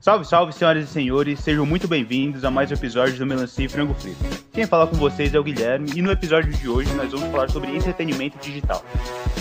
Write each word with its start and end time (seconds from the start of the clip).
Salve, 0.00 0.24
salve, 0.24 0.54
senhoras 0.54 0.84
e 0.84 0.86
senhores, 0.86 1.40
sejam 1.40 1.66
muito 1.66 1.86
bem-vindos 1.86 2.42
a 2.42 2.50
mais 2.50 2.70
um 2.70 2.74
episódio 2.74 3.18
do 3.18 3.26
Melancia 3.26 3.66
e 3.66 3.68
Frango 3.68 3.92
Frito. 3.92 4.16
Quem 4.50 4.64
fala 4.64 4.86
com 4.86 4.96
vocês 4.96 5.34
é 5.34 5.38
o 5.38 5.44
Guilherme 5.44 5.90
e 5.94 6.00
no 6.00 6.10
episódio 6.10 6.50
de 6.50 6.66
hoje 6.66 6.90
nós 6.94 7.12
vamos 7.12 7.30
falar 7.30 7.50
sobre 7.50 7.76
entretenimento 7.76 8.38
digital. 8.38 8.82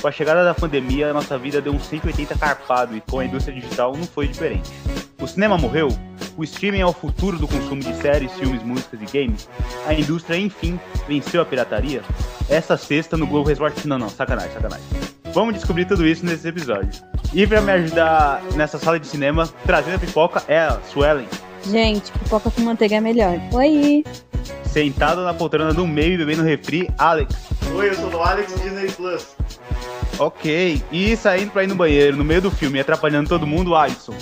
Com 0.01 0.07
a 0.09 0.11
chegada 0.11 0.43
da 0.43 0.53
pandemia, 0.53 1.11
a 1.11 1.13
nossa 1.13 1.37
vida 1.37 1.61
deu 1.61 1.71
um 1.71 1.79
180 1.79 2.37
carpado 2.37 2.93
e 2.93 2.99
com 2.99 3.19
a 3.19 3.25
indústria 3.25 3.57
digital 3.57 3.95
não 3.95 4.03
foi 4.03 4.27
diferente. 4.27 4.69
O 5.21 5.25
cinema 5.25 5.57
morreu? 5.57 5.87
O 6.35 6.43
streaming 6.43 6.81
é 6.81 6.85
o 6.85 6.91
futuro 6.91 7.39
do 7.39 7.47
consumo 7.47 7.81
de 7.81 7.95
séries, 7.95 8.33
filmes, 8.33 8.61
músicas 8.61 8.99
e 9.01 9.05
games? 9.05 9.47
A 9.87 9.93
indústria, 9.93 10.37
enfim, 10.37 10.77
venceu 11.07 11.41
a 11.41 11.45
pirataria? 11.45 12.01
Essa 12.49 12.75
sexta 12.75 13.15
no 13.15 13.25
Globo 13.25 13.47
Resort... 13.47 13.87
Não, 13.87 13.97
não, 13.97 14.09
sacanagem, 14.09 14.51
sacanagem. 14.51 14.85
Vamos 15.33 15.53
descobrir 15.53 15.85
tudo 15.85 16.05
isso 16.05 16.25
nesse 16.25 16.49
episódio. 16.49 17.01
E 17.31 17.45
pra 17.45 17.61
me 17.61 17.71
ajudar 17.71 18.41
nessa 18.55 18.79
sala 18.79 18.99
de 18.99 19.07
cinema, 19.07 19.47
trazendo 19.65 19.95
a 19.95 19.99
pipoca, 19.99 20.43
é 20.47 20.59
a 20.59 20.79
Suelen. 20.91 21.27
Gente, 21.63 22.11
pipoca 22.11 22.49
com 22.49 22.61
manteiga 22.61 22.95
é 22.95 23.01
melhor. 23.01 23.39
Oi! 23.53 24.03
Sentado 24.63 25.23
na 25.23 25.33
poltrona 25.33 25.73
do 25.73 25.85
meio 25.85 26.13
e 26.13 26.17
bebendo 26.17 26.43
refri, 26.43 26.89
Alex. 26.97 27.35
Oi, 27.75 27.89
eu 27.89 27.95
sou 27.95 28.11
o 28.11 28.23
Alex 28.23 28.53
Disney 28.61 28.91
Plus. 28.91 29.27
Ok. 30.17 30.81
E 30.91 31.15
saindo 31.15 31.51
pra 31.51 31.63
ir 31.63 31.67
no 31.67 31.75
banheiro, 31.75 32.17
no 32.17 32.23
meio 32.23 32.41
do 32.41 32.51
filme, 32.51 32.79
atrapalhando 32.79 33.29
todo 33.29 33.45
mundo, 33.45 33.75
Alisson. 33.75 34.15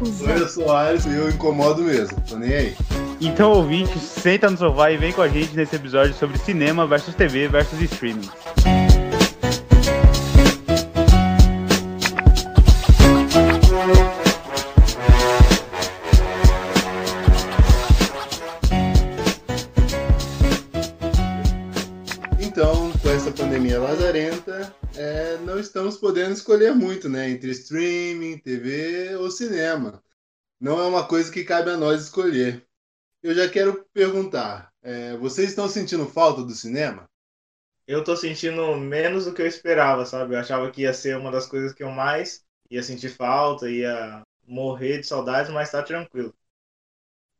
Oi, 0.00 0.40
eu 0.40 0.48
sou 0.48 0.66
o 0.66 0.72
Alisson 0.72 1.10
e 1.10 1.16
eu 1.16 1.30
incomodo 1.30 1.82
mesmo. 1.82 2.20
Tô 2.28 2.36
nem 2.36 2.52
aí. 2.52 2.76
Então, 3.20 3.52
ouvinte, 3.52 3.98
senta 3.98 4.50
no 4.50 4.58
sofá 4.58 4.90
e 4.90 4.96
vem 4.96 5.12
com 5.12 5.22
a 5.22 5.28
gente 5.28 5.54
nesse 5.56 5.76
episódio 5.76 6.12
sobre 6.14 6.36
cinema 6.38 6.86
versus 6.86 7.14
TV 7.14 7.48
versus 7.48 7.80
streaming. 7.80 8.28
Estamos 25.66 25.96
podendo 25.96 26.32
escolher 26.32 26.74
muito, 26.74 27.08
né? 27.08 27.30
Entre 27.30 27.50
streaming, 27.50 28.38
TV 28.38 29.16
ou 29.16 29.30
cinema. 29.30 30.02
Não 30.60 30.80
é 30.80 30.86
uma 30.86 31.06
coisa 31.06 31.32
que 31.32 31.44
cabe 31.44 31.70
a 31.70 31.76
nós 31.76 32.02
escolher. 32.02 32.66
Eu 33.22 33.34
já 33.34 33.48
quero 33.48 33.84
perguntar: 33.92 34.72
é, 34.82 35.16
vocês 35.16 35.50
estão 35.50 35.68
sentindo 35.68 36.06
falta 36.06 36.42
do 36.42 36.52
cinema? 36.52 37.08
Eu 37.86 38.04
tô 38.04 38.16
sentindo 38.16 38.76
menos 38.76 39.24
do 39.24 39.34
que 39.34 39.42
eu 39.42 39.46
esperava, 39.46 40.06
sabe? 40.06 40.34
Eu 40.34 40.40
achava 40.40 40.70
que 40.70 40.82
ia 40.82 40.94
ser 40.94 41.16
uma 41.16 41.30
das 41.30 41.46
coisas 41.46 41.72
que 41.72 41.82
eu 41.82 41.90
mais 41.90 42.44
ia 42.70 42.82
sentir 42.82 43.10
falta, 43.10 43.68
ia 43.70 44.22
morrer 44.46 44.98
de 45.00 45.06
saudades, 45.06 45.52
mas 45.52 45.70
tá 45.70 45.82
tranquilo. 45.82 46.34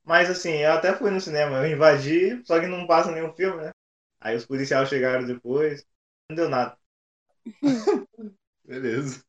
Mas 0.05 0.31
assim, 0.31 0.51
eu 0.59 0.73
até 0.73 0.95
fui 0.97 1.11
no 1.11 1.21
cinema, 1.21 1.59
eu 1.59 1.73
invadi, 1.73 2.43
só 2.45 2.61
que 2.61 2.67
não 2.67 2.87
passa 2.87 3.11
nenhum 3.13 3.33
filme, 3.35 3.63
né? 3.63 3.71
Aí 4.21 4.37
os 4.37 4.47
policiais 4.47 4.89
chegaram 4.89 5.27
depois, 5.27 5.87
não 6.29 6.37
deu 6.37 6.49
nada. 6.49 6.77
Beleza. 8.65 9.23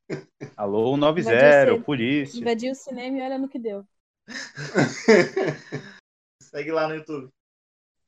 Alô, 0.56 0.96
90, 0.96 1.32
Invadiu 1.32 1.76
o 1.76 1.84
polícia. 1.84 2.40
Invadiu 2.40 2.72
o 2.72 2.76
cinema 2.76 3.18
e 3.18 3.22
olha 3.22 3.38
no 3.38 3.50
que 3.50 3.60
deu. 3.60 3.86
Segue 6.42 6.72
lá 6.72 6.88
no 6.88 6.96
YouTube. 6.96 7.30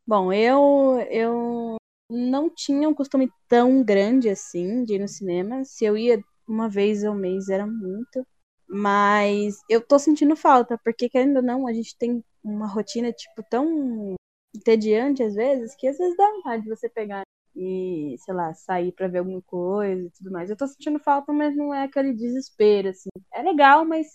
Bom, 0.08 0.32
eu, 0.32 1.06
eu 1.10 1.78
não 2.10 2.50
tinha 2.50 2.88
um 2.88 2.94
costume 2.94 3.30
tão 3.48 3.84
grande 3.84 4.30
assim 4.30 4.84
de 4.86 4.96
ir 4.96 5.00
no 5.00 5.08
cinema. 5.08 5.66
Se 5.66 5.84
eu 5.84 5.98
ia 5.98 6.24
uma 6.48 6.70
vez 6.70 7.04
ao 7.04 7.16
mês 7.16 7.50
era 7.50 7.66
muito. 7.66 8.26
Mas 8.68 9.62
eu 9.70 9.80
tô 9.82 10.00
sentindo 10.00 10.36
falta, 10.36 10.78
porque 10.84 11.10
querendo 11.10 11.38
ou 11.38 11.44
não, 11.44 11.68
a 11.68 11.74
gente 11.74 11.96
tem 11.98 12.24
uma 12.44 12.68
rotina, 12.68 13.12
tipo, 13.12 13.44
tão 13.50 14.16
entediante 14.56 15.22
às 15.22 15.36
vezes, 15.36 15.76
que 15.76 15.88
às 15.88 15.98
vezes 15.98 16.18
dá 16.18 16.28
vontade 16.32 16.64
de 16.64 16.70
você 16.70 16.90
pegar 16.90 17.24
e, 17.56 18.16
sei 18.20 18.34
lá, 18.34 18.54
sair 18.54 18.92
pra 18.92 19.08
ver 19.08 19.20
alguma 19.20 19.42
coisa 19.42 20.08
e 20.08 20.12
tudo 20.12 20.32
mais. 20.32 20.50
Eu 20.50 20.58
tô 20.58 20.68
sentindo 20.68 21.00
falta, 21.00 21.32
mas 21.32 21.56
não 21.56 21.74
é 21.74 21.84
aquele 21.84 22.14
desespero, 22.14 22.90
assim. 22.90 23.10
É 23.34 23.42
legal, 23.42 23.86
mas 23.86 24.08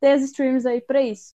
tem 0.00 0.12
as 0.12 0.22
streams 0.22 0.66
aí 0.66 0.80
pra 0.80 1.02
isso. 1.02 1.32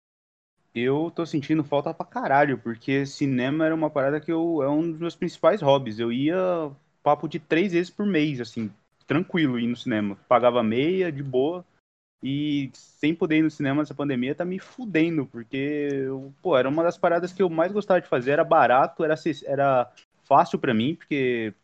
Eu 0.74 1.12
tô 1.14 1.24
sentindo 1.24 1.62
falta 1.62 1.94
pra 1.94 2.04
caralho, 2.04 2.58
porque 2.58 3.06
cinema 3.06 3.64
era 3.66 3.74
uma 3.74 3.88
parada 3.88 4.20
que 4.20 4.32
eu, 4.32 4.60
é 4.62 4.68
um 4.68 4.90
dos 4.90 4.98
meus 5.00 5.14
principais 5.14 5.62
hobbies. 5.62 6.00
Eu 6.00 6.12
ia 6.12 6.70
papo 7.02 7.28
de 7.28 7.38
três 7.38 7.72
vezes 7.72 7.90
por 7.90 8.04
mês, 8.04 8.40
assim, 8.40 8.72
tranquilo 9.06 9.58
ir 9.58 9.68
no 9.68 9.76
cinema. 9.76 10.16
Pagava 10.28 10.62
meia, 10.62 11.12
de 11.12 11.22
boa. 11.22 11.64
E 12.22 12.70
sem 12.72 13.14
poder 13.14 13.36
ir 13.36 13.42
no 13.42 13.50
cinema 13.50 13.82
nessa 13.82 13.94
pandemia 13.94 14.34
tá 14.34 14.44
me 14.46 14.58
fudendo, 14.58 15.26
porque, 15.26 15.88
eu, 15.92 16.32
pô, 16.42 16.56
era 16.56 16.68
uma 16.68 16.82
das 16.82 16.96
paradas 16.96 17.34
que 17.34 17.42
eu 17.42 17.50
mais 17.50 17.70
gostava 17.70 18.00
de 18.00 18.08
fazer, 18.08 18.30
era 18.30 18.42
barato, 18.42 19.04
era, 19.04 19.14
era 19.44 19.92
fácil 20.24 20.58
pra 20.58 20.74
mim, 20.74 20.94
porque 20.94 21.54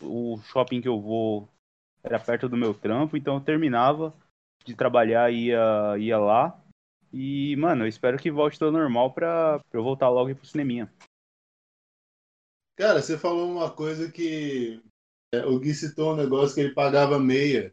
o 0.00 0.38
shopping 0.44 0.80
que 0.80 0.88
eu 0.88 1.00
vou 1.00 1.48
era 2.02 2.18
perto 2.18 2.48
do 2.48 2.56
meu 2.56 2.74
trampo, 2.74 3.16
então 3.16 3.36
eu 3.36 3.40
terminava 3.40 4.14
de 4.64 4.74
trabalhar 4.74 5.32
e 5.32 5.46
ia, 5.46 5.96
ia 5.98 6.18
lá. 6.18 6.60
E, 7.12 7.54
mano, 7.56 7.84
eu 7.84 7.88
espero 7.88 8.18
que 8.18 8.30
volte 8.30 8.58
tudo 8.58 8.72
normal 8.72 9.12
pra, 9.12 9.60
pra 9.70 9.78
eu 9.78 9.84
voltar 9.84 10.08
logo 10.08 10.28
e 10.28 10.32
ir 10.32 10.34
pro 10.34 10.46
cineminha. 10.46 10.92
Cara, 12.76 13.00
você 13.00 13.16
falou 13.16 13.50
uma 13.50 13.70
coisa 13.70 14.10
que 14.10 14.82
é, 15.32 15.46
o 15.46 15.58
Gui 15.60 15.72
citou 15.72 16.12
um 16.12 16.16
negócio 16.16 16.54
que 16.54 16.60
ele 16.60 16.74
pagava 16.74 17.18
meia. 17.20 17.72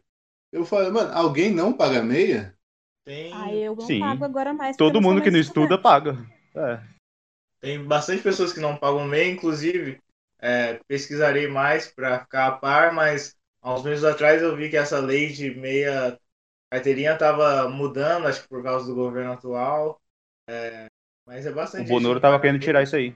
Eu 0.52 0.64
falei, 0.64 0.90
mano, 0.90 1.12
alguém 1.12 1.52
não 1.52 1.72
paga 1.72 2.02
meia? 2.02 2.56
Tem, 3.04 3.32
Ah, 3.32 3.52
eu 3.52 3.74
não 3.74 3.84
Sim. 3.84 4.00
pago 4.00 4.24
agora 4.24 4.54
mais. 4.54 4.76
Todo 4.76 5.00
mundo 5.00 5.20
que 5.20 5.30
não 5.30 5.40
estuda 5.40 5.76
paga. 5.76 6.16
É. 6.54 6.80
tem 7.60 7.82
bastante 7.82 8.22
pessoas 8.22 8.52
que 8.52 8.60
não 8.60 8.76
pagam 8.76 9.06
meia, 9.06 9.30
inclusive 9.30 10.00
é, 10.42 10.80
pesquisarei 10.88 11.48
mais 11.48 11.88
para 11.92 12.20
ficar 12.22 12.48
a 12.48 12.52
par, 12.58 12.94
mas 12.94 13.36
há 13.62 13.74
uns 13.74 13.84
meses 13.84 14.04
atrás 14.04 14.42
eu 14.42 14.56
vi 14.56 14.70
que 14.70 14.78
essa 14.78 15.00
lei 15.00 15.32
de 15.32 15.54
meia 15.54 16.18
carteirinha 16.70 17.14
estava 17.14 17.68
mudando, 17.70 18.28
acho 18.28 18.42
que 18.42 18.48
por 18.48 18.62
causa 18.62 18.86
do 18.86 18.94
governo 18.96 19.32
atual. 19.32 20.00
É, 20.48 20.88
mas 21.26 21.46
é 21.46 21.52
O 21.52 21.52
bastante. 21.52 21.88
gente 21.88 22.00
Bonoro 22.00 22.18
que 22.18 22.20
tava 22.20 22.40
paga 22.40 22.40
querendo 22.40 22.60
meia. 22.60 22.62
tirar 22.62 22.82
isso 22.82 22.96
aí. 22.96 23.14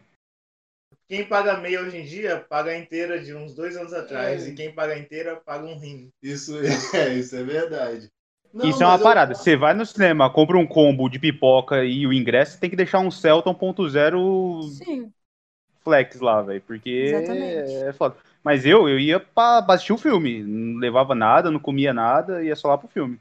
Quem 1.09 1.29
paga 1.29 1.57
meia 1.59 1.81
hoje 1.83 1.97
em 1.99 2.05
dia 2.05 2.41
paga 2.49 2.71
a 2.71 2.79
inteira 2.79 3.21
de 3.23 3.35
uns 3.35 3.55
dois 3.55 3.77
anos 3.77 3.93
atrás, 3.93 4.47
É. 4.47 4.51
e 4.51 4.55
quem 4.55 4.73
paga 4.75 4.95
a 4.95 4.99
inteira 4.99 5.37
paga 5.37 5.65
um 5.67 5.79
rim. 5.79 6.13
Isso 6.23 6.55
é, 6.95 7.15
isso 7.15 7.35
é 7.37 7.43
verdade. 7.43 8.11
Não, 8.53 8.67
isso 8.71 8.83
é 8.83 8.87
uma 8.87 8.99
mas 8.99 9.01
eu- 9.01 9.05
parada. 9.05 9.35
Você 9.35 9.57
vai 9.57 9.75
no 9.75 9.85
cinema, 9.85 10.31
compra 10.33 10.57
um 10.59 10.67
combo 10.67 11.09
de 11.09 11.19
pipoca 11.19 11.85
e 11.85 12.07
o 12.07 12.13
ingresso, 12.13 12.59
tem 12.59 12.71
que 12.71 12.77
deixar 12.77 12.99
um 13.01 13.11
Celta 13.11 13.51
1.0 13.51 14.79
Sim, 14.79 15.15
flex 15.87 16.21
lá, 16.21 16.43
velho. 16.43 16.61
Porque 16.63 16.91
Exatamente. 16.91 17.73
é 17.75 17.93
foda. 17.93 18.17
Mas 18.43 18.67
eu, 18.67 18.89
eu 18.89 18.99
ia 18.99 19.21
pra, 19.21 19.59
assistir 19.69 19.93
o 19.93 19.99
filme. 19.99 20.43
Não 20.43 20.79
levava 20.81 21.15
nada, 21.15 21.51
não 21.51 21.61
comia 21.61 21.95
nada, 21.95 22.43
ia 22.45 22.57
só 22.57 22.69
lá 22.69 22.77
pro 22.79 22.89
filme. 22.89 23.19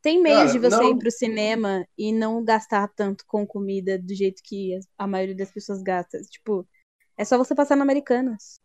tem 0.00 0.20
meios 0.22 0.38
Cara, 0.38 0.52
de 0.52 0.58
você 0.58 0.76
não- 0.76 0.90
ir 0.90 0.98
pro 0.98 1.10
cinema 1.10 1.84
e 1.98 2.12
não 2.12 2.44
gastar 2.44 2.88
tanto 2.88 3.24
com 3.26 3.46
comida 3.46 3.98
do 3.98 4.14
jeito 4.14 4.42
que 4.44 4.78
a 4.96 5.06
maioria 5.06 5.34
das 5.36 5.50
pessoas 5.50 5.82
gasta. 5.82 6.18
Tipo, 6.22 6.66
é 7.16 7.24
só 7.24 7.36
você 7.38 7.54
passar 7.54 7.76
no 7.76 7.82
Americanas. 7.82 8.60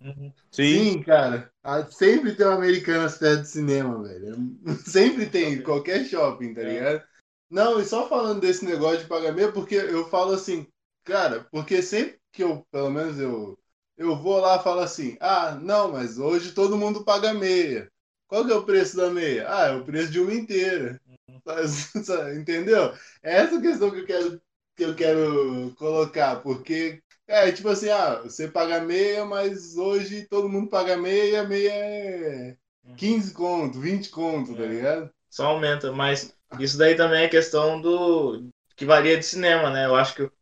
Uhum. 0.00 0.32
Sim, 0.50 1.02
cara. 1.02 1.50
Ah, 1.62 1.84
Sempre 1.86 2.34
tem 2.34 2.46
um 2.46 2.50
Americanas 2.50 3.16
perto 3.16 3.40
do 3.42 3.46
cinema, 3.46 4.02
velho. 4.02 4.36
Sempre 4.84 5.26
tem, 5.26 5.54
em 5.54 5.62
qualquer 5.62 6.04
shopping, 6.04 6.52
tá 6.54 6.60
É. 6.62 6.64
ligado? 6.72 7.02
Não, 7.50 7.80
e 7.80 7.84
só 7.84 8.08
falando 8.08 8.40
desse 8.40 8.64
negócio 8.64 8.98
de 8.98 9.06
pagar 9.06 9.32
meia, 9.32 9.52
porque 9.52 9.76
eu 9.76 10.04
falo 10.08 10.32
assim, 10.32 10.66
cara, 11.04 11.46
porque 11.52 11.80
sempre 11.82 12.18
que 12.34 12.42
eu, 12.44 12.66
pelo 12.70 12.90
menos 12.90 13.18
eu, 13.18 13.58
eu 13.96 14.16
vou 14.16 14.38
lá 14.40 14.56
e 14.56 14.62
falo 14.62 14.80
assim, 14.80 15.16
ah, 15.20 15.56
não, 15.62 15.92
mas 15.92 16.18
hoje 16.18 16.52
todo 16.52 16.76
mundo 16.76 17.04
paga 17.04 17.32
meia. 17.34 17.90
Qual 18.28 18.44
que 18.46 18.52
é 18.52 18.56
o 18.56 18.64
preço 18.64 18.96
da 18.96 19.10
meia? 19.10 19.46
Ah, 19.48 19.66
é 19.68 19.76
o 19.76 19.84
preço 19.84 20.10
de 20.12 20.20
uma 20.20 20.34
inteira. 20.34 21.00
Entendeu? 22.38 22.92
É 23.22 23.36
essa 23.40 23.60
questão 23.60 23.90
que 23.90 24.00
eu 24.00 24.06
quero, 24.06 24.42
que 24.76 24.84
eu 24.84 24.94
quero 24.96 25.74
colocar, 25.76 26.36
porque 26.42 27.02
é 27.26 27.52
tipo 27.52 27.68
assim, 27.68 27.88
ah, 27.90 28.20
você 28.22 28.48
paga 28.48 28.80
meia, 28.80 29.24
mas 29.24 29.76
hoje 29.76 30.26
todo 30.28 30.48
mundo 30.48 30.68
paga 30.68 30.96
meia, 30.96 31.44
meia 31.44 31.72
é 31.72 32.56
15 32.96 33.32
conto, 33.32 33.80
20 33.80 34.10
conto, 34.10 34.54
tá 34.56 34.62
É. 34.62 34.68
ligado? 34.68 35.10
Só 35.30 35.46
aumenta, 35.46 35.92
mas 35.92 36.32
isso 36.60 36.78
daí 36.78 36.94
também 36.96 37.24
é 37.24 37.28
questão 37.28 37.80
do 37.80 38.48
que 38.76 38.84
varia 38.84 39.16
de 39.18 39.24
cinema, 39.24 39.70
né? 39.70 39.86
Eu 39.86 39.96
acho 39.96 40.14
que 40.14 40.22
o 40.22 40.32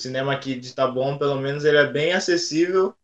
cinema 0.00 0.32
aqui 0.32 0.58
de 0.58 0.74
Taboão, 0.74 1.18
pelo 1.18 1.36
menos, 1.36 1.64
ele 1.64 1.76
é 1.76 1.86
bem 1.86 2.12
acessível, 2.12 2.94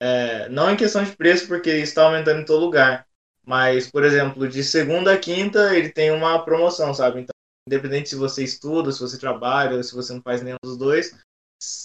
é, 0.00 0.48
não 0.48 0.70
em 0.70 0.76
questão 0.76 1.04
de 1.04 1.16
preço, 1.16 1.46
porque 1.46 1.70
está 1.70 2.04
aumentando 2.04 2.40
em 2.40 2.44
todo 2.44 2.64
lugar, 2.64 3.06
mas, 3.44 3.90
por 3.90 4.04
exemplo, 4.04 4.48
de 4.48 4.62
segunda 4.62 5.12
a 5.12 5.18
quinta 5.18 5.76
ele 5.76 5.90
tem 5.90 6.10
uma 6.10 6.44
promoção, 6.44 6.94
sabe? 6.94 7.20
Então, 7.20 7.34
independente 7.66 8.08
se 8.08 8.16
você 8.16 8.42
estuda, 8.44 8.90
se 8.92 9.00
você 9.00 9.18
trabalha, 9.18 9.82
se 9.82 9.94
você 9.94 10.12
não 10.12 10.22
faz 10.22 10.42
nenhum 10.42 10.56
dos 10.62 10.76
dois, 10.76 11.14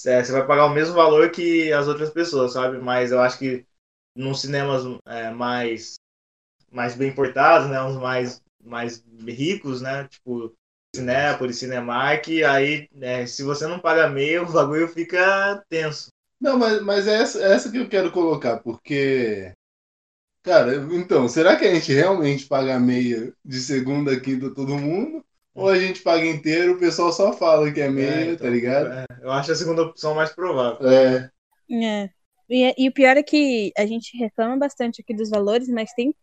é, 0.05 0.23
você 0.23 0.31
vai 0.31 0.47
pagar 0.47 0.65
o 0.65 0.73
mesmo 0.73 0.95
valor 0.95 1.29
que 1.31 1.71
as 1.73 1.87
outras 1.87 2.09
pessoas, 2.09 2.53
sabe? 2.53 2.77
Mas 2.77 3.11
eu 3.11 3.19
acho 3.19 3.37
que 3.37 3.65
nos 4.15 4.41
cinemas 4.41 4.83
é, 5.05 5.29
mais 5.31 5.95
mais 6.71 6.95
bem 6.95 7.13
portados, 7.13 7.69
né, 7.69 7.81
uns 7.81 7.95
mais 7.97 8.41
mais 8.63 9.03
ricos, 9.27 9.81
né, 9.81 10.07
tipo 10.07 10.53
Cinépolis, 10.95 11.57
Cinemark, 11.57 12.27
aí 12.43 12.87
né, 12.91 13.25
se 13.25 13.43
você 13.43 13.67
não 13.67 13.79
paga 13.79 14.09
meia, 14.09 14.41
o 14.43 14.51
bagulho 14.51 14.87
fica 14.87 15.63
tenso. 15.69 16.07
Não, 16.39 16.57
mas, 16.57 16.81
mas 16.81 17.07
é 17.07 17.21
essa, 17.21 17.41
é 17.41 17.53
essa 17.53 17.71
que 17.71 17.77
eu 17.77 17.89
quero 17.89 18.11
colocar, 18.11 18.57
porque. 18.57 19.51
Cara, 20.43 20.75
então, 20.91 21.27
será 21.27 21.55
que 21.55 21.65
a 21.65 21.73
gente 21.73 21.91
realmente 21.91 22.45
paga 22.45 22.79
meia 22.79 23.33
de 23.43 23.59
segunda 23.59 24.13
a 24.13 24.19
quinta 24.19 24.53
todo 24.53 24.77
mundo? 24.77 25.25
Ou 25.55 25.69
a 25.69 25.79
gente 25.79 26.01
paga 26.01 26.25
inteiro, 26.25 26.73
o 26.73 26.79
pessoal 26.79 27.11
só 27.13 27.31
fala 27.31 27.71
que 27.71 27.79
é 27.81 27.89
meia, 27.89 28.09
É, 28.09 28.23
então, 28.25 28.45
tá 28.45 28.49
ligado? 28.49 28.91
é, 28.91 29.05
eu 29.21 29.31
acho 29.31 29.51
a 29.51 29.55
segunda 29.55 29.81
opção 29.81 30.13
mais 30.13 30.31
provável. 30.33 30.87
É. 30.87 31.29
É. 31.71 32.09
E, 32.49 32.75
e 32.77 32.89
o 32.89 32.93
pior 32.93 33.17
é 33.17 33.23
que 33.23 33.71
a 33.77 33.85
gente 33.85 34.15
reclama 34.17 34.57
bastante 34.57 35.01
aqui 35.01 35.15
dos 35.15 35.29
valores, 35.29 35.69
mas 35.69 35.93
tem 35.93 36.13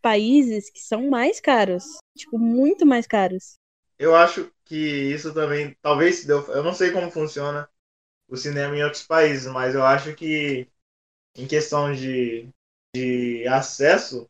países 0.00 0.70
que 0.70 0.80
são 0.80 1.08
mais 1.08 1.40
caros. 1.40 1.84
Tipo, 2.16 2.38
muito 2.38 2.84
mais 2.84 3.06
caros. 3.06 3.54
Eu 4.02 4.16
acho 4.16 4.50
que 4.64 4.76
isso 4.76 5.32
também, 5.32 5.76
talvez 5.80 6.16
se 6.16 6.26
deu, 6.26 6.40
eu 6.48 6.62
não 6.64 6.74
sei 6.74 6.90
como 6.90 7.08
funciona 7.08 7.68
o 8.28 8.36
cinema 8.36 8.76
em 8.76 8.84
outros 8.84 9.04
países, 9.06 9.46
mas 9.52 9.74
eu 9.74 9.84
acho 9.84 10.14
que 10.16 10.68
em 11.36 11.46
questão 11.46 11.94
de, 11.94 12.48
de 12.94 13.46
acesso, 13.48 14.28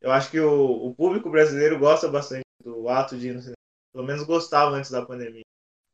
eu 0.00 0.12
acho 0.12 0.30
que 0.30 0.40
o, 0.40 0.88
o 0.88 0.94
público 0.94 1.30
brasileiro 1.30 1.78
gosta 1.78 2.08
bastante 2.08 2.44
do 2.62 2.88
ato 2.88 3.18
de 3.18 3.28
ir 3.28 3.34
no 3.34 3.40
cinema. 3.40 3.56
Pelo 3.92 4.06
menos 4.06 4.24
gostava 4.24 4.76
antes 4.76 4.90
da 4.90 5.06
pandemia. 5.06 5.44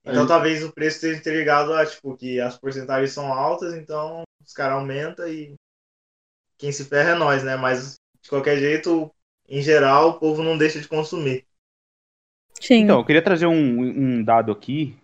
Então 0.05 0.23
Aí- 0.23 0.29
talvez 0.29 0.65
o 0.65 0.73
preço 0.73 0.97
esteja 0.99 1.19
interligado 1.21 1.75
a, 1.75 1.87
tipo, 1.87 2.17
que 2.17 2.41
as 2.41 2.59
porcentagens 2.59 3.13
são 3.13 3.33
altas, 3.33 3.75
então 3.75 4.23
os 4.45 4.53
caras 4.53 4.79
aumentam 4.79 5.29
e 5.29 5.57
quem 6.59 6.71
se 6.73 6.85
ferra 6.85 7.11
é 7.11 7.15
nós, 7.15 7.43
né? 7.43 7.57
Mas 7.57 7.97
de 8.23 8.29
qualquer 8.29 8.59
jeito, 8.59 9.13
em 9.49 9.63
geral, 9.63 10.11
o 10.11 10.21
povo 10.21 10.43
não 10.43 10.57
deixa 10.59 10.81
de 10.81 10.89
consumir. 10.89 11.47
Sim. 12.59 12.85
Então, 12.85 12.99
eu 12.99 13.05
queria 13.05 13.23
trazer 13.23 13.47
um, 13.47 13.81
um 13.81 14.23
dado 14.23 14.51
aqui, 14.51 14.97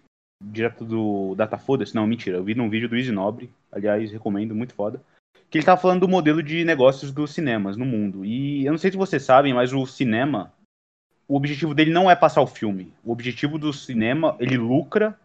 direto 0.42 0.84
do 0.84 1.34
Datafoda, 1.34 1.84
não, 1.94 2.06
mentira, 2.06 2.38
eu 2.38 2.44
vi 2.44 2.54
num 2.54 2.68
vídeo 2.68 2.88
do 2.88 2.96
Easy 2.96 3.12
Nobre, 3.12 3.50
aliás, 3.72 4.10
recomendo, 4.10 4.54
muito 4.54 4.74
foda, 4.74 5.02
que 5.50 5.58
ele 5.58 5.64
tava 5.64 5.80
falando 5.80 6.00
do 6.00 6.08
modelo 6.08 6.42
de 6.42 6.64
negócios 6.64 7.12
dos 7.12 7.32
cinemas 7.32 7.76
no 7.76 7.84
mundo. 7.84 8.24
E 8.24 8.66
eu 8.66 8.72
não 8.72 8.78
sei 8.78 8.90
se 8.90 8.96
vocês 8.96 9.22
sabem, 9.22 9.54
mas 9.54 9.72
o 9.72 9.86
cinema, 9.86 10.52
o 11.28 11.36
objetivo 11.36 11.74
dele 11.74 11.92
não 11.92 12.10
é 12.10 12.16
passar 12.16 12.42
o 12.42 12.46
filme. 12.46 12.92
O 13.04 13.12
objetivo 13.12 13.58
do 13.58 13.72
cinema, 13.72 14.36
ele 14.40 14.56
lucra 14.56 15.18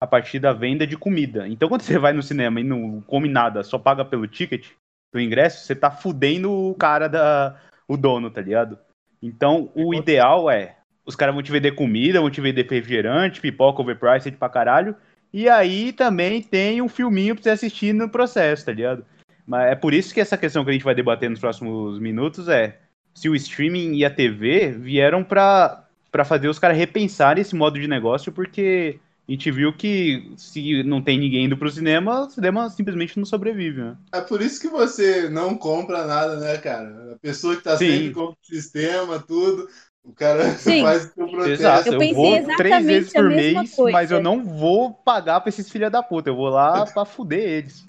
a 0.00 0.06
partir 0.06 0.38
da 0.38 0.52
venda 0.52 0.86
de 0.86 0.96
comida. 0.96 1.48
Então, 1.48 1.68
quando 1.70 1.82
você 1.82 1.98
vai 1.98 2.12
no 2.12 2.22
cinema 2.22 2.60
e 2.60 2.64
não 2.64 3.00
come 3.02 3.28
nada, 3.28 3.62
só 3.62 3.78
paga 3.78 4.04
pelo 4.04 4.28
ticket, 4.28 4.70
pelo 5.12 5.24
ingresso, 5.24 5.64
você 5.64 5.74
tá 5.74 5.90
fudendo 5.90 6.52
o 6.52 6.74
cara 6.74 7.08
da. 7.08 7.60
o 7.88 7.96
dono, 7.96 8.30
tá 8.30 8.40
ligado? 8.40 8.78
Então, 9.22 9.70
o 9.74 9.94
ideal 9.94 10.50
é 10.50 10.76
os 11.06 11.16
caras 11.16 11.34
vão 11.34 11.42
te 11.42 11.52
vender 11.52 11.72
comida, 11.72 12.20
vão 12.20 12.30
te 12.30 12.40
vender 12.40 12.62
refrigerante, 12.68 13.40
pipoca 13.40 13.82
overpriced 13.82 14.36
pra 14.36 14.48
caralho. 14.48 14.94
E 15.32 15.48
aí 15.48 15.92
também 15.92 16.40
tem 16.40 16.80
um 16.80 16.88
filminho 16.88 17.34
pra 17.34 17.42
você 17.42 17.50
assistir 17.50 17.92
no 17.92 18.08
processo, 18.08 18.64
tá 18.64 18.72
ligado? 18.72 19.04
Mas 19.46 19.72
é 19.72 19.74
por 19.74 19.92
isso 19.92 20.14
que 20.14 20.20
essa 20.20 20.38
questão 20.38 20.64
que 20.64 20.70
a 20.70 20.72
gente 20.72 20.84
vai 20.84 20.94
debater 20.94 21.28
nos 21.28 21.40
próximos 21.40 21.98
minutos 21.98 22.48
é 22.48 22.78
se 23.14 23.28
o 23.28 23.34
streaming 23.34 23.96
e 23.96 24.04
a 24.04 24.10
TV 24.10 24.72
vieram 24.72 25.22
pra, 25.22 25.84
pra 26.10 26.24
fazer 26.24 26.48
os 26.48 26.58
caras 26.58 26.76
repensarem 26.76 27.42
esse 27.42 27.54
modo 27.54 27.78
de 27.78 27.86
negócio, 27.86 28.32
porque 28.32 28.98
a 29.28 29.32
gente 29.32 29.50
viu 29.50 29.72
que 29.72 30.32
se 30.36 30.82
não 30.82 31.00
tem 31.02 31.18
ninguém 31.18 31.44
indo 31.44 31.56
pro 31.56 31.70
cinema, 31.70 32.26
o 32.26 32.30
cinema 32.30 32.68
simplesmente 32.68 33.16
não 33.16 33.24
sobrevive, 33.24 33.80
né? 33.80 33.96
É 34.12 34.20
por 34.20 34.42
isso 34.42 34.60
que 34.60 34.68
você 34.68 35.28
não 35.28 35.56
compra 35.56 36.06
nada, 36.06 36.36
né, 36.36 36.58
cara? 36.58 37.14
A 37.14 37.18
pessoa 37.18 37.56
que 37.56 37.62
tá 37.62 37.76
Sim. 37.76 37.90
sempre 37.90 38.10
com 38.12 38.24
o 38.26 38.36
sistema, 38.42 39.18
tudo, 39.18 39.68
o 40.04 40.12
cara 40.12 40.44
Sim. 40.58 40.82
faz 40.82 41.06
o 41.06 41.14
seu 41.14 41.26
protesto. 41.28 41.62
Exato, 41.62 41.88
Eu 41.88 41.92
eu, 41.94 41.98
pensei 41.98 42.14
vou 42.14 42.36
exatamente 42.36 42.56
três 42.56 42.86
vezes 42.86 43.14
a 43.14 43.18
por 43.20 43.28
mesma 43.30 43.60
mês, 43.62 43.74
coisa. 43.74 43.92
mas 43.92 44.10
eu 44.10 44.22
não 44.22 44.44
vou 44.44 44.92
pagar 44.92 45.40
pra 45.40 45.48
esses 45.48 45.70
filha 45.70 45.90
da 45.90 46.02
puta, 46.02 46.30
eu 46.30 46.36
vou 46.36 46.48
lá 46.48 46.84
pra 46.92 47.04
fuder 47.04 47.40
eles. 47.40 47.84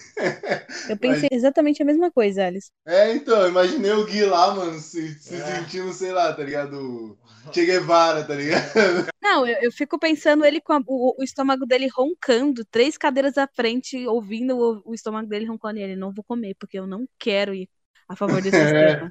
Eu 0.88 0.96
pensei 0.96 1.28
exatamente 1.30 1.82
a 1.82 1.86
mesma 1.86 2.10
coisa, 2.10 2.46
Alice. 2.46 2.70
É, 2.86 3.12
então, 3.12 3.46
imaginei 3.48 3.90
o 3.92 4.06
Gui 4.06 4.24
lá, 4.24 4.54
mano, 4.54 4.78
se, 4.78 5.14
se 5.18 5.34
É. 5.36 5.56
sentindo, 5.56 5.92
sei 5.92 6.12
lá, 6.12 6.32
tá 6.32 6.42
ligado? 6.42 7.18
Che 7.52 7.64
Guevara, 7.64 8.24
tá 8.24 8.34
ligado? 8.34 8.62
Não, 9.22 9.46
eu, 9.46 9.56
eu 9.60 9.72
fico 9.72 9.98
pensando 9.98 10.44
ele 10.44 10.60
com 10.60 10.72
a- 10.72 10.80
o, 10.86 11.20
o 11.20 11.24
estômago 11.24 11.66
dele 11.66 11.88
roncando, 11.94 12.64
três 12.64 12.96
cadeiras 12.96 13.36
à 13.36 13.46
frente, 13.46 14.06
ouvindo 14.06 14.56
o, 14.56 14.90
o 14.90 14.94
estômago 14.94 15.28
dele 15.28 15.46
roncando. 15.46 15.78
E 15.78 15.82
ele, 15.82 15.96
não 15.96 16.12
vou 16.12 16.24
comer, 16.24 16.54
porque 16.58 16.78
eu 16.78 16.86
não 16.86 17.06
quero 17.18 17.52
ir 17.54 17.68
a 18.08 18.14
favor 18.16 18.40
desse 18.40 18.56
É. 18.56 19.10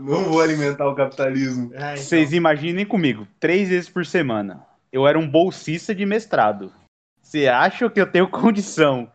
Não 0.00 0.24
vou 0.24 0.40
alimentar 0.40 0.88
o 0.88 0.94
capitalismo. 0.94 1.72
É, 1.74 1.92
então. 1.92 1.96
Vocês 1.96 2.32
imaginem 2.32 2.86
comigo, 2.86 3.26
três 3.38 3.68
vezes 3.68 3.88
por 3.88 4.04
semana. 4.04 4.64
Eu 4.92 5.06
era 5.06 5.18
um 5.18 5.28
bolsista 5.28 5.94
de 5.94 6.06
mestrado. 6.06 6.72
Você 7.22 7.48
acha 7.48 7.88
que 7.90 8.00
eu 8.00 8.06
tenho 8.06 8.28
condição 8.28 9.10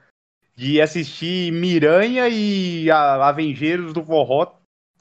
de 0.56 0.81
assistir 0.81 1.51
Miranha 1.51 2.27
e 2.27 2.89
a 2.92 3.27
Avengeiros 3.27 3.94
do 3.94 4.04
Forró 4.04 4.54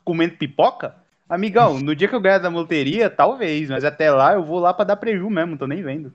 comendo 0.04 0.36
pipoca? 0.36 0.94
Amigão, 1.28 1.78
no 1.78 1.94
dia 1.94 2.08
que 2.08 2.14
eu 2.14 2.20
ganhar 2.20 2.38
da 2.38 2.48
loteria, 2.48 3.10
talvez, 3.10 3.68
mas 3.68 3.84
até 3.84 4.10
lá 4.10 4.34
eu 4.34 4.44
vou 4.44 4.58
lá 4.58 4.72
pra 4.72 4.84
dar 4.84 4.96
preju 4.96 5.28
mesmo, 5.28 5.58
tô 5.58 5.66
nem 5.66 5.82
vendo. 5.82 6.14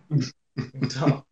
Então, 0.73 1.23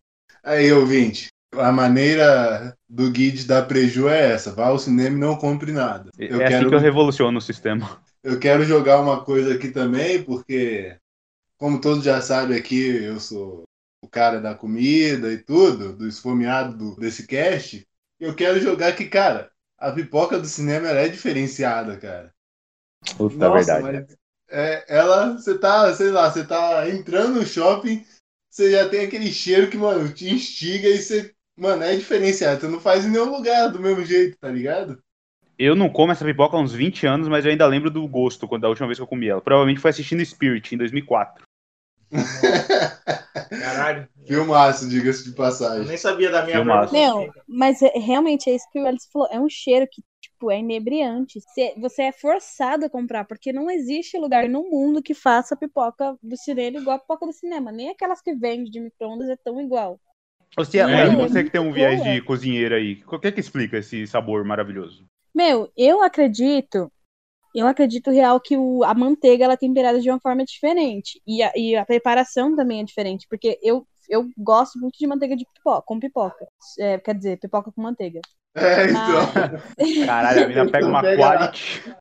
Aí, 0.43 0.71
ouvinte, 0.71 1.27
a 1.55 1.71
maneira 1.71 2.75
do 2.89 3.11
Gui 3.11 3.31
de 3.31 3.45
dar 3.45 3.67
preju 3.67 4.09
é 4.09 4.31
essa. 4.31 4.51
Vá 4.51 4.67
ao 4.67 4.79
cinema 4.79 5.15
e 5.15 5.19
não 5.19 5.35
compre 5.35 5.71
nada. 5.71 6.09
É 6.17 6.25
Eu 6.25 6.41
assim 6.41 6.47
quero, 6.47 6.69
que 6.69 6.75
eu 6.75 6.79
revoluciono 6.79 7.37
o 7.37 7.41
sistema. 7.41 8.01
Eu 8.23 8.39
quero 8.39 8.63
jogar 8.63 9.01
uma 9.01 9.23
coisa 9.23 9.55
aqui 9.55 9.71
também, 9.71 10.23
porque, 10.23 10.97
como 11.57 11.81
todos 11.81 12.03
já 12.05 12.21
sabem 12.21 12.57
aqui, 12.57 12.87
eu 13.05 13.19
sou 13.19 13.63
o 14.03 14.09
cara 14.09 14.41
da 14.41 14.55
comida 14.55 15.31
e 15.33 15.37
tudo, 15.43 15.95
do 15.95 16.07
esfomeado 16.07 16.77
do- 16.77 16.95
desse 16.97 17.27
cast. 17.27 17.87
Eu 18.19 18.35
quero 18.35 18.59
jogar 18.61 18.95
que, 18.95 19.07
cara, 19.07 19.51
a 19.77 19.91
pipoca 19.91 20.39
do 20.39 20.47
cinema 20.47 20.89
é 20.89 21.09
diferenciada, 21.09 21.97
cara. 21.97 22.33
Puta 23.17 23.49
Nossa, 23.49 23.49
verdade. 23.49 23.91
mas 23.91 24.05
é, 24.49 24.85
ela, 24.89 25.33
você 25.33 25.57
tá, 25.57 25.93
sei 25.95 26.11
lá, 26.11 26.29
você 26.29 26.45
tá 26.45 26.89
entrando 26.89 27.35
no 27.39 27.45
shopping, 27.45 28.05
você 28.49 28.71
já 28.71 28.89
tem 28.89 29.05
aquele 29.05 29.31
cheiro 29.31 29.69
que, 29.69 29.77
mano, 29.77 30.13
te 30.13 30.29
instiga 30.29 30.87
e 30.89 31.01
você, 31.01 31.33
mano, 31.55 31.83
é 31.83 31.95
diferenciado. 31.95 32.61
Você 32.61 32.67
não 32.67 32.79
faz 32.79 33.05
em 33.05 33.09
nenhum 33.11 33.31
lugar 33.31 33.69
do 33.71 33.79
mesmo 33.79 34.05
jeito, 34.05 34.37
tá 34.37 34.49
ligado? 34.49 35.01
Eu 35.63 35.75
não 35.75 35.89
como 35.89 36.11
essa 36.11 36.25
pipoca 36.25 36.57
há 36.57 36.59
uns 36.59 36.73
20 36.73 37.05
anos, 37.05 37.27
mas 37.27 37.45
eu 37.45 37.51
ainda 37.51 37.67
lembro 37.67 37.91
do 37.91 38.07
gosto 38.07 38.47
quando 38.47 38.63
da 38.63 38.69
última 38.69 38.87
vez 38.87 38.97
que 38.97 39.03
eu 39.03 39.07
comi 39.07 39.27
ela. 39.27 39.39
Provavelmente 39.39 39.79
foi 39.79 39.91
assistindo 39.91 40.25
Spirit 40.25 40.73
em 40.73 40.77
2004. 40.79 41.43
caralho. 43.61 44.07
Filmaço, 44.25 44.89
diga-se 44.89 45.23
de 45.25 45.29
Eu 45.29 45.35
passagem. 45.35 45.85
nem 45.85 45.97
sabia 45.97 46.31
da 46.31 46.43
minha 46.43 46.57
Filmaço. 46.57 46.91
pergunta. 46.91 47.43
Não, 47.47 47.57
mas 47.57 47.79
é- 47.83 47.91
realmente 47.99 48.49
é 48.49 48.55
isso 48.55 48.65
que 48.71 48.79
o 48.79 48.87
Alice 48.87 49.07
falou. 49.13 49.27
É 49.31 49.39
um 49.39 49.47
cheiro 49.47 49.87
que, 49.91 50.01
tipo, 50.19 50.49
é 50.49 50.57
inebriante. 50.57 51.39
Você, 51.39 51.75
você 51.79 52.03
é 52.03 52.11
forçado 52.11 52.85
a 52.85 52.89
comprar, 52.89 53.25
porque 53.25 53.53
não 53.53 53.69
existe 53.69 54.17
lugar 54.17 54.49
no 54.49 54.63
mundo 54.63 55.01
que 55.03 55.13
faça 55.13 55.55
pipoca 55.55 56.17
do 56.23 56.37
cinema 56.37 56.79
igual 56.79 56.95
a 56.95 56.99
pipoca 56.99 57.27
do 57.27 57.33
cinema. 57.33 57.71
Nem 57.71 57.89
aquelas 57.89 58.19
que 58.19 58.33
vendem 58.33 58.65
de 58.65 58.79
micro-ondas 58.79 59.29
é 59.29 59.35
tão 59.37 59.61
igual. 59.61 59.99
Você, 60.57 60.79
É, 60.79 60.81
é 60.81 61.15
você 61.15 61.43
que 61.43 61.51
tem 61.51 61.61
um 61.61 61.71
viés 61.71 62.03
de 62.03 62.19
cozinheira 62.23 62.77
aí, 62.77 63.03
o 63.07 63.19
que 63.19 63.27
é 63.27 63.31
que 63.31 63.39
explica 63.39 63.77
esse 63.77 64.07
sabor 64.07 64.43
maravilhoso? 64.43 65.05
Meu, 65.33 65.71
eu 65.77 66.03
acredito, 66.03 66.91
eu 67.55 67.67
acredito 67.67 68.11
real 68.11 68.39
que 68.39 68.57
o, 68.57 68.83
a 68.83 68.93
manteiga 68.93 69.45
ela 69.45 69.53
é 69.53 69.57
temperada 69.57 69.99
de 69.99 70.09
uma 70.09 70.19
forma 70.19 70.43
diferente. 70.43 71.21
E 71.25 71.41
a, 71.41 71.51
e 71.55 71.75
a 71.75 71.85
preparação 71.85 72.55
também 72.55 72.81
é 72.81 72.83
diferente, 72.83 73.27
porque 73.29 73.59
eu, 73.61 73.85
eu 74.09 74.29
gosto 74.37 74.79
muito 74.79 74.97
de 74.97 75.07
manteiga 75.07 75.35
de 75.35 75.45
pipoca, 75.53 75.83
com 75.85 75.99
pipoca. 75.99 76.47
É, 76.79 76.97
quer 76.99 77.15
dizer, 77.15 77.39
pipoca 77.39 77.71
com 77.71 77.81
manteiga. 77.81 78.21
É, 78.55 78.85
então. 78.85 80.05
Caralho, 80.05 80.43
a 80.43 80.47
menina 80.47 80.71
pega 80.71 80.87
uma 80.87 81.01
quality. 81.01 81.95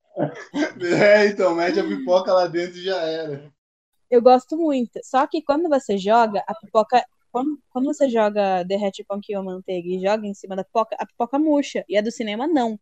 É, 0.83 1.27
então, 1.29 1.55
mete 1.55 1.79
a 1.81 1.85
pipoca 1.85 2.33
lá 2.33 2.47
dentro 2.47 2.79
e 2.79 2.83
já 2.83 2.97
era. 2.97 3.51
Eu 4.11 4.21
gosto 4.21 4.57
muito. 4.57 4.99
Só 5.05 5.27
que 5.27 5.41
quando 5.43 5.69
você 5.69 5.97
joga, 5.97 6.43
a 6.47 6.55
pipoca. 6.55 7.05
Quando, 7.33 7.61
quando 7.71 7.85
você 7.85 8.09
joga 8.11 8.65
derrete 8.65 9.05
pão 9.05 9.21
que 9.23 9.37
ou 9.37 9.45
manteiga 9.45 9.89
e 9.89 10.01
joga 10.01 10.27
em 10.27 10.35
cima 10.35 10.57
da 10.57 10.65
pipoca, 10.65 10.97
a 10.99 11.07
pipoca 11.07 11.39
murcha. 11.39 11.85
E 11.89 11.97
a 11.97 12.03
do 12.03 12.11
cinema 12.11 12.49
não. 12.49 12.79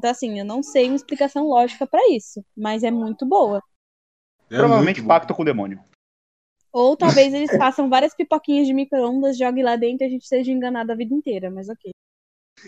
Então, 0.00 0.10
assim, 0.10 0.38
eu 0.38 0.46
não 0.46 0.62
sei 0.62 0.86
uma 0.86 0.96
explicação 0.96 1.46
lógica 1.46 1.86
pra 1.86 2.00
isso. 2.08 2.42
Mas 2.56 2.82
é 2.82 2.90
muito 2.90 3.26
boa. 3.26 3.62
É 4.50 4.56
Provavelmente 4.56 5.02
pacto 5.02 5.34
com 5.34 5.42
o 5.42 5.44
demônio. 5.44 5.78
Ou 6.72 6.96
talvez 6.96 7.34
eles 7.34 7.50
façam 7.58 7.90
várias 7.90 8.14
pipoquinhas 8.14 8.66
de 8.66 8.72
micro-ondas, 8.72 9.36
joguem 9.36 9.62
lá 9.62 9.76
dentro 9.76 10.04
e 10.04 10.06
a 10.06 10.10
gente 10.10 10.26
seja 10.26 10.50
enganado 10.50 10.90
a 10.90 10.94
vida 10.94 11.14
inteira, 11.14 11.50
mas 11.50 11.68
ok. 11.68 11.90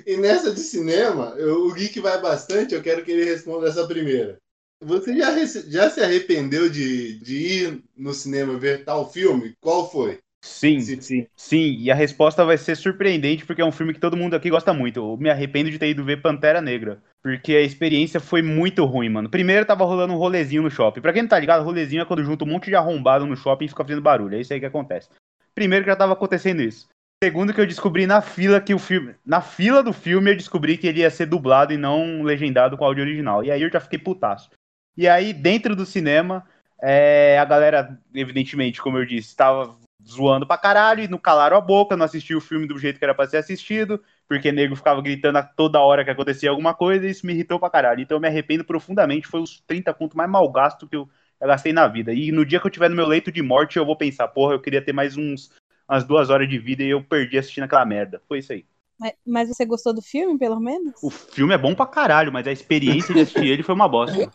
E 0.07 0.17
nessa 0.19 0.53
de 0.53 0.61
cinema, 0.61 1.35
eu- 1.39 1.67
o 1.67 1.73
Geek 1.73 2.01
vai 2.01 2.21
bastante, 2.21 2.75
eu 2.75 2.83
quero 2.83 3.03
que 3.03 3.11
ele 3.11 3.25
responda 3.25 3.67
essa 3.69 3.87
primeira. 3.89 4.37
Você 4.83 5.17
já, 5.17 5.33
já 5.47 5.89
se 5.91 6.01
arrependeu 6.03 6.69
de, 6.69 7.19
de 7.21 7.37
ir 7.37 7.85
no 7.97 8.13
cinema 8.13 8.59
ver 8.59 8.85
tal 8.85 9.11
filme? 9.11 9.55
Qual 9.59 9.91
foi? 9.91 10.19
Sim, 10.45 10.81
Sim, 10.81 11.01
sim. 11.01 11.27
sim, 11.37 11.77
e 11.79 11.89
a 11.89 11.95
resposta 11.95 12.45
vai 12.45 12.59
ser 12.59 12.77
surpreendente, 12.77 13.47
porque 13.47 13.63
é 13.63 13.65
um 13.65 13.71
filme 13.71 13.95
que 13.95 14.01
todo 14.01 14.17
mundo 14.17 14.35
aqui 14.35 14.51
gosta 14.51 14.75
muito. 14.75 14.99
Eu 14.99 15.17
me 15.17 15.31
arrependo 15.31 15.71
de 15.71 15.79
ter 15.79 15.89
ido 15.89 16.05
ver 16.05 16.21
Pantera 16.21 16.61
Negra, 16.61 17.01
porque 17.23 17.55
a 17.55 17.61
experiência 17.61 18.19
foi 18.19 18.43
muito 18.43 18.85
ruim, 18.85 19.09
mano. 19.09 19.31
Primeiro 19.31 19.65
tava 19.65 19.85
rolando 19.85 20.13
um 20.13 20.17
rolezinho 20.17 20.63
no 20.63 20.71
shopping. 20.71 21.01
Pra 21.01 21.13
quem 21.13 21.23
não 21.23 21.29
tá 21.29 21.39
ligado, 21.39 21.65
rolezinho 21.65 22.03
é 22.03 22.05
quando 22.05 22.25
junta 22.25 22.45
um 22.45 22.49
monte 22.49 22.67
de 22.67 22.75
arrombado 22.75 23.25
no 23.25 23.37
shopping 23.37 23.67
e 23.67 23.69
fica 23.69 23.85
fazendo 23.85 24.03
barulho. 24.03 24.37
É 24.37 24.41
isso 24.41 24.53
aí 24.53 24.59
que 24.59 24.67
acontece. 24.67 25.09
Primeiro 25.55 25.85
que 25.85 25.91
já 25.91 25.97
tava 25.97 26.15
acontecendo 26.15 26.61
isso. 26.61 26.89
Segundo 27.23 27.55
que 27.55 27.61
eu 27.61 27.67
descobri 27.67 28.05
na 28.05 28.21
fila 28.21 28.61
que 28.61 28.75
o 28.75 28.81
filme. 28.81 29.15
Na 29.25 29.41
fila 29.41 29.81
do 29.81 29.93
filme 29.93 30.33
eu 30.33 30.37
descobri 30.37 30.77
que 30.77 30.89
ele 30.89 31.01
ia 31.01 31.11
ser 31.11 31.27
dublado 31.27 31.73
e 31.73 31.77
não 31.77 32.25
legendado 32.25 32.77
com 32.77 32.85
áudio 32.85 33.05
original. 33.05 33.45
E 33.45 33.51
aí 33.53 33.63
eu 33.63 33.71
já 33.71 33.79
fiquei 33.79 33.99
putaço. 33.99 34.51
E 34.97 35.07
aí, 35.07 35.33
dentro 35.33 35.77
do 35.77 35.87
cinema, 35.87 36.45
é, 36.83 37.39
a 37.39 37.45
galera, 37.45 37.97
evidentemente, 38.13 38.83
como 38.83 38.99
eu 38.99 39.07
disse, 39.07 39.37
tava 39.37 39.77
zoando 40.07 40.47
pra 40.47 40.59
caralho 40.59 41.03
e 41.03 41.09
não 41.09 41.19
calaram 41.19 41.57
a 41.57 41.61
boca, 41.61 41.97
não 41.97 42.05
assistiu 42.05 42.39
o 42.39 42.41
filme 42.41 42.67
do 42.67 42.79
jeito 42.79 42.99
que 42.99 43.05
era 43.05 43.15
pra 43.15 43.27
ser 43.27 43.39
assistido, 43.39 44.03
porque 44.29 44.51
nego 44.51 44.77
ficava 44.77 45.01
gritando 45.01 45.39
a 45.39 45.43
toda 45.43 45.81
hora 45.81 46.05
que 46.05 46.11
acontecia 46.11 46.51
alguma 46.51 46.75
coisa 46.75 47.07
e 47.07 47.11
isso 47.11 47.27
me 47.27 47.33
irritou 47.33 47.59
pra 47.59 47.71
caralho. 47.71 48.01
Então 48.01 48.17
eu 48.17 48.21
me 48.21 48.29
arrependo 48.29 48.65
profundamente, 48.65 49.29
foi 49.29 49.41
os 49.41 49.61
30 49.67 49.93
pontos 49.95 50.17
mais 50.17 50.31
mal 50.31 50.51
gastos 50.51 50.89
que 50.89 50.97
eu, 50.97 51.09
eu 51.41 51.49
gastei 51.49 51.73
na 51.73 51.87
vida. 51.87 52.13
E 52.13 52.33
no 52.33 52.45
dia 52.45 52.61
que 52.61 52.67
eu 52.67 52.71
tiver 52.71 52.89
no 52.89 52.97
meu 52.97 53.07
leito 53.07 53.31
de 53.31 53.43
morte, 53.43 53.77
eu 53.77 53.87
vou 53.87 53.97
pensar, 53.97 54.29
porra, 54.29 54.55
eu 54.55 54.61
queria 54.61 54.83
ter 54.83 54.93
mais 54.93 55.17
uns 55.17 55.51
umas 55.89 56.05
duas 56.05 56.31
horas 56.31 56.49
de 56.49 56.59
vida 56.59 56.83
e 56.83 56.91
eu 56.91 57.03
perdi 57.05 57.39
assistindo 57.39 57.65
aquela 57.65 57.85
merda. 57.85 58.23
Foi 58.27 58.39
isso 58.39 58.53
aí. 58.53 58.65
Mas, 58.99 59.13
mas 59.27 59.49
você 59.49 59.65
gostou 59.65 59.93
do 59.93 60.01
filme, 60.01 60.39
pelo 60.39 60.61
menos? 60.61 60.95
O 61.03 61.11
filme 61.11 61.53
é 61.53 61.59
bom 61.59 61.75
pra 61.75 61.87
caralho, 61.87 62.33
mas 62.33 62.47
a 62.47 62.53
experiência 62.53 63.15
de 63.15 63.21
assistir 63.21 63.47
ele 63.51 63.63
foi 63.63 63.75
uma 63.75 63.89
bosta. 63.89 64.31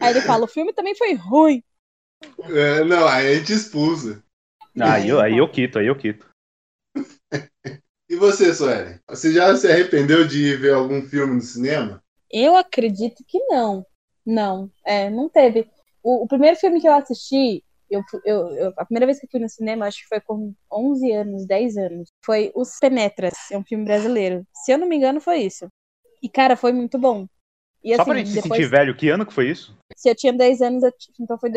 Aí 0.00 0.10
ele 0.10 0.20
fala, 0.20 0.44
o 0.44 0.48
filme 0.48 0.72
também 0.72 0.94
foi 0.94 1.14
ruim. 1.14 1.62
É, 2.44 2.84
não, 2.84 3.06
aí 3.06 3.28
a 3.32 3.34
gente 3.36 3.52
expulsa. 3.52 4.22
Aí 4.80 5.08
eu, 5.08 5.20
aí 5.20 5.38
eu 5.38 5.48
quito, 5.48 5.78
aí 5.78 5.86
eu 5.86 5.96
quito. 5.96 6.26
E 8.08 8.16
você, 8.16 8.52
Suelen? 8.52 8.98
Você 9.08 9.32
já 9.32 9.54
se 9.56 9.66
arrependeu 9.70 10.26
de 10.26 10.54
ver 10.56 10.74
algum 10.74 11.02
filme 11.02 11.34
no 11.34 11.40
cinema? 11.40 12.02
Eu 12.30 12.56
acredito 12.56 13.24
que 13.26 13.38
não. 13.46 13.84
Não, 14.24 14.70
é, 14.84 15.10
não 15.10 15.28
teve. 15.28 15.68
O, 16.02 16.24
o 16.24 16.28
primeiro 16.28 16.56
filme 16.56 16.80
que 16.80 16.86
eu 16.88 16.92
assisti, 16.94 17.64
eu, 17.90 18.02
eu, 18.24 18.48
eu- 18.56 18.74
a 18.76 18.84
primeira 18.84 19.06
vez 19.06 19.18
que 19.18 19.26
eu 19.26 19.30
fui 19.30 19.40
no 19.40 19.48
cinema, 19.48 19.86
acho 19.86 19.98
que 20.02 20.08
foi 20.08 20.20
com 20.20 20.54
11 20.70 21.10
anos, 21.12 21.46
10 21.46 21.76
anos, 21.76 22.08
foi 22.24 22.52
Os 22.54 22.78
Penetras, 22.78 23.34
é 23.50 23.58
um 23.58 23.64
filme 23.64 23.84
brasileiro. 23.84 24.44
Se 24.64 24.72
eu 24.72 24.78
não 24.78 24.88
me 24.88 24.96
engano, 24.96 25.20
foi 25.20 25.38
isso. 25.38 25.66
E, 26.22 26.28
cara, 26.28 26.56
foi 26.56 26.72
muito 26.72 26.98
bom. 26.98 27.26
E 27.82 27.94
Só 27.96 28.02
assim, 28.02 28.10
pra 28.10 28.18
gente 28.18 28.28
se 28.30 28.34
depois, 28.36 28.54
sentir 28.60 28.70
velho, 28.70 28.96
que 28.96 29.08
ano 29.08 29.26
que 29.26 29.32
foi 29.34 29.50
isso? 29.50 29.76
se 29.96 30.08
eu 30.08 30.14
tinha 30.14 30.32
10 30.32 30.60
anos, 30.62 30.82
então 31.20 31.38
foi 31.38 31.50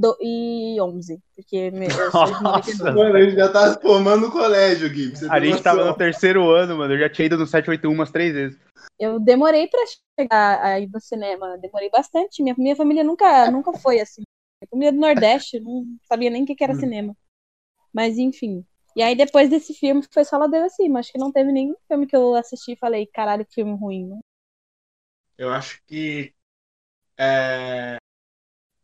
2011, 0.00 1.18
porque 1.34 1.70
me- 1.70 1.86
eu 1.86 2.10
sou 2.10 2.26
de 2.26 2.42
Nossa. 2.42 2.92
99. 2.92 2.94
Mano, 2.94 3.16
a 3.16 3.22
gente 3.22 3.36
já 3.36 3.48
tá 3.52 3.80
formando 3.80 4.26
no 4.26 4.32
colégio, 4.32 4.88
Gui. 4.90 5.12
A 5.30 5.40
gente 5.40 5.62
tava 5.62 5.84
no 5.84 5.96
terceiro 5.96 6.50
ano, 6.50 6.76
mano. 6.78 6.94
Eu 6.94 6.98
já 6.98 7.08
tinha 7.08 7.26
ido 7.26 7.36
no 7.36 7.46
781 7.46 7.92
umas 7.92 8.10
três 8.10 8.32
vezes. 8.32 8.58
Eu 8.98 9.18
demorei 9.20 9.66
pra 9.68 9.80
chegar 10.18 10.62
aí 10.64 10.86
no 10.86 11.00
cinema, 11.00 11.58
demorei 11.58 11.90
bastante. 11.90 12.42
Minha, 12.42 12.54
minha 12.58 12.76
família 12.76 13.02
nunca, 13.04 13.50
nunca 13.50 13.72
foi 13.78 14.00
assim. 14.00 14.22
Minha 14.62 14.68
família 14.70 14.92
do 14.92 14.98
Nordeste, 15.00 15.60
não 15.60 15.84
sabia 16.08 16.30
nem 16.30 16.42
o 16.44 16.46
que, 16.46 16.54
que 16.54 16.64
era 16.64 16.74
cinema. 16.74 17.14
Mas 17.92 18.18
enfim. 18.18 18.64
E 18.94 19.02
aí 19.02 19.14
depois 19.14 19.50
desse 19.50 19.74
filme 19.74 20.02
foi 20.12 20.24
só 20.24 20.38
ladeira 20.38 20.66
acima. 20.66 21.00
Acho 21.00 21.12
que 21.12 21.18
não 21.18 21.30
teve 21.32 21.52
nenhum 21.52 21.74
filme 21.86 22.06
que 22.06 22.16
eu 22.16 22.34
assisti 22.34 22.72
e 22.72 22.78
falei, 22.78 23.06
caralho, 23.06 23.44
que 23.44 23.54
filme 23.54 23.74
ruim. 23.76 24.06
né? 24.08 24.18
Eu 25.36 25.50
acho 25.50 25.82
que 25.86 26.32
é, 27.18 27.98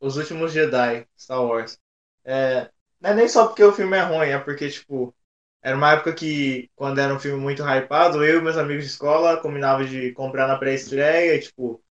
Os 0.02 0.16
Últimos 0.18 0.52
Jedi, 0.52 1.06
Star 1.18 1.42
Wars. 1.44 1.78
É, 2.24 2.70
não 3.00 3.10
é 3.10 3.14
nem 3.14 3.28
só 3.28 3.46
porque 3.46 3.62
o 3.64 3.72
filme 3.72 3.96
é 3.96 4.02
ruim, 4.02 4.28
é 4.28 4.38
porque, 4.38 4.68
tipo, 4.70 5.14
era 5.62 5.76
uma 5.76 5.92
época 5.92 6.12
que, 6.14 6.70
quando 6.76 6.98
era 7.00 7.14
um 7.14 7.20
filme 7.20 7.40
muito 7.40 7.62
hypado, 7.62 8.24
eu 8.24 8.38
e 8.40 8.42
meus 8.42 8.56
amigos 8.56 8.84
de 8.84 8.90
escola 8.90 9.38
combinavam 9.40 9.86
de 9.86 10.12
comprar 10.12 10.48
na 10.48 10.58
pré-estreia 10.58 11.40
tipo, 11.40 11.82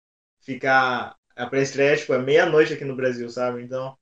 ficar. 0.41 1.15
A 1.35 1.47
pré-estreia, 1.47 1.97
tipo, 1.97 2.13
é 2.13 2.19
meia-noite 2.19 2.73
aqui 2.73 2.85
no 2.85 2.95
Brasil, 2.95 3.29
sabe? 3.29 3.63
Então, 3.63 3.97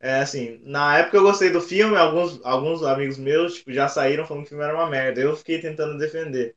é 0.00 0.20
assim, 0.20 0.60
na 0.64 0.98
época 0.98 1.16
eu 1.16 1.22
gostei 1.22 1.50
do 1.50 1.60
filme, 1.60 1.96
alguns, 1.96 2.40
alguns 2.44 2.82
amigos 2.82 3.18
meus, 3.18 3.54
tipo, 3.56 3.72
já 3.72 3.88
saíram 3.88 4.26
falando 4.26 4.42
que 4.44 4.48
o 4.48 4.50
filme 4.50 4.64
era 4.64 4.74
uma 4.74 4.88
merda. 4.90 5.20
Eu 5.20 5.36
fiquei 5.36 5.60
tentando 5.60 5.98
defender. 5.98 6.56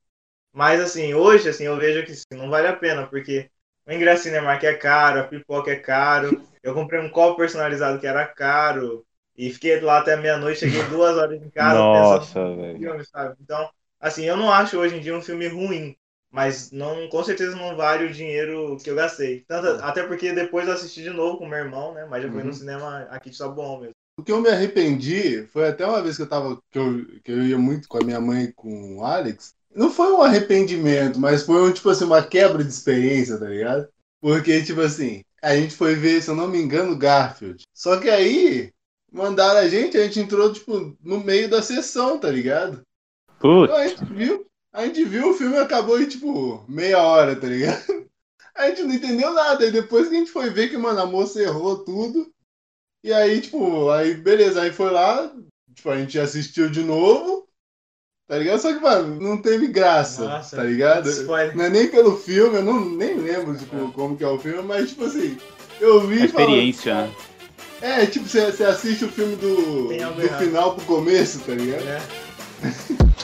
Mas 0.53 0.81
assim, 0.81 1.13
hoje 1.13 1.49
assim, 1.49 1.65
eu 1.65 1.77
vejo 1.77 2.05
que 2.05 2.11
assim, 2.13 2.25
não 2.33 2.49
vale 2.49 2.67
a 2.67 2.75
pena, 2.75 3.07
porque 3.07 3.49
o 3.87 3.91
ingresso 3.93 4.23
Cinemark 4.23 4.63
é 4.63 4.75
caro, 4.75 5.21
a 5.21 5.23
pipoca 5.25 5.71
é 5.71 5.77
caro. 5.77 6.41
Eu 6.67 6.73
comprei 6.73 6.99
um 6.99 7.09
copo 7.09 7.37
personalizado 7.37 7.99
que 7.99 8.07
era 8.07 8.25
caro 8.27 9.05
e 9.37 9.51
fiquei 9.53 9.79
lá 9.81 9.99
até 9.99 10.15
meia-noite, 10.17 10.59
cheguei 10.59 10.83
duas 10.85 11.15
horas 11.17 11.41
em 11.41 11.49
casa 11.49 11.83
Nossa, 11.93 12.17
pensando 12.17 12.55
no 12.55 12.67
velho. 12.73 12.91
filme, 12.95 13.05
sabe? 13.05 13.35
Então, 13.41 13.69
assim, 13.99 14.25
eu 14.25 14.37
não 14.37 14.51
acho 14.51 14.77
hoje 14.77 14.95
em 14.95 14.99
dia 15.01 15.15
um 15.15 15.21
filme 15.21 15.47
ruim, 15.47 15.95
mas 16.31 16.71
não, 16.71 17.07
com 17.09 17.23
certeza 17.23 17.55
não 17.55 17.75
vale 17.75 18.05
o 18.05 18.13
dinheiro 18.13 18.77
que 18.83 18.89
eu 18.89 18.95
gastei. 18.95 19.43
Tanto, 19.47 19.83
até 19.83 20.03
porque 20.05 20.33
depois 20.33 20.67
eu 20.67 20.73
assisti 20.73 21.03
de 21.03 21.09
novo 21.11 21.37
com 21.37 21.47
meu 21.47 21.59
irmão, 21.59 21.93
né? 21.93 22.05
Mas 22.05 22.23
já 22.23 22.31
foi 22.31 22.43
Uhum. 22.43 22.47
no 22.47 22.53
cinema 22.53 23.01
aqui 23.11 23.29
de 23.29 23.37
Sabuão 23.37 23.79
mesmo. 23.79 23.95
O 24.17 24.23
que 24.23 24.31
eu 24.31 24.41
me 24.41 24.49
arrependi 24.49 25.45
foi 25.47 25.67
até 25.67 25.85
uma 25.85 26.01
vez 26.01 26.15
que 26.17 26.23
eu 26.23 26.29
tava. 26.29 26.59
Que 26.71 26.79
eu, 26.79 27.05
que 27.21 27.31
eu 27.31 27.45
ia 27.47 27.57
muito 27.57 27.87
com 27.87 27.97
a 27.97 28.03
minha 28.03 28.19
mãe 28.19 28.45
e 28.45 28.53
com 28.53 28.97
o 28.97 29.03
Alex. 29.05 29.55
Não 29.75 29.91
foi 29.91 30.11
um 30.11 30.21
arrependimento, 30.21 31.19
mas 31.19 31.43
foi 31.43 31.61
um, 31.69 31.71
tipo 31.73 31.89
assim, 31.89 32.05
uma 32.05 32.25
quebra 32.25 32.63
de 32.63 32.69
experiência, 32.69 33.37
tá 33.39 33.45
ligado? 33.47 33.87
Porque, 34.19 34.63
tipo 34.63 34.81
assim, 34.81 35.23
a 35.47 35.55
gente 35.55 35.75
foi 35.75 35.95
ver, 35.95 36.21
se 36.21 36.29
eu 36.29 36.35
não 36.35 36.47
me 36.49 36.59
engano, 36.61 36.97
Garfield. 36.97 37.63
Só 37.73 37.97
que 37.97 38.09
aí 38.09 38.73
mandaram 39.09 39.61
a 39.61 39.67
gente, 39.69 39.97
a 39.97 40.03
gente 40.03 40.19
entrou, 40.19 40.51
tipo, 40.51 40.97
no 41.01 41.21
meio 41.21 41.49
da 41.49 41.61
sessão, 41.61 42.19
tá 42.19 42.29
ligado? 42.29 42.81
Putz. 43.39 43.71
Então 43.71 43.75
a 43.77 43.87
gente 43.87 44.05
viu, 44.05 44.45
a 44.73 44.85
gente 44.85 45.05
viu 45.05 45.29
o 45.29 45.33
filme 45.33 45.57
acabou 45.57 46.01
em, 46.01 46.05
tipo, 46.05 46.65
meia 46.67 47.01
hora, 47.01 47.33
tá 47.33 47.47
ligado? 47.47 47.81
A 48.53 48.69
gente 48.69 48.81
não 48.81 48.95
entendeu 48.95 49.31
nada. 49.33 49.63
Aí 49.63 49.71
depois 49.71 50.07
que 50.07 50.15
a 50.15 50.17
gente 50.17 50.31
foi 50.31 50.49
ver 50.49 50.67
que, 50.67 50.77
mano, 50.79 50.99
a 50.99 51.05
moça 51.05 51.39
errou 51.39 51.85
tudo. 51.85 52.33
E 53.03 53.13
aí, 53.13 53.39
tipo, 53.39 53.91
aí 53.91 54.15
beleza, 54.15 54.63
aí 54.63 54.71
foi 54.71 54.89
lá, 54.89 55.31
tipo, 55.75 55.91
a 55.91 55.99
gente 55.99 56.17
assistiu 56.17 56.67
de 56.67 56.81
novo, 56.81 57.46
tá 58.27 58.37
ligado? 58.37 58.59
Só 58.59 58.73
que, 58.73 58.79
mano, 58.79 59.19
não 59.21 59.37
teve 59.37 59.67
graça, 59.67 60.25
Nossa, 60.27 60.57
tá 60.57 60.63
ligado? 60.63 61.09
spoiler. 61.09 61.55
Não 61.55 61.65
é 61.65 61.69
nem 61.69 61.87
pelo 61.87 62.17
filme, 62.17 62.57
eu 62.57 62.63
não, 62.63 62.83
nem 62.83 63.15
lembro, 63.15 63.55
tipo, 63.57 63.91
como 63.93 64.17
que 64.17 64.23
é 64.23 64.27
o 64.27 64.37
filme, 64.37 64.61
mas, 64.63 64.89
tipo 64.89 65.05
assim, 65.05 65.37
eu 65.79 66.01
vi 66.05 66.21
A 66.21 66.25
experiência, 66.25 66.93
né? 66.93 67.11
É, 67.79 68.05
tipo, 68.05 68.27
você, 68.27 68.51
você 68.51 68.63
assiste 68.63 69.05
o 69.05 69.09
filme 69.09 69.35
do, 69.35 69.87
do 69.87 69.93
errado. 69.93 70.39
final 70.39 70.75
pro 70.75 70.85
começo, 70.85 71.39
tá 71.39 71.53
ligado? 71.53 71.83
Né? 71.83 72.01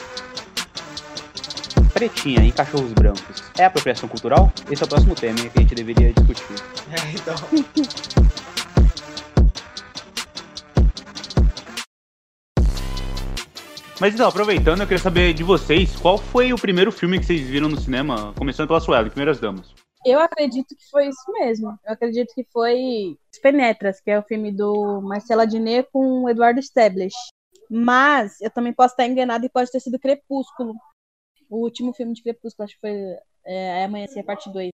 Pretinha 1.92 2.40
em 2.40 2.50
cachorros 2.50 2.92
brancos. 2.92 3.42
É 3.58 3.64
apropriação 3.66 4.08
cultural? 4.08 4.52
Esse 4.70 4.82
é 4.82 4.86
o 4.86 4.88
próximo 4.88 5.14
tema 5.14 5.36
que 5.38 5.58
a 5.58 5.60
gente 5.60 5.74
deveria 5.74 6.12
discutir. 6.12 6.44
É, 6.94 7.10
então. 7.12 7.34
Mas 14.00 14.12
então, 14.12 14.28
aproveitando, 14.28 14.80
eu 14.80 14.86
queria 14.86 15.02
saber 15.02 15.32
de 15.32 15.44
vocês, 15.44 15.94
qual 15.96 16.18
foi 16.18 16.52
o 16.52 16.58
primeiro 16.58 16.90
filme 16.90 17.18
que 17.20 17.26
vocês 17.26 17.40
viram 17.42 17.68
no 17.68 17.80
cinema, 17.80 18.34
começando 18.36 18.66
pela 18.66 18.80
Sueli, 18.80 19.08
Primeiras 19.08 19.38
Damas? 19.38 19.72
Eu 20.04 20.18
acredito 20.18 20.74
que 20.76 20.90
foi 20.90 21.06
isso 21.06 21.32
mesmo. 21.32 21.78
Eu 21.84 21.92
acredito 21.92 22.34
que 22.34 22.44
foi 22.52 23.16
Os 23.32 23.38
Penetras, 23.38 24.00
que 24.00 24.10
é 24.10 24.18
o 24.18 24.22
filme 24.22 24.52
do 24.52 25.00
Marcelo 25.00 25.42
Adnet 25.42 25.88
com 25.92 26.24
o 26.24 26.28
Eduardo 26.28 26.60
Stablish. 26.60 27.14
Mas 27.70 28.40
eu 28.40 28.50
também 28.50 28.72
posso 28.72 28.92
estar 28.92 29.06
enganada 29.06 29.46
e 29.46 29.48
pode 29.48 29.70
ter 29.70 29.80
sido 29.80 29.98
Crepúsculo. 29.98 30.74
O 31.48 31.58
último 31.58 31.94
filme 31.94 32.12
de 32.12 32.22
Crepúsculo, 32.22 32.64
acho 32.64 32.74
que 32.74 32.80
foi 32.80 33.16
é, 33.46 33.84
Amanhecer, 33.84 34.24
parte 34.24 34.52
2. 34.52 34.70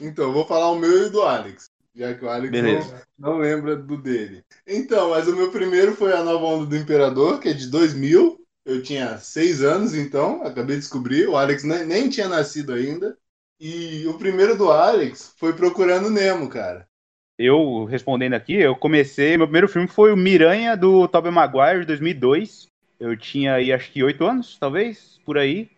Então, 0.00 0.26
eu 0.26 0.32
vou 0.32 0.46
falar 0.46 0.70
o 0.70 0.76
meu 0.76 1.08
e 1.08 1.10
do 1.10 1.22
Alex, 1.22 1.66
já 1.94 2.14
que 2.14 2.24
o 2.24 2.28
Alex 2.28 2.50
Beleza. 2.50 3.06
não, 3.18 3.32
não 3.32 3.38
lembra 3.38 3.76
do 3.76 3.96
dele. 3.96 4.44
Então, 4.66 5.10
mas 5.10 5.26
o 5.28 5.36
meu 5.36 5.50
primeiro 5.50 5.94
foi 5.94 6.12
A 6.12 6.22
Nova 6.22 6.44
Onda 6.44 6.66
do 6.66 6.76
Imperador, 6.76 7.40
que 7.40 7.48
é 7.48 7.52
de 7.52 7.68
2000. 7.68 8.38
Eu 8.64 8.82
tinha 8.82 9.18
seis 9.18 9.62
anos, 9.62 9.94
então, 9.94 10.42
acabei 10.42 10.76
de 10.76 10.82
descobrir. 10.82 11.26
O 11.26 11.36
Alex 11.36 11.64
nem, 11.64 11.84
nem 11.84 12.08
tinha 12.08 12.28
nascido 12.28 12.72
ainda. 12.72 13.16
E 13.58 14.06
o 14.06 14.14
primeiro 14.14 14.56
do 14.56 14.70
Alex 14.70 15.34
foi 15.36 15.52
Procurando 15.52 16.10
Nemo, 16.10 16.48
cara. 16.48 16.86
Eu, 17.38 17.84
respondendo 17.84 18.34
aqui, 18.34 18.54
eu 18.54 18.76
comecei, 18.76 19.36
meu 19.36 19.46
primeiro 19.46 19.68
filme 19.68 19.88
foi 19.88 20.12
o 20.12 20.16
Miranha, 20.16 20.76
do 20.76 21.08
Tobey 21.08 21.32
Maguire, 21.32 21.80
de 21.80 21.86
2002. 21.86 22.68
Eu 22.98 23.16
tinha 23.16 23.54
aí, 23.54 23.72
acho 23.72 23.90
que 23.90 24.04
oito 24.04 24.26
anos, 24.26 24.58
talvez, 24.58 25.18
por 25.24 25.38
aí. 25.38 25.70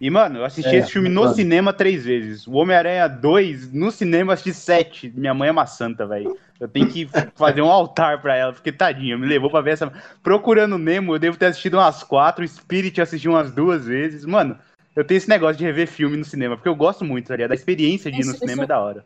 E, 0.00 0.08
mano, 0.10 0.38
eu 0.38 0.44
assisti 0.44 0.70
É, 0.76 0.78
esse 0.78 0.92
filme 0.92 1.08
no 1.08 1.22
mano. 1.22 1.34
cinema 1.34 1.72
três 1.72 2.04
vezes. 2.04 2.46
O 2.46 2.52
Homem-Aranha 2.52 3.08
2, 3.08 3.72
no 3.72 3.90
cinema, 3.90 4.30
eu 4.30 4.34
assisti 4.34 4.54
sete. 4.54 5.10
Minha 5.10 5.34
mãe 5.34 5.48
é 5.48 5.52
uma 5.52 5.66
santa, 5.66 6.06
velho. 6.06 6.38
Eu 6.60 6.68
tenho 6.68 6.88
que 6.88 7.08
fazer 7.34 7.62
um 7.62 7.70
altar 7.70 8.22
pra 8.22 8.36
ela, 8.36 8.52
porque 8.52 8.70
tadinha, 8.70 9.18
me 9.18 9.26
levou 9.26 9.50
pra 9.50 9.60
ver 9.60 9.72
essa. 9.72 9.90
Procurando 10.22 10.78
Nemo, 10.78 11.14
eu 11.14 11.18
devo 11.18 11.36
ter 11.36 11.46
assistido 11.46 11.74
umas 11.74 12.04
quatro. 12.04 12.46
Spirit 12.46 12.96
eu 12.98 13.02
assisti 13.02 13.28
umas 13.28 13.50
duas 13.50 13.86
vezes. 13.86 14.24
Mano, 14.24 14.56
eu 14.94 15.04
tenho 15.04 15.18
esse 15.18 15.28
negócio 15.28 15.56
de 15.56 15.64
rever 15.64 15.88
filme 15.88 16.16
no 16.16 16.24
cinema, 16.24 16.56
porque 16.56 16.68
eu 16.68 16.76
gosto 16.76 17.04
muito, 17.04 17.26
tá 17.28 17.34
ligado? 17.34 17.50
A 17.52 17.56
experiência 17.56 18.10
de 18.10 18.18
ir 18.20 18.24
no 18.24 18.30
Isso- 18.30 18.38
cinema 18.38 18.62
isso- 18.62 18.62
é 18.62 18.66
da 18.66 18.80
hora. 18.80 19.04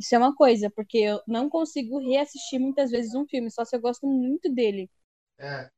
Isso 0.00 0.14
é 0.14 0.18
uma 0.18 0.34
coisa, 0.34 0.70
porque 0.74 0.98
eu 0.98 1.20
não 1.28 1.48
consigo 1.50 1.98
reassistir 1.98 2.58
muitas 2.58 2.90
vezes 2.90 3.14
um 3.14 3.26
filme, 3.26 3.50
só 3.50 3.64
se 3.64 3.76
eu 3.76 3.80
gosto 3.80 4.06
muito 4.06 4.52
dele. 4.52 4.90
É. 5.38 5.68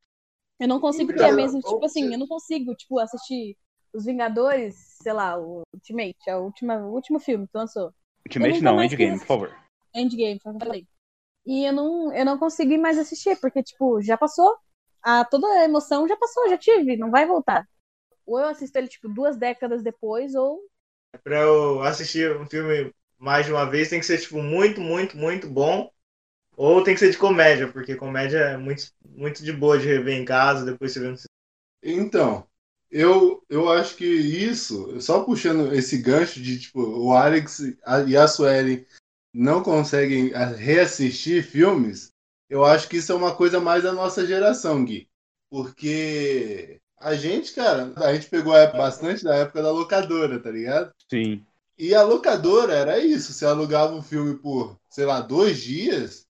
Eu 0.58 0.68
não 0.68 0.80
consigo 0.80 1.12
ter 1.12 1.24
a 1.24 1.32
mesma, 1.32 1.60
tipo 1.60 1.84
assim, 1.84 2.12
eu 2.12 2.18
não 2.18 2.26
consigo, 2.26 2.74
tipo, 2.74 2.98
assistir 2.98 3.56
Os 3.92 4.04
Vingadores, 4.04 4.74
sei 5.02 5.12
lá, 5.12 5.38
o 5.38 5.62
Ultimate, 5.74 6.16
é 6.26 6.36
o, 6.36 6.44
última, 6.44 6.76
o 6.78 6.92
último 6.92 7.18
filme 7.18 7.46
que 7.46 7.56
lançou. 7.56 7.92
Ultimate 8.26 8.62
não, 8.62 8.82
Endgame, 8.82 9.12
quis 9.12 9.20
por 9.20 9.26
favor. 9.26 9.56
Endgame, 9.94 10.40
foi 10.40 10.52
o 10.52 10.58
que 10.58 10.64
eu 10.64 10.66
falei. 10.66 10.86
E 11.46 11.64
eu 11.64 11.72
não, 11.72 12.12
eu 12.12 12.24
não 12.24 12.38
consegui 12.38 12.76
mais 12.76 12.98
assistir, 12.98 13.36
porque, 13.40 13.62
tipo, 13.62 14.02
já 14.02 14.16
passou. 14.16 14.56
A, 15.02 15.24
toda 15.24 15.46
a 15.46 15.64
emoção 15.64 16.08
já 16.08 16.16
passou, 16.16 16.48
já 16.48 16.58
tive, 16.58 16.96
não 16.96 17.10
vai 17.10 17.24
voltar. 17.24 17.64
Ou 18.26 18.40
eu 18.40 18.48
assisto 18.48 18.76
ele, 18.76 18.88
tipo, 18.88 19.08
duas 19.08 19.36
décadas 19.36 19.82
depois, 19.82 20.34
ou. 20.34 20.60
Pra 21.22 21.40
eu 21.40 21.80
assistir 21.82 22.36
um 22.36 22.46
filme 22.46 22.92
mais 23.16 23.46
de 23.46 23.52
uma 23.52 23.64
vez, 23.70 23.88
tem 23.88 24.00
que 24.00 24.06
ser, 24.06 24.18
tipo, 24.18 24.42
muito, 24.42 24.80
muito, 24.80 25.16
muito 25.16 25.48
bom. 25.48 25.90
Ou 26.56 26.82
tem 26.82 26.94
que 26.94 27.00
ser 27.00 27.10
de 27.10 27.18
comédia, 27.18 27.70
porque 27.70 27.94
comédia 27.94 28.38
é 28.38 28.56
muito, 28.56 28.90
muito 29.04 29.44
de 29.44 29.52
boa 29.52 29.78
de 29.78 29.86
rever 29.86 30.18
em 30.18 30.24
casa, 30.24 30.64
depois 30.64 30.92
você 30.92 31.00
vê 31.00 31.08
no 31.08 31.16
Então, 31.82 32.48
eu, 32.90 33.42
eu 33.48 33.70
acho 33.70 33.96
que 33.96 34.04
isso, 34.06 35.00
só 35.00 35.22
puxando 35.24 35.72
esse 35.74 35.98
gancho 35.98 36.40
de 36.40 36.58
tipo, 36.58 36.80
o 36.80 37.12
Alex 37.12 37.60
e 38.06 38.16
a 38.16 38.28
Suelen 38.28 38.84
não 39.34 39.62
conseguem 39.62 40.32
ah, 40.34 40.46
reassistir 40.46 41.44
filmes, 41.44 42.10
eu 42.48 42.64
acho 42.64 42.88
que 42.88 42.96
isso 42.98 43.12
é 43.12 43.14
uma 43.14 43.34
coisa 43.34 43.60
mais 43.60 43.82
da 43.82 43.92
nossa 43.92 44.26
geração, 44.26 44.84
Gui. 44.84 45.08
Porque 45.50 46.80
a 46.98 47.14
gente, 47.14 47.52
cara, 47.52 47.92
a 47.96 48.14
gente 48.14 48.28
pegou 48.28 48.52
a 48.54 48.60
época- 48.60 48.78
bastante 48.78 49.24
da 49.24 49.34
época 49.34 49.62
da 49.62 49.70
locadora, 49.70 50.38
tá 50.40 50.50
ligado? 50.50 50.90
Sim. 51.10 51.44
E 51.78 51.94
a 51.94 52.02
locadora 52.02 52.72
era 52.72 52.98
isso, 52.98 53.32
você 53.32 53.44
alugava 53.44 53.94
um 53.94 54.02
filme 54.02 54.34
por, 54.38 54.78
sei 54.88 55.04
lá, 55.04 55.20
dois 55.20 55.58
dias, 55.58 56.24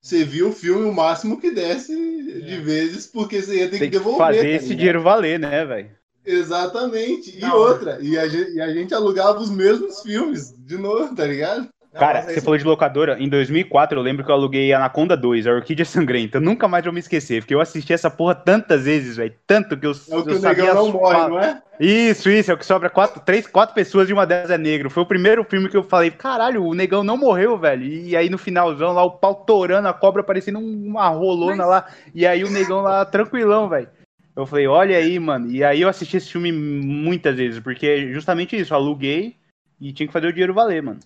você 0.00 0.24
via 0.24 0.46
o 0.46 0.52
filme 0.52 0.84
o 0.84 0.94
máximo 0.94 1.40
que 1.40 1.50
desse 1.50 1.94
de 1.94 2.60
vezes, 2.60 3.06
porque 3.06 3.42
você 3.42 3.58
ia 3.58 3.70
ter 3.70 3.78
Tem 3.78 3.90
que 3.90 3.98
devolver. 3.98 4.18
fazer 4.18 4.42
tá 4.42 4.48
esse 4.64 4.74
dinheiro 4.74 5.02
valer, 5.02 5.38
né, 5.38 5.64
velho? 5.64 6.01
Exatamente. 6.24 7.36
E 7.36 7.40
Não. 7.40 7.56
outra, 7.56 7.98
e 8.00 8.18
a, 8.18 8.28
gente, 8.28 8.52
e 8.52 8.60
a 8.60 8.72
gente 8.72 8.94
alugava 8.94 9.38
os 9.40 9.50
mesmos 9.50 10.00
filmes 10.02 10.54
de 10.58 10.76
novo, 10.76 11.14
tá 11.14 11.24
ligado? 11.24 11.68
Cara, 11.94 12.22
você 12.22 12.40
falou 12.40 12.56
de 12.56 12.64
locadora. 12.64 13.18
Em 13.20 13.28
2004, 13.28 13.98
eu 13.98 14.02
lembro 14.02 14.24
que 14.24 14.30
eu 14.30 14.34
aluguei 14.34 14.72
Anaconda 14.72 15.14
2, 15.14 15.46
a 15.46 15.52
Orquídea 15.52 15.84
Sangrenta. 15.84 16.40
Nunca 16.40 16.66
mais 16.66 16.82
vou 16.82 16.92
me 16.92 17.00
esquecer, 17.00 17.42
porque 17.42 17.54
eu 17.54 17.60
assisti 17.60 17.92
essa 17.92 18.08
porra 18.08 18.34
tantas 18.34 18.84
vezes, 18.84 19.16
velho. 19.16 19.34
Tanto 19.46 19.76
que 19.76 19.86
eu, 19.86 19.90
É 19.90 20.16
o 20.16 20.24
que 20.24 20.30
eu 20.30 20.36
o 20.36 20.40
sabia 20.40 20.64
negão 20.64 20.86
não 20.86 20.92
morre, 20.92 21.28
não 21.28 21.38
é? 21.38 21.60
Isso, 21.78 22.30
isso, 22.30 22.50
é 22.50 22.54
o 22.54 22.56
que 22.56 22.64
sobra 22.64 22.88
quatro, 22.88 23.20
três, 23.20 23.46
quatro 23.46 23.74
pessoas 23.74 24.08
e 24.08 24.12
uma 24.14 24.24
delas 24.26 24.50
é 24.50 24.56
negro. 24.56 24.88
Foi 24.88 25.02
o 25.02 25.06
primeiro 25.06 25.44
filme 25.44 25.68
que 25.68 25.76
eu 25.76 25.82
falei, 25.82 26.10
caralho, 26.10 26.64
o 26.64 26.72
negão 26.72 27.04
não 27.04 27.18
morreu, 27.18 27.58
velho. 27.58 27.84
E 27.84 28.16
aí 28.16 28.30
no 28.30 28.38
finalzão 28.38 28.92
lá, 28.92 29.04
o 29.04 29.10
pau 29.10 29.34
torando, 29.34 29.86
a 29.86 29.92
cobra 29.92 30.22
parecendo 30.24 30.60
uma 30.60 31.08
rolona 31.08 31.56
Mas- 31.56 31.68
lá, 31.68 31.86
e 32.14 32.26
aí 32.26 32.42
o 32.42 32.50
negão 32.50 32.80
lá 32.80 33.04
tranquilão, 33.04 33.68
velho. 33.68 33.88
Eu 34.34 34.46
falei, 34.46 34.66
olha 34.66 34.96
aí, 34.96 35.18
mano. 35.18 35.50
E 35.50 35.62
aí 35.62 35.80
eu 35.80 35.88
assisti 35.88 36.16
esse 36.16 36.30
filme 36.30 36.50
muitas 36.50 37.36
vezes, 37.36 37.60
porque 37.60 37.86
é 37.86 38.12
justamente 38.12 38.56
isso, 38.56 38.74
aluguei 38.74 39.36
e 39.80 39.92
tinha 39.92 40.06
que 40.06 40.12
fazer 40.12 40.28
o 40.28 40.32
dinheiro 40.32 40.54
valer, 40.54 40.82
mano. 40.82 41.00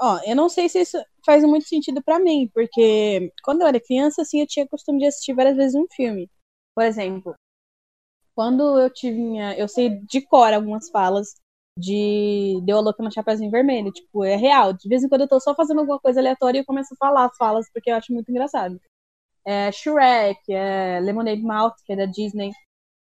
Ó, 0.00 0.18
eu 0.26 0.34
não 0.34 0.48
sei 0.48 0.68
se 0.68 0.80
isso 0.80 0.98
faz 1.24 1.44
muito 1.44 1.68
sentido 1.68 2.02
pra 2.02 2.18
mim, 2.18 2.50
porque 2.52 3.30
quando 3.44 3.62
eu 3.62 3.68
era 3.68 3.80
criança, 3.80 4.22
assim, 4.22 4.40
eu 4.40 4.46
tinha 4.46 4.66
costume 4.66 4.98
de 4.98 5.06
assistir 5.06 5.34
várias 5.34 5.56
vezes 5.56 5.74
um 5.74 5.86
filme. 5.94 6.28
Por 6.74 6.84
exemplo, 6.84 7.34
quando 8.34 8.80
eu 8.80 8.90
tinha. 8.90 9.56
Eu 9.56 9.68
sei 9.68 10.00
de 10.08 10.20
cor 10.22 10.52
algumas 10.52 10.88
falas 10.90 11.34
de 11.78 12.60
Deu 12.64 12.78
a 12.78 12.80
Louca 12.80 13.02
no 13.02 13.12
Chapeuzinho 13.12 13.50
Vermelho. 13.50 13.92
Tipo, 13.92 14.24
é 14.24 14.36
real. 14.36 14.72
De 14.72 14.88
vez 14.88 15.02
em 15.02 15.08
quando 15.08 15.22
eu 15.22 15.28
tô 15.28 15.38
só 15.40 15.54
fazendo 15.54 15.80
alguma 15.80 16.00
coisa 16.00 16.20
aleatória 16.20 16.58
e 16.58 16.60
eu 16.62 16.66
começo 16.66 16.94
a 16.94 16.96
falar 16.96 17.26
as 17.26 17.36
falas, 17.36 17.70
porque 17.72 17.90
eu 17.90 17.96
acho 17.96 18.12
muito 18.12 18.30
engraçado. 18.30 18.80
É 19.44 19.72
Shrek, 19.72 20.38
é 20.52 21.00
Lemonade 21.00 21.42
Mouth, 21.42 21.74
que 21.84 21.92
é 21.92 21.96
da 21.96 22.06
Disney. 22.06 22.50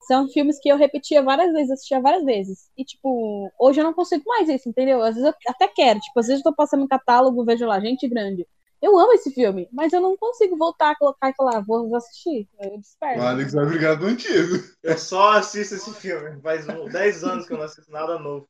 São 0.08 0.28
filmes 0.30 0.60
que 0.60 0.70
eu 0.70 0.78
repetia 0.78 1.22
várias 1.22 1.52
vezes, 1.52 1.72
assistia 1.72 2.00
várias 2.00 2.24
vezes. 2.24 2.70
E, 2.78 2.86
tipo, 2.86 3.52
hoje 3.60 3.80
eu 3.82 3.84
não 3.84 3.94
consigo 3.94 4.24
mais 4.26 4.48
isso, 4.48 4.70
entendeu? 4.70 5.02
Às 5.02 5.16
vezes 5.16 5.24
eu 5.26 5.52
até 5.52 5.68
quero. 5.68 6.00
Tipo, 6.00 6.20
às 6.20 6.28
vezes 6.28 6.46
eu 6.46 6.52
tô 6.52 6.56
passando 6.56 6.82
no 6.82 6.88
catálogo, 6.88 7.44
vejo 7.44 7.66
lá, 7.66 7.80
Gente 7.80 8.08
Grande. 8.08 8.48
Eu 8.82 8.98
amo 8.98 9.12
esse 9.14 9.32
filme, 9.32 9.68
mas 9.74 9.92
eu 9.92 10.00
não 10.00 10.16
consigo 10.16 10.56
voltar, 10.56 10.96
colocar 10.98 11.30
e 11.30 11.36
falar, 11.36 11.62
vou 11.62 11.94
assistir. 11.96 12.48
Eu 12.60 12.78
disperso. 12.78 13.20
O 13.20 13.24
Alex 13.28 13.54
vai 13.54 13.66
brigar 13.66 14.00
contigo. 14.00 14.64
Eu 14.84 14.98
só 14.98 15.32
assisto 15.32 15.76
esse 15.76 15.92
filme. 15.96 16.40
Faz 16.42 16.68
um- 16.70 16.86
10 16.88 17.24
anos 17.24 17.48
que 17.48 17.54
eu 17.54 17.58
não 17.58 17.66
assisto 17.66 17.92
nada 17.92 18.20
novo. 18.20 18.48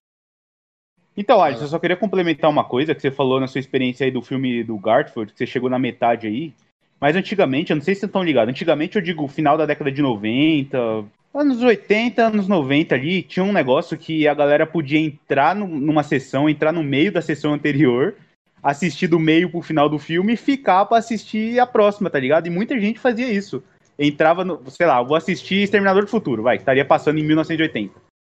Então, 1.16 1.42
Alex, 1.42 1.62
eu 1.62 1.68
só 1.68 1.80
queria 1.80 1.98
complementar 1.98 2.50
uma 2.50 2.64
coisa 2.68 2.94
que 2.94 3.02
você 3.02 3.10
falou 3.10 3.40
na 3.40 3.48
sua 3.48 3.60
experiência 3.60 4.06
aí 4.06 4.12
do 4.12 4.22
filme 4.22 4.64
do 4.64 4.78
Garfield, 4.78 5.32
que 5.32 5.40
você 5.40 5.48
chegou 5.48 5.70
na 5.70 5.80
metade 5.80 6.28
aí. 6.28 6.54
Mas 7.00 7.16
antigamente, 7.16 7.72
eu 7.72 7.76
não 7.76 7.84
sei 7.84 7.94
se 7.94 8.02
vocês 8.02 8.10
estão 8.10 8.24
ligados, 8.24 8.50
antigamente 8.50 8.96
eu 8.96 9.02
digo 9.02 9.28
final 9.28 9.58
da 9.58 9.66
década 9.66 9.92
de 9.92 10.02
90, 10.02 11.06
anos 11.34 11.62
80, 11.62 12.24
anos 12.24 12.48
90 12.48 12.96
ali, 12.96 13.22
tinha 13.22 13.44
um 13.44 13.54
negócio 13.54 13.98
que 13.98 14.28
a 14.28 14.34
galera 14.34 14.66
podia 14.66 15.00
entrar 15.00 15.56
no- 15.56 15.68
numa 15.68 16.02
sessão, 16.04 16.50
entrar 16.50 16.72
no 16.72 16.84
meio 16.84 17.12
da 17.12 17.22
sessão 17.22 17.54
anterior, 17.54 18.16
assistir 18.64 19.08
do 19.08 19.20
meio 19.20 19.50
pro 19.50 19.62
final 19.62 19.88
do 19.88 20.00
filme 20.00 20.34
e 20.34 20.38
ficar 20.38 20.86
pra 20.86 20.98
assistir 20.98 21.60
a 21.60 21.68
próxima, 21.68 22.10
tá 22.10 22.20
ligado? 22.20 22.48
E 22.48 22.50
muita 22.50 22.80
gente 22.80 23.00
fazia 23.00 23.32
isso. 23.32 23.64
Entrava 24.00 24.44
no, 24.44 24.62
sei 24.70 24.88
lá, 24.88 25.02
vou 25.02 25.16
assistir 25.16 25.64
Exterminador 25.64 26.04
do 26.04 26.10
Futuro, 26.10 26.44
vai, 26.44 26.58
que 26.58 26.64
estaria 26.64 26.86
passando 26.86 27.20
em 27.20 27.24
1980. 27.24 27.94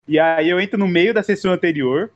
E 0.07 0.19
aí 0.19 0.49
eu 0.49 0.59
entro 0.59 0.77
no 0.77 0.87
meio 0.87 1.13
da 1.13 1.23
sessão 1.23 1.51
anterior, 1.51 2.11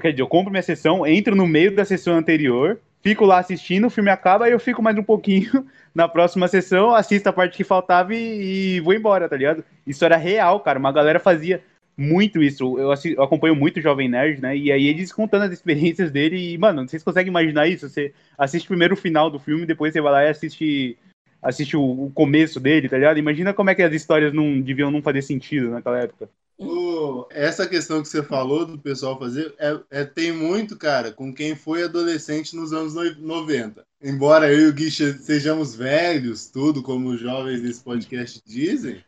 Quer 0.00 0.10
dizer, 0.10 0.22
eu 0.22 0.28
compro 0.28 0.50
minha 0.50 0.62
sessão, 0.62 1.06
entro 1.06 1.34
no 1.34 1.46
meio 1.46 1.74
da 1.74 1.82
sessão 1.82 2.16
anterior, 2.16 2.78
fico 3.06 3.24
lá 3.24 3.38
assistindo, 3.38 3.86
o 3.86 3.90
filme 3.90 4.10
acaba 4.10 4.48
e 4.48 4.52
eu 4.52 4.58
fico 4.58 4.82
mais 4.82 4.98
um 4.98 5.02
pouquinho 5.02 5.64
na 5.94 6.08
próxima 6.08 6.48
sessão, 6.48 6.92
assisto 6.92 7.28
a 7.28 7.32
parte 7.32 7.56
que 7.56 7.62
faltava 7.62 8.12
e, 8.12 8.78
e 8.78 8.80
vou 8.80 8.92
embora, 8.92 9.28
tá 9.28 9.36
ligado? 9.36 9.64
Isso 9.86 10.04
era 10.04 10.16
real, 10.16 10.58
cara. 10.58 10.76
Uma 10.76 10.90
galera 10.90 11.20
fazia 11.20 11.62
muito 11.96 12.42
isso. 12.42 12.76
Eu, 12.76 12.92
eu 13.04 13.22
acompanho 13.22 13.54
muito 13.54 13.76
o 13.76 13.80
Jovem 13.80 14.08
Nerd, 14.08 14.42
né? 14.42 14.56
E 14.56 14.72
aí 14.72 14.88
eles 14.88 15.12
contando 15.12 15.42
as 15.44 15.52
experiências 15.52 16.10
dele 16.10 16.54
e, 16.54 16.58
mano, 16.58 16.88
vocês 16.88 17.04
conseguem 17.04 17.30
imaginar 17.30 17.68
isso? 17.68 17.88
Você 17.88 18.12
assiste 18.36 18.66
primeiro 18.66 18.94
o 18.94 18.98
final 18.98 19.30
do 19.30 19.38
filme, 19.38 19.64
depois 19.64 19.92
você 19.92 20.00
vai 20.00 20.10
lá 20.12 20.24
e 20.24 20.30
assiste, 20.30 20.98
assiste 21.40 21.76
o, 21.76 22.06
o 22.06 22.10
começo 22.10 22.58
dele, 22.58 22.88
tá 22.88 22.98
ligado? 22.98 23.18
Imagina 23.18 23.54
como 23.54 23.70
é 23.70 23.74
que 23.76 23.84
as 23.84 23.94
histórias 23.94 24.32
não 24.32 24.60
deviam 24.60 24.90
não 24.90 25.00
fazer 25.00 25.22
sentido 25.22 25.70
naquela 25.70 26.00
época. 26.00 26.28
O- 26.58 27.26
essa 27.30 27.66
questão 27.68 28.00
que 28.02 28.08
você 28.08 28.22
falou 28.22 28.64
do 28.64 28.78
pessoal 28.78 29.18
fazer 29.18 29.54
é, 29.58 29.78
é- 29.90 30.04
tem 30.04 30.32
muito, 30.32 30.76
cara, 30.76 31.12
com 31.12 31.32
quem 31.34 31.54
foi 31.54 31.82
adolescente 31.82 32.56
nos 32.56 32.72
anos 32.72 32.94
noi- 32.94 33.14
90. 33.18 33.84
Embora 34.02 34.50
eu 34.50 34.60
e 34.60 34.66
o 34.68 34.72
Gui 34.72 34.90
sejamos 34.90 35.74
velhos, 35.74 36.46
tudo, 36.46 36.82
como 36.82 37.10
os 37.10 37.20
jovens 37.20 37.60
desse 37.60 37.82
podcast 37.82 38.40
dizem, 38.46 39.04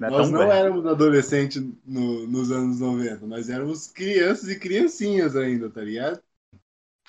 não 0.00 0.08
é 0.08 0.10
nós 0.10 0.30
não 0.30 0.40
velho. 0.40 0.50
éramos 0.52 0.86
adolescentes 0.86 1.62
no- 1.86 2.26
nos 2.26 2.50
anos 2.50 2.80
90, 2.80 3.26
nós 3.26 3.48
éramos 3.48 3.86
crianças 3.86 4.48
e 4.48 4.58
criancinhas 4.58 5.36
ainda, 5.36 5.70
tá 5.70 5.82
ligado? 5.82 6.20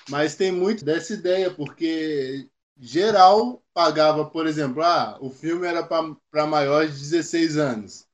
Mas 0.08 0.34
tem 0.36 0.50
muito 0.52 0.84
dessa 0.84 1.12
ideia, 1.14 1.50
porque 1.50 2.46
geral 2.78 3.62
pagava, 3.74 4.24
por 4.24 4.46
exemplo, 4.46 4.82
ah, 4.82 5.16
o 5.20 5.30
filme 5.30 5.66
era 5.66 5.82
para 5.82 6.46
maiores 6.46 6.94
de 6.94 7.00
16 7.00 7.56
anos. 7.56 8.06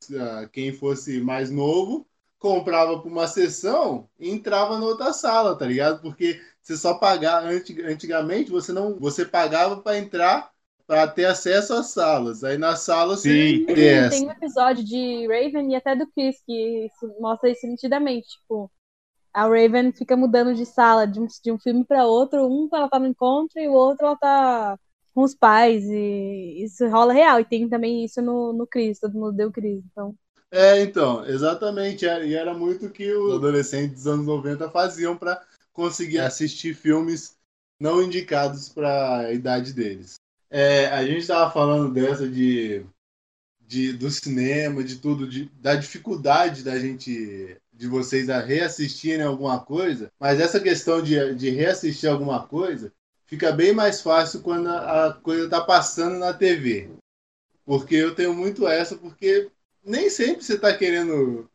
Quem 0.53 0.73
fosse 0.73 1.21
mais 1.21 1.51
novo 1.51 2.07
comprava 2.39 2.99
para 3.01 3.09
uma 3.11 3.27
sessão 3.27 4.09
e 4.19 4.31
entrava 4.31 4.79
na 4.79 4.85
outra 4.87 5.13
sala, 5.13 5.57
tá 5.59 5.67
ligado? 5.67 6.01
Porque 6.03 6.41
você 6.63 6.77
só 6.77 6.95
pagava 6.95 7.49
antig- 7.49 7.81
antigamente, 7.85 8.51
você 8.51 8.73
não, 8.73 8.97
você 8.99 9.25
pagava 9.25 9.81
para 9.83 9.99
entrar 9.99 10.51
para 10.87 11.07
ter 11.09 11.25
acesso 11.27 11.75
às 11.75 11.89
salas. 11.91 12.45
Aí 12.45 12.57
na 12.59 12.77
sala 12.77 13.17
Sim. 13.23 13.65
você 13.65 13.67
Tem, 13.67 14.07
tem 14.09 14.27
um 14.27 14.31
episódio 14.31 14.85
de 14.85 15.27
Raven 15.27 15.73
e 15.73 15.77
até 15.77 15.95
do 15.97 16.07
Chris 16.13 16.41
que 16.45 16.87
isso 16.87 17.07
mostra 17.21 17.51
isso 17.51 17.67
nitidamente. 17.67 18.29
Tipo, 18.29 18.71
a 19.35 19.45
Raven 19.45 19.93
fica 19.93 20.17
mudando 20.17 20.55
de 20.55 20.67
sala 20.67 21.07
de 21.07 21.21
um, 21.21 21.27
de 21.27 21.53
um 21.53 21.59
filme 21.59 21.85
pra 21.85 22.07
outro. 22.07 22.47
Um 22.49 22.69
ela 22.73 22.89
tá 22.91 22.99
no 23.01 23.07
encontro 23.09 23.61
e 23.61 23.69
o 23.69 23.73
outro 23.75 24.07
ela 24.07 24.17
tá 24.17 24.79
com 25.15 25.23
os 25.23 25.35
pais. 25.35 25.85
E 25.85 26.65
isso 26.65 26.87
rola 26.89 27.13
real. 27.13 27.41
E 27.41 27.45
tem 27.45 27.69
também 27.69 28.05
isso 28.05 28.21
no, 28.23 28.53
no 28.53 28.67
Chris, 28.67 29.01
todo 29.01 29.15
mundo 29.19 29.33
deu 29.33 29.53
Chris. 29.53 29.83
Então, 29.91 30.15
É, 30.51 30.81
então, 30.83 31.25
exatamente. 31.27 32.05
E 32.05 32.35
era 32.35 32.55
muito 32.55 32.91
que 32.91 33.13
os 33.13 33.35
adolescentes 33.35 33.97
dos 33.97 34.07
anos 34.07 34.27
90 34.27 34.71
faziam 34.71 35.17
para 35.17 35.43
conseguir 35.73 36.19
assistir 36.19 36.75
filmes 36.75 37.37
não 37.81 38.03
indicados 38.03 38.69
para 38.69 39.19
a 39.19 39.33
idade 39.33 39.73
deles. 39.73 40.17
É, 40.51 40.87
a 40.87 41.05
gente 41.05 41.19
estava 41.19 41.51
falando 41.51 41.93
dessa 41.93 42.29
de, 42.29 42.85
de 43.61 43.93
do 43.93 44.11
cinema, 44.11 44.83
de 44.83 44.97
tudo, 44.97 45.29
de, 45.29 45.45
da 45.61 45.75
dificuldade 45.75 46.65
da 46.65 46.79
gente, 46.79 47.57
de 47.73 47.87
vocês 47.87 48.31
a 48.31 48.41
reassistirem 48.41 49.25
alguma 49.25 49.61
coisa, 49.61 50.11
mas 50.19 50.41
essa 50.41 50.59
questão 50.59 51.03
de, 51.03 51.35
de 51.35 51.51
reassistir 51.51 52.09
alguma 52.09 52.47
coisa 52.47 52.93
fica 53.29 53.53
bem 53.53 53.73
mais 53.73 54.01
fácil 54.01 54.41
quando 54.41 54.69
a, 54.69 55.13
coisa 55.23 55.45
está 55.45 55.61
passando 55.61 56.19
na 56.19 56.33
TV. 56.33 56.91
Porque 57.65 57.95
eu 57.95 58.15
tenho 58.15 58.35
muito 58.35 58.67
essa, 58.67 58.97
porque 58.97 59.49
nem 59.85 60.11
sempre 60.11 60.43
você 60.43 60.59
tá 60.59 60.77
querendo 60.77 61.49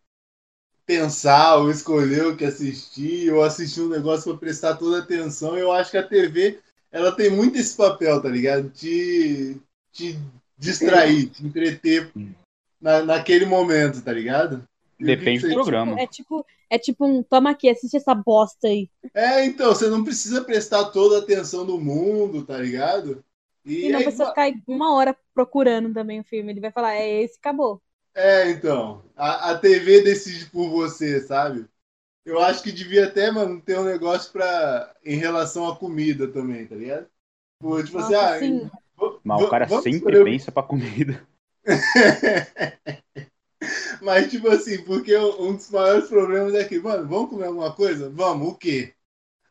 pensar 0.85 1.55
ou 1.55 1.71
escolher 1.71 2.25
o 2.27 2.37
que 2.37 2.45
assistir 2.45 3.33
ou 3.33 3.43
assistir 3.43 3.81
um 3.81 3.89
negócio 3.89 4.31
para 4.31 4.39
prestar 4.39 4.75
toda 4.75 4.97
a 4.97 5.01
atenção. 5.01 5.57
Eu 5.57 5.71
acho 5.71 5.91
que 5.91 5.97
a 5.97 6.07
TV 6.07 6.59
ela 6.91 7.11
tem 7.11 7.29
muito 7.29 7.57
esse 7.57 7.75
papel, 7.75 8.21
tá 8.21 8.29
ligado? 8.29 8.69
Te, 8.69 9.59
te 9.91 10.19
distrair, 10.57 11.27
te 11.29 11.45
entreter 11.45 12.11
na, 12.79 13.01
naquele 13.01 13.45
momento, 13.45 14.01
tá 14.01 14.13
ligado? 14.13 14.63
E 14.99 15.05
Depende 15.05 15.41
que 15.41 15.47
do 15.47 15.53
você- 15.53 15.53
programa. 15.55 15.99
É 15.99 16.05
tipo, 16.05 16.45
é 16.75 16.79
tipo 16.79 17.05
um, 17.05 17.23
toma 17.23 17.51
aqui, 17.51 17.69
assiste 17.69 17.97
essa 17.97 18.15
bosta 18.15 18.67
aí. 18.67 18.89
É, 19.13 19.45
então, 19.45 19.69
você 19.73 19.87
não 19.89 20.03
precisa 20.03 20.43
prestar 20.43 20.85
toda 20.91 21.17
a 21.17 21.19
atenção 21.21 21.65
do 21.65 21.79
mundo, 21.79 22.45
tá 22.45 22.57
ligado? 22.57 23.23
E 23.65 23.91
não 23.91 24.01
aí, 24.01 24.03
precisa 24.03 24.25
ficar 24.25 24.51
uma 24.67 24.93
hora 24.95 25.15
procurando 25.33 25.93
também 25.93 26.19
o 26.19 26.23
filme. 26.23 26.51
Ele 26.51 26.61
vai 26.61 26.71
falar, 26.71 26.95
é 26.95 27.21
esse, 27.23 27.37
acabou. 27.37 27.81
É, 28.13 28.49
então. 28.51 29.03
A, 29.15 29.51
a 29.51 29.57
TV 29.59 30.01
decide 30.03 30.45
por 30.49 30.69
você, 30.69 31.21
sabe? 31.21 31.67
Eu 32.25 32.39
acho 32.41 32.63
que 32.63 32.71
devia 32.71 33.07
até, 33.07 33.31
mano, 33.31 33.61
ter 33.61 33.79
um 33.79 33.85
negócio 33.85 34.31
pra, 34.33 34.95
em 35.05 35.17
relação 35.17 35.67
à 35.69 35.77
comida 35.77 36.31
também, 36.31 36.67
tá 36.67 36.75
ligado? 36.75 37.07
Tipo 37.85 37.99
assim, 37.99 38.13
Nossa, 38.13 38.15
ah, 38.15 38.37
sim. 38.37 38.69
v- 38.99 39.19
Mas 39.23 39.41
o 39.43 39.47
cara 39.47 39.67
sempre 39.69 40.17
pensa 40.17 40.51
pra 40.51 40.63
comida. 40.63 41.27
Mas, 44.03 44.29
tipo 44.31 44.49
assim, 44.49 44.83
porque 44.83 45.15
um 45.17 45.55
dos 45.55 45.69
maiores 45.71 46.09
problemas 46.09 46.53
é 46.55 46.63
que, 46.67 46.79
mano, 46.79 47.07
vamos 47.07 47.29
comer 47.29 47.47
alguma 47.47 47.73
coisa? 47.75 48.09
Vamos, 48.09 48.49
o 48.49 48.55
quê? 48.55 48.93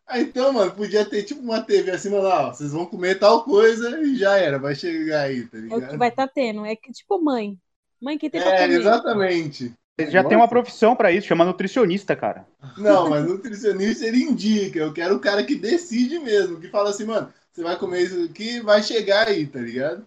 Ah, 0.06 0.20
então, 0.20 0.52
mano, 0.52 0.72
podia 0.74 1.04
ter 1.08 1.24
tipo 1.24 1.40
uma 1.42 1.62
TV 1.62 1.90
acima 1.92 2.20
lá, 2.20 2.48
ó, 2.48 2.54
vocês 2.54 2.72
vão 2.72 2.86
comer 2.86 3.18
tal 3.18 3.44
coisa 3.44 4.00
e 4.02 4.16
já 4.16 4.38
era, 4.38 4.58
vai 4.58 4.74
chegar 4.74 5.22
aí, 5.22 5.46
tá 5.48 5.58
É 5.70 5.76
o 5.76 5.82
ligado? 5.82 5.88
que 5.88 5.96
vai 5.96 6.08
estar 6.08 6.28
tendo. 6.28 6.64
É 6.64 6.76
que, 6.76 6.92
tipo 6.92 7.20
mãe. 7.22 7.58
Mãe 8.00 8.18
que 8.18 8.30
tem 8.30 8.42
pra 8.42 8.52
É, 8.52 8.52
comer. 8.52 8.78
exatamente. 8.78 9.74
Já 10.08 10.24
tem 10.24 10.36
uma 10.36 10.48
profissão 10.48 10.96
pra 10.96 11.12
isso, 11.12 11.26
chama 11.28 11.44
nutricionista, 11.44 12.16
cara. 12.16 12.46
Não, 12.76 13.08
mas 13.08 13.26
nutricionista 13.26 14.06
ele 14.06 14.22
indica. 14.22 14.78
Eu 14.78 14.92
quero 14.92 15.16
o 15.16 15.20
cara 15.20 15.44
que 15.44 15.54
decide 15.56 16.18
mesmo, 16.18 16.60
que 16.60 16.68
fala 16.68 16.90
assim, 16.90 17.04
mano, 17.04 17.32
você 17.52 17.62
vai 17.62 17.78
comer 17.78 18.02
isso 18.02 18.22
aqui, 18.24 18.60
vai 18.60 18.82
chegar 18.82 19.28
aí, 19.28 19.46
tá 19.46 19.60
ligado? 19.60 20.06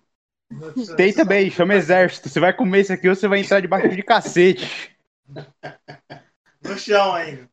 Tem 0.96 1.12
também, 1.14 1.50
chama 1.50 1.76
exército. 1.76 2.30
Você 2.30 2.40
vai 2.40 2.54
comer 2.54 2.82
isso 2.82 2.94
aqui 2.94 3.10
ou 3.10 3.16
você 3.16 3.28
vai 3.28 3.40
entrar 3.40 3.60
debaixo 3.60 3.90
de 3.90 4.04
cacete. 4.04 4.92
No 6.64 6.78
chão 6.78 7.14
ainda. 7.14 7.50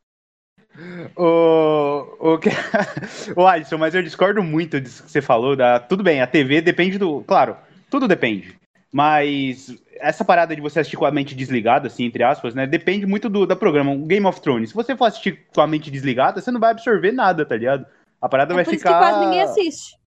O, 1.16 2.16
o, 2.18 2.38
que... 2.38 2.48
o 3.37 3.46
Alisson, 3.46 3.76
mas 3.76 3.94
eu 3.94 4.02
discordo 4.02 4.42
muito 4.42 4.81
disso 4.81 5.02
que 5.02 5.11
você 5.11 5.20
falou. 5.20 5.55
Da... 5.57 5.78
Tudo 5.78 6.02
bem, 6.02 6.20
a 6.20 6.26
TV 6.26 6.61
depende 6.61 6.98
do. 6.98 7.22
Claro, 7.22 7.57
tudo 7.90 8.09
depende. 8.09 8.57
Mas 8.92 9.74
essa 10.00 10.24
parada 10.24 10.55
de 10.55 10.61
você 10.61 10.81
assistir 10.81 10.96
com 10.96 11.07
a 11.07 11.11
mente 11.11 11.35
desligada, 11.35 11.87
assim, 11.87 12.05
entre 12.05 12.22
aspas, 12.22 12.55
né? 12.55 12.66
Depende 12.66 13.07
muito 13.07 13.28
do, 13.28 13.46
da 13.46 13.57
programa. 13.57 13.92
O 13.92 14.05
Game 14.07 14.26
of 14.26 14.40
Thrones. 14.40 14.70
Se 14.70 14.74
você 14.74 14.96
for 14.96 15.07
assistir 15.07 15.46
com 15.55 15.61
a 15.61 15.66
mente 15.66 15.90
desligada, 15.90 16.40
você 16.40 16.50
não 16.50 16.61
vai 16.61 16.72
absorver 16.72 17.12
nada, 17.12 17.44
tá 17.44 17.57
ligado? 17.57 17.87
A 18.20 18.28
parada 18.28 18.52
É 18.52 18.57
vai 18.57 18.64
por 18.64 18.74
isso 18.74 18.83
ficar. 18.83 18.94
que 18.94 18.98
quase 18.98 19.24
ninguém 19.24 19.42
assiste. 19.42 20.02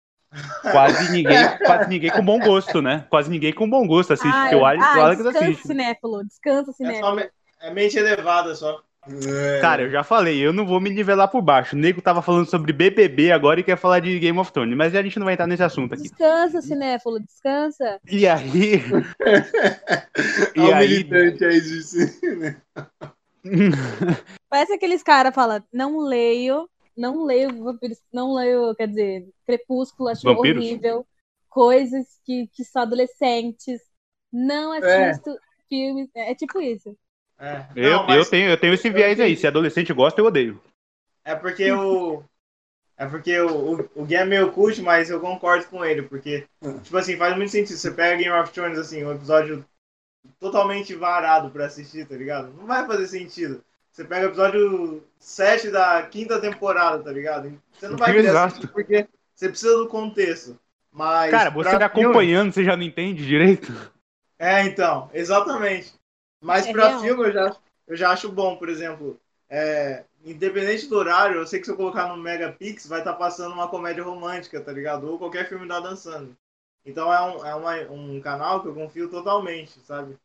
Quase 0.72 1.12
ninguém, 1.12 1.38
quase 1.66 1.90
ninguém 1.90 2.10
com 2.12 2.24
bom 2.24 2.40
gosto, 2.40 2.82
né? 2.82 3.06
Quase 3.10 3.30
ninguém 3.30 3.52
com 3.54 3.70
bom 3.70 3.86
gosto 3.86 4.14
assiste, 4.14 4.32
porque 4.32 4.56
o 4.56 4.66
Alex, 4.66 4.84
o 4.84 4.88
ah, 4.88 5.04
Alex 5.04 5.24
descansa, 5.24 5.46
assiste. 5.46 5.68
cinéfilo. 5.68 6.24
Descansa, 6.26 6.72
É, 6.72 6.74
cinéfilo. 6.74 7.06
só 7.06 7.16
me- 7.16 7.30
é 7.62 7.74
mente 7.74 7.98
elevada 7.98 8.56
só. 8.56 8.82
É, 9.28 9.60
Cara, 9.62 9.82
eu 9.82 9.90
já 9.90 10.04
falei, 10.04 10.40
eu 10.40 10.54
não 10.54 10.64
vou 10.64 10.80
me 10.80 10.90
nivelar 10.92 11.28
por 11.28 11.42
baixo. 11.42 11.76
O 11.76 11.80
nego 11.80 12.02
tava 12.04 12.22
falando 12.22 12.48
sobre 12.48 12.72
BBB 12.72 13.32
agora 13.32 13.60
e 13.60 13.64
quer 13.64 13.76
falar 13.76 14.00
de 14.00 14.20
Game 14.20 14.38
of 14.38 14.52
Thrones, 14.54 14.78
mas 14.78 14.96
a 14.96 15.02
gente 15.02 15.18
não 15.18 15.26
vai 15.26 15.34
entrar 15.34 15.48
nesse 15.48 15.64
assunto 15.64 15.94
aqui. 15.96 16.04
Descansa, 16.04 16.62
cinéfilo. 16.62 17.20
Descansa. 17.20 18.00
E 18.10 18.28
aí. 18.28 18.82
E 20.56 20.60
o 20.60 20.74
aí. 20.76 20.88
militante 20.88 21.44
aí 21.46 21.62
de 21.62 22.36
né? 22.38 22.58
Parece 24.50 24.74
aqueles 24.74 25.02
caras 25.02 25.34
falam, 25.34 25.64
não 25.74 25.98
leio, 26.00 26.70
não 27.02 27.26
leio 27.26 27.64
vampiros, 27.64 27.98
não 28.14 28.36
leio, 28.36 28.76
quer 28.76 28.88
dizer, 28.88 29.28
Crepúsculo, 29.46 30.10
acho 30.10 30.22
Vampiros? 30.22 30.64
horrível. 30.64 31.06
Coisas 31.50 32.06
que, 32.24 32.48
que 32.54 32.64
são 32.64 32.84
adolescentes. 32.84 33.82
Não 34.32 34.72
assisto 34.72 35.36
filmes. 35.68 36.10
É, 36.16 36.32
é 36.32 36.36
tipo 36.36 36.62
isso. 36.62 36.96
É. 37.40 37.66
Eu, 37.76 37.92
Não, 37.92 38.16
eu, 38.16 38.30
tenho, 38.30 38.50
eu 38.52 38.58
tenho 38.58 38.74
esse 38.74 38.90
viés 38.90 39.20
aí. 39.20 39.36
Se 39.36 39.48
adolescente 39.48 39.92
gosta, 39.92 40.22
eu 40.22 40.26
odeio. 40.26 40.62
É 41.26 41.36
porque 41.36 41.72
o. 41.72 42.24
É 42.96 43.08
porque 43.08 43.38
o, 43.40 43.50
o, 43.50 43.90
o 43.96 44.06
Gui 44.06 44.16
é 44.16 44.24
meio 44.24 44.52
cult, 44.52 44.80
mas 44.82 45.10
eu 45.10 45.20
concordo 45.20 45.66
com 45.66 45.84
ele, 45.84 46.04
porque, 46.04 46.48
tipo 46.84 46.96
assim, 46.96 47.18
faz 47.18 47.36
muito 47.36 47.50
sentido. 47.50 47.76
Você 47.76 47.90
pega 47.90 48.16
Game 48.22 48.40
of 48.40 48.54
Thrones, 48.54 48.78
assim, 48.78 49.04
um 49.04 49.12
episódio 49.12 49.66
totalmente 50.40 50.94
varado 50.94 51.50
pra 51.50 51.66
assistir, 51.66 52.08
tá 52.08 52.16
ligado? 52.16 52.54
Não 52.54 52.68
vai 52.68 52.86
fazer 52.86 53.08
sentido. 53.08 53.64
Você 53.92 54.06
pega 54.06 54.28
o 54.28 54.30
episódio 54.30 55.04
7 55.20 55.70
da 55.70 56.02
quinta 56.04 56.40
temporada, 56.40 57.04
tá 57.04 57.12
ligado? 57.12 57.62
Você 57.74 57.90
não 57.90 57.98
vai 57.98 58.14
querer 58.14 58.34
porque 58.72 59.08
você 59.36 59.50
precisa 59.50 59.78
do 59.78 59.88
contexto. 59.88 60.58
Mas. 60.92 61.32
Cara, 61.32 61.50
você 61.50 61.78
tá 61.78 61.90
filme- 61.90 62.06
acompanhando, 62.06 62.54
você 62.54 62.64
já 62.64 62.76
não 62.76 62.84
entende 62.84 63.26
direito? 63.26 63.72
É, 64.40 64.64
então, 64.64 65.10
exatamente. 65.14 65.94
Mas 66.42 66.66
É 66.66 66.72
pra 66.72 66.88
real. 66.90 67.02
filme 67.02 67.24
eu 67.28 67.32
já, 67.32 67.56
eu 67.88 67.96
já 67.96 68.10
acho 68.12 68.32
bom, 68.32 68.56
por 68.58 68.70
exemplo, 68.70 69.20
é, 69.50 70.04
independente 70.26 70.88
do 70.88 70.98
horário, 70.98 71.38
eu 71.38 71.46
sei 71.48 71.60
que 71.60 71.66
se 71.66 71.72
eu 71.72 71.78
colocar 71.78 72.08
no 72.08 72.18
Megapix 72.18 72.88
vai 72.88 73.00
estar 73.00 73.14
passando 73.14 73.54
uma 73.54 73.68
comédia 73.68 74.04
romântica, 74.04 74.60
tá 74.62 74.72
ligado? 74.72 75.08
Ou 75.10 75.20
qualquer 75.20 75.48
filme 75.48 75.68
da 75.68 75.80
Dan 75.80 75.96
Sandler. 75.96 76.36
Então 76.86 77.14
é, 77.14 77.22
um, 77.22 77.46
é 77.46 77.56
uma, 77.56 77.76
um 77.92 78.20
canal 78.22 78.62
que 78.62 78.68
eu 78.68 78.74
confio 78.74 79.10
totalmente, 79.10 79.80
sabe? 79.82 80.18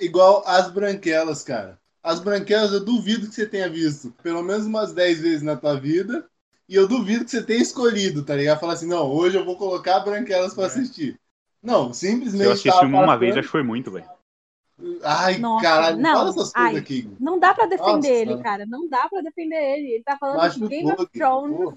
Igual 0.00 0.42
as 0.46 0.70
branquelas, 0.70 1.42
cara. 1.42 1.78
As 2.04 2.20
branquelas 2.20 2.72
eu 2.72 2.84
duvido 2.84 3.26
que 3.28 3.34
você 3.34 3.46
tenha 3.46 3.68
visto 3.68 4.12
pelo 4.22 4.42
menos 4.42 4.66
umas 4.66 4.92
10 4.92 5.20
vezes 5.20 5.42
na 5.42 5.56
tua 5.56 5.74
vida. 5.80 6.26
E 6.68 6.74
eu 6.76 6.86
duvido 6.86 7.24
que 7.24 7.30
você 7.30 7.42
tenha 7.42 7.60
escolhido, 7.62 8.22
tá 8.24 8.34
ligado? 8.36 8.60
Falar 8.60 8.74
assim, 8.74 8.86
não, 8.88 9.10
hoje 9.10 9.36
eu 9.38 9.44
vou 9.44 9.56
colocar 9.56 10.00
branquelas 10.00 10.52
pra 10.54 10.64
É. 10.64 10.66
assistir. 10.66 11.18
Não, 11.62 11.92
simplesmente. 11.94 12.44
Eu 12.44 12.52
assisti 12.52 12.68
uma 12.84 13.00
passando- 13.06 13.18
vez, 13.20 13.32
acho 13.36 13.46
que 13.48 13.52
foi 13.52 13.62
muito, 13.62 13.90
velho. 13.90 14.04
Ai, 15.02 15.38
Nossa, 15.38 15.62
caralho, 15.64 15.96
não, 15.98 16.12
fala 16.14 16.30
essas 16.30 16.52
ai. 16.54 16.62
coisas 16.64 16.82
aqui. 16.82 17.08
Não 17.20 17.38
dá 17.38 17.54
pra 17.54 17.66
defender 17.66 17.92
Nossa. 17.94 18.08
ele, 18.08 18.36
cara. 18.42 18.66
Não 18.66 18.88
dá 18.88 19.08
pra 19.08 19.20
defender 19.22 19.56
ele. 19.56 19.94
Ele 19.94 20.02
tá 20.02 20.16
falando 20.18 20.36
Macho 20.38 20.60
de 20.60 20.68
Game 20.68 20.90
of 20.92 21.06
Thrones. 21.06 21.56
porra. 21.56 21.76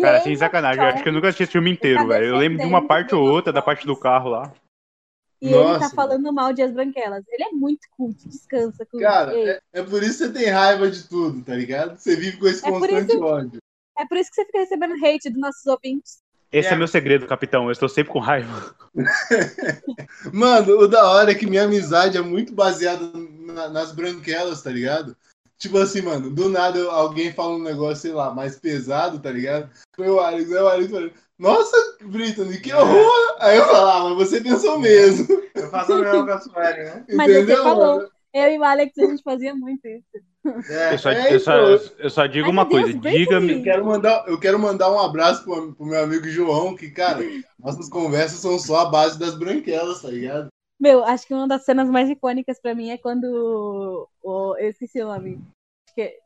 Cara, 0.00 0.20
sem 0.22 0.36
sacanagem, 0.36 0.82
eu 0.82 0.88
acho 0.90 1.02
que 1.02 1.08
eu 1.08 1.12
nunca 1.12 1.28
assisti 1.28 1.42
esse 1.44 1.52
filme 1.52 1.70
inteiro, 1.70 2.00
Tá 2.00 2.06
velho. 2.06 2.26
Eu 2.26 2.36
lembro 2.36 2.58
de 2.58 2.64
uma 2.64 2.86
parte 2.86 3.14
ou 3.14 3.22
outra 3.28 3.52
da 3.52 3.60
parte 3.62 3.86
do 3.86 3.96
carro 3.96 4.30
lá. 4.30 4.52
E 5.42 5.46
ele 5.48 5.54
tá 5.54 5.78
Nossa. 5.80 5.94
falando 5.96 6.32
mal 6.32 6.52
de 6.52 6.62
As 6.62 6.72
Branquelas. 6.72 7.24
Ele 7.28 7.42
é 7.42 7.50
muito 7.50 7.88
culto. 7.96 8.28
Descansa, 8.28 8.86
culto. 8.86 9.04
Cara, 9.04 9.36
é, 9.36 9.60
é 9.72 9.82
por 9.82 10.00
isso 10.02 10.18
que 10.18 10.24
você 10.26 10.32
tem 10.32 10.48
raiva 10.48 10.88
de 10.88 11.02
tudo, 11.08 11.42
tá 11.42 11.54
ligado? 11.56 11.98
Você 11.98 12.14
vive 12.14 12.36
com 12.36 12.46
esse 12.46 12.64
É 12.64 12.70
constante 12.70 13.10
isso- 13.12 13.22
ódio. 13.24 13.58
é 13.98 14.06
por 14.06 14.16
isso 14.18 14.30
que 14.30 14.36
você 14.36 14.44
fica 14.46 14.58
recebendo 14.60 14.94
hate 15.04 15.28
dos 15.30 15.40
nossos 15.40 15.66
ouvintes. 15.66 16.18
Esse 16.52 16.68
é. 16.68 16.72
É. 16.74 16.76
meu 16.76 16.86
segredo, 16.86 17.26
capitão. 17.26 17.64
Eu 17.64 17.72
estou 17.72 17.88
sempre 17.88 18.12
com 18.12 18.20
raiva. 18.20 18.72
Mano, 20.32 20.78
o 20.80 20.86
da 20.88 21.08
hora 21.10 21.32
é 21.32 21.34
que 21.34 21.46
minha 21.46 21.64
amizade 21.64 22.16
é 22.16 22.20
muito 22.20 22.54
baseada 22.54 23.10
na- 23.14 23.68
nas 23.68 23.92
branquelas, 23.92 24.62
tá 24.62 24.70
ligado? 24.70 25.16
Tipo 25.58 25.78
assim, 25.78 26.02
mano, 26.02 26.28
do 26.28 26.48
nada 26.48 26.82
alguém 26.90 27.32
fala 27.32 27.54
um 27.54 27.62
negócio, 27.62 28.02
sei 28.02 28.12
lá, 28.12 28.34
mais 28.34 28.58
pesado, 28.58 29.20
tá 29.20 29.30
ligado? 29.30 29.70
Foi 29.94 30.08
o 30.08 30.18
Alex, 30.18 30.50
aí 30.52 30.62
o 30.62 30.68
Alex 30.68 31.12
nossa, 31.42 31.76
Brittany, 32.02 32.60
que 32.60 32.72
horror! 32.72 33.36
Aí 33.40 33.56
eu 33.58 33.66
falo, 33.66 34.16
mas 34.16 34.28
você 34.28 34.40
pensou 34.40 34.78
mesmo. 34.78 35.26
Eu 35.54 35.68
faço 35.68 35.92
a 35.92 35.98
mesma 35.98 36.24
com 36.24 36.32
a 36.32 36.40
Sueli, 36.40 36.84
né? 36.84 37.04
Mas 37.14 37.26
você 37.30 37.38
Entendeu, 37.38 37.62
falou. 37.62 37.96
mano? 37.96 38.08
Eu 38.32 38.50
e 38.50 38.58
o 38.58 38.64
Alex, 38.64 38.96
a 38.96 39.02
gente 39.06 39.22
fazia 39.22 39.54
muito 39.54 39.86
isso. 39.86 40.06
É, 40.72 40.94
Eu 40.94 40.98
só, 40.98 41.10
é, 41.10 41.34
eu 41.34 41.38
só, 41.40 41.52
eu 41.98 42.10
só 42.10 42.26
digo 42.26 42.46
Ai, 42.46 42.52
uma 42.52 42.64
Deus, 42.64 42.82
coisa. 42.82 42.98
Diga-me. 42.98 43.52
Eu 43.58 43.62
quero, 43.62 43.84
mandar, 43.84 44.24
eu 44.26 44.40
quero 44.40 44.58
mandar 44.58 44.90
um 44.90 44.98
abraço 44.98 45.44
pro, 45.44 45.74
pro 45.74 45.86
meu 45.86 46.02
amigo 46.02 46.26
João, 46.28 46.74
que, 46.74 46.90
cara, 46.90 47.20
nossas 47.58 47.88
conversas 47.88 48.38
são 48.40 48.58
só 48.58 48.80
a 48.80 48.90
base 48.90 49.18
das 49.18 49.36
branquelas, 49.36 50.00
tá 50.02 50.08
ligado? 50.08 50.48
Meu, 50.80 51.04
acho 51.04 51.26
que 51.26 51.34
uma 51.34 51.46
das 51.46 51.64
cenas 51.64 51.88
mais 51.90 52.08
icônicas 52.10 52.58
pra 52.60 52.74
mim 52.74 52.90
é 52.90 52.98
quando. 52.98 54.08
o- 54.22 54.56
eu 54.56 54.68
esqueci 54.70 55.00
o 55.02 55.06
nome. 55.06 55.38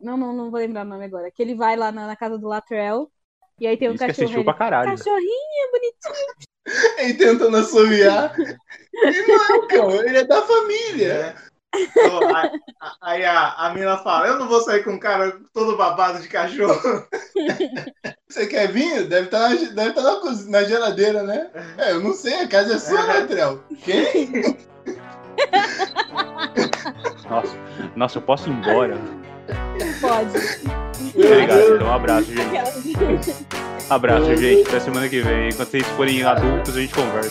Não, 0.00 0.16
não, 0.16 0.32
não 0.32 0.50
vou 0.50 0.60
lembrar 0.60 0.86
o 0.86 0.88
nome 0.88 1.04
agora. 1.04 1.30
Que 1.30 1.42
ele 1.42 1.54
vai 1.54 1.76
lá 1.76 1.90
na, 1.90 2.06
na 2.06 2.16
casa 2.16 2.38
do 2.38 2.46
Latrell. 2.46 3.10
E 3.60 3.66
aí 3.66 3.76
tem 3.76 3.88
um 3.88 3.94
Isso 3.94 4.00
que 4.04 4.06
cachorro. 4.08 4.24
assistiu 4.24 4.40
ele, 4.40 4.44
pra 4.44 4.54
caralho. 4.54 4.90
Cachorrinho 4.96 5.70
bonitinho. 5.72 6.34
Ele 6.98 7.14
tentando 7.14 7.56
assoviar. 7.58 8.34
Ele 8.92 9.22
não, 9.26 9.68
cão, 9.68 9.90
ele 10.02 10.18
é 10.18 10.24
da 10.24 10.42
família. 10.42 11.12
É. 11.12 11.34
Então, 11.78 12.20
aí 13.00 13.24
a- 13.24 13.40
a, 13.40 13.66
a 13.68 13.74
mina 13.74 13.96
fala, 13.98 14.26
eu 14.26 14.36
não 14.38 14.48
vou 14.48 14.60
sair 14.62 14.82
com 14.82 14.90
um 14.92 14.98
cara 14.98 15.38
todo 15.52 15.76
babado 15.76 16.20
de 16.20 16.26
cachorro. 16.28 17.06
Você 18.28 18.46
quer 18.48 18.66
vinho? 18.72 19.06
Deve 19.08 19.26
estar 19.26 19.48
na, 19.50 19.54
deve 19.54 19.92
tá 19.92 20.02
na, 20.02 20.20
na 20.48 20.64
geladeira, 20.64 21.22
né? 21.22 21.50
É, 21.78 21.92
eu 21.92 22.00
não 22.00 22.12
sei, 22.12 22.34
a 22.40 22.48
casa 22.48 22.74
é 22.74 22.78
sua, 22.78 23.06
né, 23.06 23.26
Trel? 23.26 23.62
Quem? 23.84 24.32
Nossa, 27.30 27.56
nossa, 27.96 28.18
eu 28.18 28.22
posso 28.22 28.48
ir 28.48 28.52
embora. 28.52 28.96
Pode. 30.00 30.30
Obrigado, 31.14 31.74
então 31.74 31.86
um 31.86 31.92
abraço, 31.92 32.26
gente. 32.26 33.36
Abraço, 33.88 34.36
gente. 34.36 34.68
Até 34.68 34.80
semana 34.80 35.08
que 35.08 35.20
vem. 35.20 35.52
Quando 35.52 35.68
vocês 35.68 35.86
forem 35.88 36.22
adultos, 36.24 36.76
a 36.76 36.80
gente 36.80 36.94
conversa. 36.94 37.30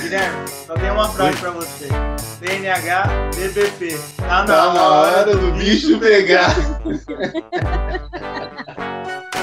Guilherme, 0.00 0.48
só 0.66 0.74
tem 0.74 0.90
uma 0.90 1.08
frase 1.08 1.36
pra 1.38 1.50
você. 1.50 1.88
TNH, 2.40 3.30
DBP. 3.34 3.98
Tá 4.18 4.26
na, 4.26 4.44
Tá 4.44 4.72
na 4.74 4.88
hora 4.88 5.34
do 5.36 5.52
bicho 5.52 5.98
pegar. 5.98 6.54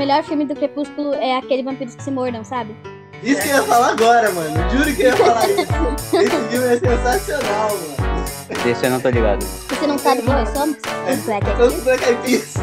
melhor 0.00 0.24
filme 0.24 0.46
do 0.46 0.54
Crepúsculo 0.54 1.12
é 1.12 1.36
aquele 1.36 1.62
Vampiros 1.62 1.94
que 1.94 2.02
se 2.02 2.10
mordam, 2.10 2.42
sabe? 2.42 2.74
Isso 3.22 3.42
que 3.42 3.48
eu 3.50 3.56
ia 3.56 3.62
falar 3.64 3.90
agora, 3.90 4.30
mano. 4.32 4.70
Juro 4.70 4.96
que 4.96 5.02
eu 5.02 5.10
ia 5.10 5.16
falar 5.16 5.46
isso. 5.50 5.60
Esse 5.60 6.30
filme 6.48 6.66
é 6.66 6.78
sensacional, 6.78 7.68
mano. 7.68 8.64
Esse 8.66 8.86
eu 8.86 8.90
não 8.90 9.00
tô 9.00 9.10
ligado. 9.10 9.44
Você 9.44 9.86
não 9.86 9.98
sabe 9.98 10.22
quem 10.22 10.32
nós 10.32 10.48
somos? 10.48 10.76
Os 10.78 11.24
Black 11.26 11.46
Eyed 11.46 11.60
Peas. 11.60 11.74
os 11.74 11.84
Black 11.84 12.04
Eyed 12.06 12.22
Peas. 12.22 12.54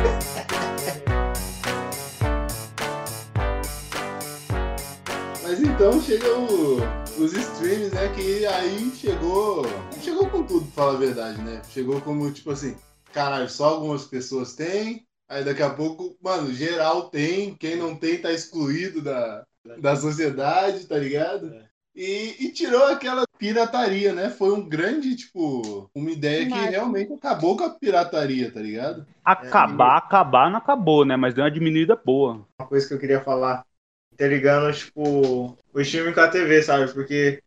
Mas 5.44 5.60
então 5.62 6.02
chega 6.02 6.28
o- 6.38 6.80
os 7.18 7.34
streams, 7.34 7.94
né? 7.94 8.10
Que 8.16 8.46
aí 8.46 8.92
chegou. 8.96 9.66
Chegou 10.02 10.28
com 10.30 10.44
tudo, 10.44 10.66
pra 10.72 10.84
falar 10.84 10.96
a 10.98 11.00
verdade, 11.00 11.42
né? 11.42 11.62
Chegou 11.70 12.02
como, 12.02 12.30
tipo 12.32 12.52
assim, 12.52 12.76
caralho, 13.14 13.50
só 13.50 13.70
algumas 13.70 14.04
pessoas 14.06 14.54
têm. 14.54 15.07
Aí 15.30 15.44
daqui 15.44 15.62
a 15.62 15.70
pouco, 15.70 16.18
mano, 16.22 16.54
geral 16.54 17.10
tem. 17.10 17.54
Quem 17.56 17.76
não 17.76 17.96
tem 17.96 18.22
tá 18.22 18.32
excluído 18.32 19.02
da, 19.02 19.46
da 19.80 19.96
sociedade, 19.96 20.88
tá 20.88 20.98
ligado? 20.98 21.54
E, 21.94 22.46
e 22.46 22.52
tirou 22.52 22.86
aquela 22.86 23.24
pirataria, 23.40 24.14
né? 24.14 24.30
Foi 24.30 24.52
um 24.54 24.68
grande, 24.68 25.16
tipo, 25.16 25.90
uma 25.94 26.12
ideia 26.12 26.46
que 26.46 26.52
Marco. 26.52 26.70
realmente 26.70 27.14
acabou 27.14 27.58
com 27.58 27.64
a 27.64 27.72
pirataria, 27.72 28.52
tá 28.52 28.62
ligado? 28.62 29.06
Acabar, 29.26 29.98
acabar 29.98 30.50
não 30.50 30.58
acabou, 30.60 31.04
né? 31.04 31.16
Mas 31.18 31.34
deu 31.34 31.44
uma 31.44 31.52
diminuída 31.52 31.96
boa. 31.96 32.46
Uma 32.60 32.68
coisa 32.68 32.88
que 32.88 32.94
eu 32.94 33.00
queria 33.00 33.22
falar, 33.22 33.66
interligando, 34.14 34.72
tipo, 34.72 35.58
o 35.74 35.82
streaming 35.82 36.14
com 36.14 36.22
a 36.22 36.28
TV, 36.28 36.62
sabe? 36.62 36.94
Porque 36.94 37.42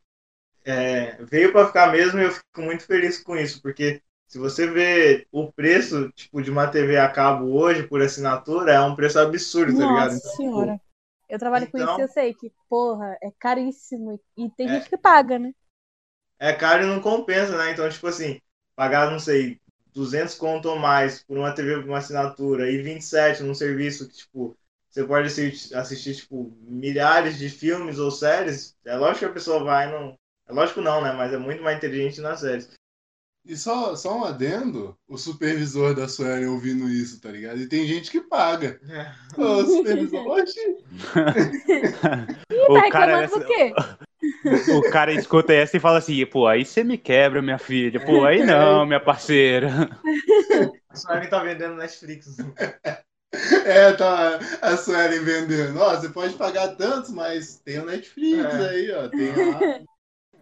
é, 0.65 1.17
veio 1.23 1.53
pra 1.53 1.67
ficar 1.67 1.93
mesmo 1.93 2.19
e 2.19 2.25
eu 2.25 2.33
fico 2.33 2.61
muito 2.61 2.85
feliz 2.85 3.23
com 3.23 3.37
isso, 3.37 3.63
porque 3.63 4.03
se 4.31 4.39
você 4.39 4.71
vê 4.71 5.27
o 5.33 5.51
preço, 5.53 6.09
tipo, 6.13 6.41
de 6.41 6.53
uma 6.53 6.69
TV 6.69 6.97
a 6.97 7.09
cabo 7.11 7.47
hoje, 7.53 7.83
por 7.83 8.01
assinatura, 8.01 8.73
é 8.73 8.81
um 8.81 8.95
preço 8.95 9.19
absurdo, 9.19 9.77
tá 9.77 9.85
ligado? 9.87 10.13
Nossa 10.13 10.19
Então, 10.19 10.37
senhora. 10.37 10.81
Eu 11.29 11.39
trabalho 11.39 11.69
com 11.69 11.79
Então- 11.79 11.91
isso 11.95 12.01
e 12.01 12.05
eu 12.05 12.09
sei 12.09 12.35
que, 12.35 12.53
porra, 12.69 13.19
é 13.21 13.29
caríssimo. 13.39 14.21
E 14.37 14.49
tem 14.51 14.69
É. 14.69 14.75
gente 14.75 14.89
que 14.89 14.97
paga, 14.97 15.37
né? 15.39 15.53
é 16.43 16.55
caro 16.55 16.85
e 16.85 16.87
não 16.87 17.01
compensa, 17.01 17.55
né? 17.59 17.71
Então, 17.73 17.87
tipo 17.91 18.07
assim, 18.07 18.41
pagar, 18.75 19.11
não 19.11 19.19
sei, 19.19 19.61
200 19.93 20.35
conto 20.37 20.71
ou 20.71 20.79
mais 20.79 21.23
por 21.23 21.37
uma 21.37 21.53
TV 21.53 21.75
por 21.81 21.85
uma 21.89 21.99
assinatura 21.99 22.71
e 22.71 22.81
27 22.81 23.43
num 23.43 23.53
serviço 23.55 24.09
que, 24.09 24.15
tipo, 24.15 24.57
você 24.89 25.05
pode 25.05 25.27
assistir, 25.27 25.75
assistir, 25.75 26.15
tipo, 26.15 26.51
milhares 26.63 27.37
de 27.37 27.51
filmes 27.51 27.99
ou 27.99 28.11
séries, 28.11 28.75
é 28.87 28.97
lógico 28.97 29.19
que 29.19 29.25
a 29.27 29.33
pessoa 29.33 29.63
vai 29.63 29.91
não... 29.93 30.17
É 30.49 30.53
lógico 30.53 30.81
não, 30.81 31.03
né? 31.03 31.13
Mas 31.13 31.33
é 31.33 31.37
muito 31.37 31.63
mais 31.63 31.77
inteligente 31.77 32.21
nas 32.23 32.41
séries. 32.41 32.71
E 33.45 33.57
só, 33.57 33.97
só 33.97 34.19
um 34.19 34.25
adendo, 34.25 34.97
o 35.09 35.17
supervisor 35.17 35.95
da 35.95 36.07
Suelen 36.07 36.49
ouvindo 36.49 36.89
isso, 36.89 37.21
tá 37.21 37.31
ligado? 37.31 37.59
E 37.59 37.67
tem 37.67 37.87
gente 37.87 38.11
que 38.11 38.21
paga. 38.21 38.79
Ô, 39.37 39.65
supervisor, 39.65 40.27
oxi. 40.27 40.61
Ih, 40.61 41.91
tá 42.01 42.29
O 42.69 42.91
cara, 42.91 43.21
reclamando 43.23 43.47
o 44.79 44.91
cara 44.91 45.13
escuta 45.13 45.53
essa 45.53 45.77
e 45.77 45.81
fala 45.81 45.99
assim, 45.99 46.25
pô, 46.27 46.47
aí 46.47 46.65
você 46.65 46.85
me 46.85 46.99
quebra, 46.99 47.41
minha 47.41 47.59
filha. 47.59 47.99
Pô, 48.05 48.25
aí 48.25 48.45
não, 48.45 48.85
minha 48.85 49.01
parceira. 49.01 49.89
A 50.91 50.97
Sony 50.97 51.27
tá 51.29 51.43
vendendo 51.43 51.77
Netflix. 51.77 52.37
É, 53.65 53.93
tá 53.93 54.41
a 54.61 54.77
Suelen 54.77 55.23
vendendo. 55.23 55.79
Ó, 55.79 55.95
você 55.95 56.09
pode 56.09 56.35
pagar 56.35 56.75
tantos, 56.75 57.11
mas 57.11 57.61
tem 57.61 57.79
o 57.79 57.87
Netflix 57.87 58.45
É. 58.45 58.69
aí, 58.69 58.91
ó. 58.91 59.09
Tem 59.09 59.31
a... 59.31 59.81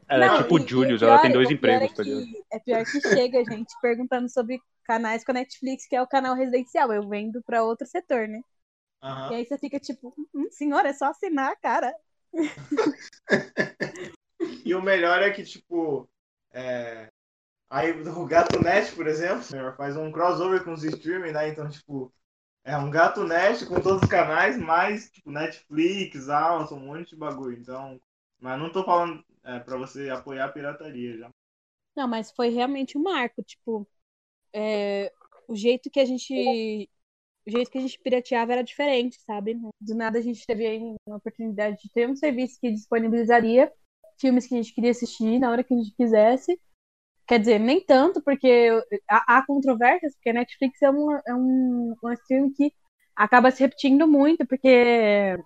Ela 0.08 0.24
é 0.24 0.28
Não, 0.28 0.42
tipo 0.42 0.58
e- 0.58 0.62
e 0.62 0.68
Julius, 0.68 1.02
o 1.02 1.04
ela 1.04 1.18
tem 1.18 1.32
dois 1.32 1.50
empregos, 1.50 1.92
é 1.92 1.94
tá 1.94 2.02
ligado? 2.02 2.26
É 2.52 2.58
pior 2.58 2.84
que 2.84 3.00
chega 3.00 3.44
gente 3.44 3.72
perguntando 3.82 4.28
sobre 4.28 4.58
canais 4.84 5.22
com 5.24 5.32
a 5.32 5.34
Netflix, 5.34 5.86
que 5.86 5.94
é 5.94 6.02
o 6.02 6.06
canal 6.06 6.34
residencial. 6.34 6.92
Eu 6.92 7.06
vendo 7.08 7.42
pra 7.42 7.62
outro 7.62 7.86
setor, 7.86 8.26
né? 8.26 8.40
Aham. 9.02 9.32
E 9.32 9.34
aí 9.36 9.46
você 9.46 9.58
fica 9.58 9.78
tipo, 9.78 10.14
hum, 10.34 10.48
senhora, 10.50 10.88
é 10.88 10.92
só 10.94 11.06
assinar, 11.06 11.54
cara. 11.60 11.94
E 14.64 14.74
o 14.74 14.82
melhor 14.82 15.22
é 15.22 15.30
que, 15.30 15.42
tipo, 15.42 16.08
é... 16.52 17.08
aí 17.70 17.92
o 17.92 18.26
Gato 18.26 18.60
Net, 18.60 18.92
por 18.94 19.06
exemplo, 19.06 19.42
faz 19.76 19.96
um 19.96 20.12
crossover 20.12 20.62
com 20.64 20.72
os 20.72 20.84
streaming, 20.84 21.32
né? 21.32 21.48
Então, 21.48 21.68
tipo, 21.68 22.12
é 22.64 22.76
um 22.76 22.90
Gato 22.90 23.24
Net 23.24 23.66
com 23.66 23.80
todos 23.80 24.02
os 24.02 24.08
canais, 24.08 24.58
mais, 24.58 25.10
tipo, 25.10 25.30
Netflix, 25.30 26.28
Amazon, 26.28 26.80
um 26.80 26.86
monte 26.86 27.10
de 27.10 27.16
bagulho. 27.16 27.58
Então, 27.58 28.00
mas 28.40 28.58
não 28.58 28.70
tô 28.70 28.84
falando 28.84 29.24
é, 29.48 29.58
pra 29.58 29.78
você 29.78 30.10
apoiar 30.10 30.44
a 30.44 30.52
pirataria 30.52 31.16
já. 31.16 31.30
Não, 31.96 32.06
mas 32.06 32.30
foi 32.30 32.50
realmente 32.50 32.96
um 32.96 33.02
marco, 33.02 33.42
tipo, 33.42 33.88
é, 34.52 35.12
o 35.48 35.56
jeito 35.56 35.90
que 35.90 35.98
a 35.98 36.04
gente 36.04 36.88
o 37.46 37.50
jeito 37.50 37.70
que 37.70 37.78
a 37.78 37.80
gente 37.80 37.98
pirateava 37.98 38.52
era 38.52 38.62
diferente, 38.62 39.18
sabe? 39.22 39.58
Do 39.80 39.94
nada 39.94 40.18
a 40.18 40.22
gente 40.22 40.46
teve 40.46 40.94
uma 41.06 41.16
oportunidade 41.16 41.78
de 41.82 41.90
ter 41.90 42.06
um 42.06 42.14
serviço 42.14 42.60
que 42.60 42.70
disponibilizaria 42.70 43.72
filmes 44.20 44.46
que 44.46 44.54
a 44.54 44.58
gente 44.58 44.74
queria 44.74 44.90
assistir 44.90 45.38
na 45.38 45.50
hora 45.50 45.64
que 45.64 45.72
a 45.72 45.76
gente 45.76 45.94
quisesse. 45.96 46.60
Quer 47.26 47.38
dizer, 47.38 47.58
nem 47.58 47.82
tanto, 47.82 48.22
porque 48.22 48.68
há, 49.08 49.38
há 49.38 49.46
controvérsias, 49.46 50.14
porque 50.14 50.30
a 50.30 50.34
Netflix 50.34 50.82
é 50.82 50.90
um, 50.90 51.12
é 51.26 51.34
um, 51.34 51.94
um 52.02 52.12
stream 52.12 52.52
que 52.52 52.72
acaba 53.16 53.50
se 53.50 53.60
repetindo 53.60 54.06
muito, 54.06 54.46
porque 54.46 55.38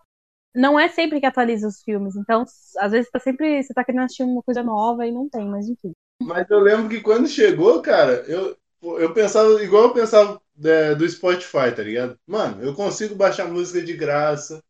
não 0.54 0.78
é 0.78 0.88
sempre 0.88 1.20
que 1.20 1.26
atualiza 1.26 1.68
os 1.68 1.82
filmes. 1.82 2.16
Então, 2.16 2.44
às 2.78 2.92
vezes 2.92 3.10
tá 3.10 3.18
sempre. 3.18 3.62
Você 3.62 3.74
tá 3.74 3.84
querendo 3.84 4.04
assistir 4.04 4.24
uma 4.24 4.42
coisa 4.42 4.62
nova 4.62 5.06
e 5.06 5.12
não 5.12 5.28
tem, 5.28 5.48
mas 5.48 5.68
enfim. 5.68 5.92
Mas 6.20 6.48
eu 6.50 6.60
lembro 6.60 6.88
que 6.88 7.00
quando 7.00 7.28
chegou, 7.28 7.82
cara, 7.82 8.24
eu, 8.28 8.56
eu 8.82 9.12
pensava 9.12 9.62
igual 9.62 9.84
eu 9.84 9.94
pensava 9.94 10.40
é, 10.64 10.94
do 10.94 11.08
Spotify, 11.08 11.74
tá 11.74 11.82
ligado? 11.82 12.18
Mano, 12.26 12.62
eu 12.62 12.74
consigo 12.74 13.14
baixar 13.14 13.48
música 13.48 13.82
de 13.82 13.94
graça, 13.94 14.62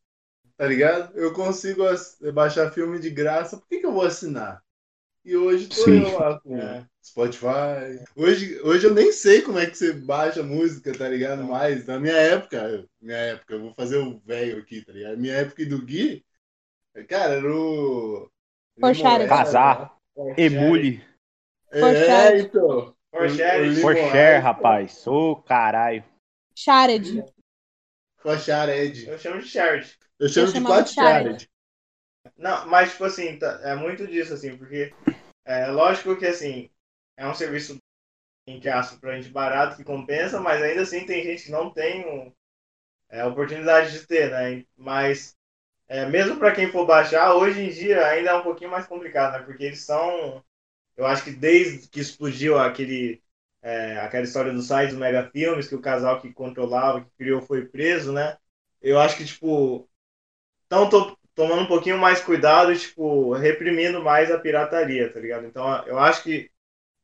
tá 0.57 0.66
ligado? 0.66 1.16
Eu 1.16 1.33
consigo 1.33 1.85
baixar 2.33 2.71
filme 2.73 2.99
de 2.99 3.11
graça, 3.11 3.57
por 3.59 3.68
que, 3.68 3.81
que 3.81 3.87
eu 3.87 3.92
vou 3.92 4.05
assinar? 4.05 4.62
E 5.25 5.37
hoje 5.37 5.69
tô 5.69 5.85
Sim. 5.85 6.03
eu 6.03 6.19
lá 6.19 6.41
com 6.41 6.59
É. 6.59 6.85
Spotify. 7.05 8.05
Hoje, 8.17 8.61
hoje 8.63 8.87
eu 8.87 8.95
nem 8.95 9.13
sei 9.13 9.43
como 9.43 9.59
é 9.59 9.67
que 9.67 9.77
você 9.77 9.93
baixa 9.93 10.43
música, 10.43 10.97
tá 10.97 11.09
ligado? 11.09 11.45
Mas 11.45 11.87
na 11.87 11.99
minha 11.99 12.17
época, 12.17 12.85
minha 13.01 13.19
época, 13.19 13.55
eu 13.55 13.61
vou 13.61 13.75
fazer 13.75 13.99
o 13.99 14.19
velho 14.21 14.59
aqui, 14.59 14.85
tá 14.85 14.93
ligado? 14.93 15.19
Minha 15.19 15.35
época 15.35 15.63
e 15.63 15.67
do 15.67 15.81
Gui, 15.85 16.25
cara, 17.09 17.35
era 17.35 17.55
o. 17.55 18.29
Porsche. 18.81 19.03
Casar. 19.29 19.97
Emule. 20.37 21.05
É, 21.71 21.81
Porsche. 21.81 22.47
então. 22.47 22.97
Rapaz. 24.41 25.07
Ô, 25.07 25.37
caralho. 25.37 26.05
Shared. 26.57 27.25
Pochared. 28.23 29.09
Eu 29.09 29.19
chamo 29.19 29.41
de 29.41 29.49
Shared. 29.49 29.99
Eu 30.19 30.29
chamo 30.29 30.47
de 30.47 30.53
chamava 30.55 30.75
quatro 30.77 30.93
Chared. 30.95 31.49
Não, 32.37 32.67
mas, 32.69 32.93
tipo 32.93 33.05
assim, 33.05 33.39
tá- 33.39 33.61
é 33.63 33.75
muito 33.75 34.07
disso, 34.07 34.35
assim, 34.35 34.57
porque 34.57 34.93
é 35.45 35.67
lógico 35.69 36.17
que, 36.17 36.27
assim, 36.27 36.71
é 37.17 37.27
um 37.27 37.35
serviço, 37.35 37.79
entre 38.47 38.71
aspas, 38.71 38.99
pra 39.01 39.17
gente 39.21 39.31
barato 39.31 39.77
que 39.77 39.85
compensa, 39.85 40.41
mas 40.41 40.63
ainda 40.63 40.83
assim 40.83 41.07
tem 41.07 41.25
gente 41.25 41.45
que 41.47 41.53
não 41.53 41.71
tem 41.73 42.07
um, 42.09 42.33
é, 43.11 43.25
oportunidade 43.27 43.93
de 43.93 44.07
ter, 44.07 44.31
né? 44.31 44.65
Mas, 44.77 45.37
é, 45.89 46.07
mesmo 46.07 46.39
pra 46.39 46.53
quem 46.55 46.71
for 46.73 46.87
baixar, 46.87 47.35
hoje 47.37 47.61
em 47.63 47.71
dia 47.71 48.07
ainda 48.07 48.31
é 48.33 48.35
um 48.37 48.43
pouquinho 48.45 48.71
mais 48.71 48.87
complicado, 48.87 49.35
né? 49.35 49.45
Porque 49.47 49.65
eles 49.65 49.85
são, 49.85 50.45
eu 50.97 51.07
acho 51.07 51.25
que 51.25 51.33
desde 51.33 51.89
que 51.89 52.01
explodiu 52.01 52.59
aquele, 52.59 53.23
é, 53.63 53.99
aquela 54.01 54.25
história 54.25 54.53
do 54.53 54.63
site 54.63 54.93
do 54.93 54.99
Mega 54.99 55.31
Filmes, 55.31 55.69
que 55.69 55.75
o 55.77 55.83
casal 55.83 56.21
que 56.21 56.33
controlava, 56.33 57.03
que 57.05 57.11
criou, 57.19 57.43
foi 57.43 57.67
preso, 57.67 58.13
né? 58.13 58.39
Eu 58.83 58.99
acho 59.01 59.17
que, 59.19 59.25
tipo, 59.27 59.89
estão 60.65 60.89
tomando 61.35 61.62
um 61.62 61.66
pouquinho 61.66 61.99
mais 61.99 62.21
cuidado 62.23 62.73
e, 62.73 62.79
tipo, 62.79 63.33
reprimindo 63.35 64.03
mais 64.03 64.31
a 64.31 64.38
pirataria, 64.38 65.12
tá 65.12 65.21
ligado? 65.21 65.47
Então, 65.47 65.64
eu 65.87 65.99
acho 65.99 66.23
que, 66.23 66.51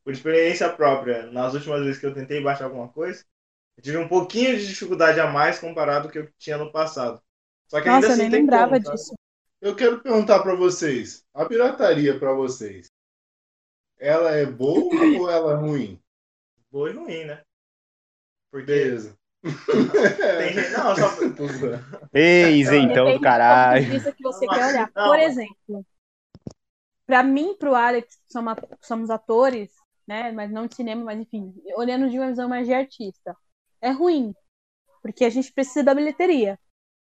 por 0.04 0.12
experiência 0.12 0.68
própria, 0.72 1.26
nas 1.32 1.54
últimas 1.54 1.82
vezes 1.84 2.00
que 2.00 2.06
eu 2.06 2.14
tentei 2.14 2.42
baixar 2.42 2.66
alguma 2.66 2.88
coisa, 2.88 3.24
eu 3.76 3.82
tive 3.84 3.98
um 3.98 4.08
pouquinho 4.08 4.58
de 4.58 4.68
dificuldade 4.68 5.20
a 5.20 5.28
mais 5.30 5.58
comparado 5.60 6.04
com 6.04 6.10
o 6.10 6.12
que 6.12 6.18
eu 6.20 6.32
tinha 6.38 6.58
no 6.58 6.72
passado. 6.72 7.22
Só 7.68 7.80
que 7.80 7.88
ainda 7.88 8.06
Nossa, 8.06 8.12
eu 8.12 8.16
assim 8.16 8.24
nem 8.24 8.30
tem 8.30 8.40
lembrava 8.40 8.78
como, 8.78 8.82
sabe? 8.82 8.98
disso. 8.98 9.14
Eu 9.60 9.76
quero 9.76 10.00
perguntar 10.02 10.40
pra 10.42 10.54
vocês, 10.54 11.24
a 11.34 11.44
pirataria 11.46 12.18
pra 12.18 12.32
vocês, 12.32 12.88
ela 13.98 14.32
é 14.32 14.44
boa 14.46 15.08
ou 15.12 15.30
ela 15.30 15.52
é 15.52 15.56
ruim? 15.56 16.00
Boa 16.70 16.90
e 16.90 16.94
ruim, 16.94 17.24
né? 17.24 17.42
Porque 18.50 18.66
Beleza. 18.66 19.17
Tem. 19.42 20.70
Não, 20.72 20.96
só... 20.96 21.08
Tô 21.34 21.46
zoando. 21.46 22.08
Ei, 22.12 22.60
isentão 22.60 23.04
Depende 23.04 23.18
do 23.18 23.20
caralho. 23.20 24.14
que 24.14 24.22
você 24.22 24.46
Não, 24.46 24.54
quer 24.54 24.66
olhar. 24.66 24.92
não, 24.94 25.08
Por 25.08 25.18
exemplo, 25.18 25.86
pra 27.06 27.22
mim, 27.22 27.56
pro 27.56 27.74
Alex, 27.74 28.16
que 28.16 28.32
somos, 28.32 28.54
somos 28.82 29.10
atores, 29.10 29.72
né, 30.06 30.32
mas 30.32 30.50
não 30.50 30.66
de 30.66 30.74
cinema, 30.74 31.04
mas 31.04 31.20
enfim, 31.20 31.54
olhando 31.74 32.10
de 32.10 32.18
uma 32.18 32.28
visão 32.28 32.48
mais 32.48 32.66
de 32.66 32.74
artista, 32.74 33.36
é 33.80 33.90
ruim, 33.90 34.34
porque 35.02 35.24
a 35.24 35.30
gente 35.30 35.52
precisa 35.52 35.84
da 35.84 35.94
bilheteria. 35.94 36.58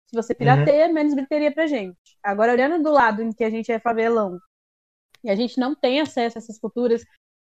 Se 0.08 0.14
você 0.14 0.34
pirateia, 0.34 0.88
menos 0.92 1.14
bilheteria 1.14 1.52
pra 1.52 1.66
gente. 1.66 1.98
Agora, 2.22 2.52
olhando 2.52 2.80
do 2.82 2.92
lado 2.92 3.22
em 3.22 3.32
que 3.32 3.42
a 3.42 3.50
gente 3.50 3.72
é 3.72 3.80
favelão 3.80 4.38
e 5.24 5.30
a 5.30 5.34
gente 5.34 5.58
não 5.58 5.74
tem 5.74 6.00
acesso 6.00 6.38
a 6.38 6.40
essas 6.40 6.58
culturas, 6.58 7.04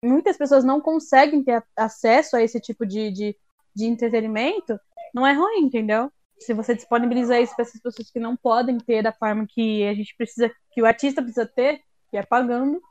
muitas 0.04 0.38
pessoas 0.38 0.64
não 0.64 0.82
conseguem 0.82 1.44
ter 1.44 1.64
acesso 1.78 2.36
a 2.36 2.42
esse 2.42 2.60
tipo 2.60 2.86
de, 2.86 3.10
de, 3.12 3.38
de 3.76 3.86
entretenimento, 3.86 4.80
não 5.14 5.26
é 5.26 5.34
ruim, 5.34 5.66
entendeu? 5.66 6.12
Se 6.40 6.54
você 6.54 6.74
disponibiliza 6.74 7.40
isso 7.40 7.56
para 7.56 7.64
essas 7.64 7.82
pessoas 7.82 8.10
que 8.10 8.20
não 8.20 8.36
podem 8.36 8.78
ter 8.78 9.04
da 9.04 9.14
forma 9.14 9.46
que 9.48 9.86
a 9.86 9.94
gente 9.94 10.16
precisa, 10.18 10.52
que 10.72 10.82
o 10.82 10.86
artista 10.86 11.22
precisa 11.22 11.46
ter, 11.46 11.82
que 12.10 12.18
é 12.18 12.24
pagando, 12.24 12.82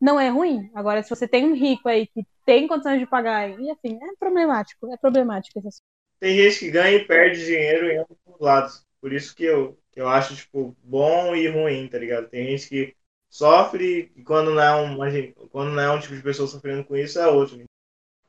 não 0.00 0.18
é 0.18 0.28
ruim. 0.28 0.70
Agora, 0.74 1.02
se 1.02 1.10
você 1.10 1.28
tem 1.28 1.44
um 1.44 1.54
rico 1.54 1.88
aí 1.88 2.06
que 2.06 2.26
tem 2.44 2.66
condições 2.66 2.98
de 2.98 3.06
pagar, 3.06 3.48
e 3.50 3.70
assim, 3.70 3.98
é 4.02 4.16
problemático, 4.18 4.92
é 4.92 4.96
problemático 4.96 5.60
esse. 5.66 5.80
Tem 6.18 6.36
gente 6.36 6.58
que 6.58 6.70
ganha 6.70 6.96
e 6.96 7.04
perde 7.04 7.44
dinheiro 7.44 7.90
em 7.90 7.98
ambos 7.98 8.16
os 8.26 8.40
lados. 8.40 8.86
Por 9.00 9.12
isso 9.12 9.34
que 9.34 9.44
eu, 9.44 9.78
eu 9.94 10.08
acho, 10.08 10.34
tipo, 10.34 10.74
bom 10.82 11.34
e 11.34 11.48
ruim, 11.48 11.88
tá 11.88 11.98
ligado? 11.98 12.28
Tem 12.28 12.46
gente 12.46 12.68
que 12.68 12.96
sofre 13.28 14.10
e 14.16 14.22
quando 14.22 14.54
não 14.54 14.62
é 14.62 14.74
um, 14.74 14.96
quando 15.50 15.72
não 15.72 15.82
é 15.82 15.92
um 15.92 16.00
tipo 16.00 16.16
de 16.16 16.22
pessoa 16.22 16.48
sofrendo 16.48 16.84
com 16.84 16.96
isso, 16.96 17.18
é 17.18 17.26
outro. 17.26 17.62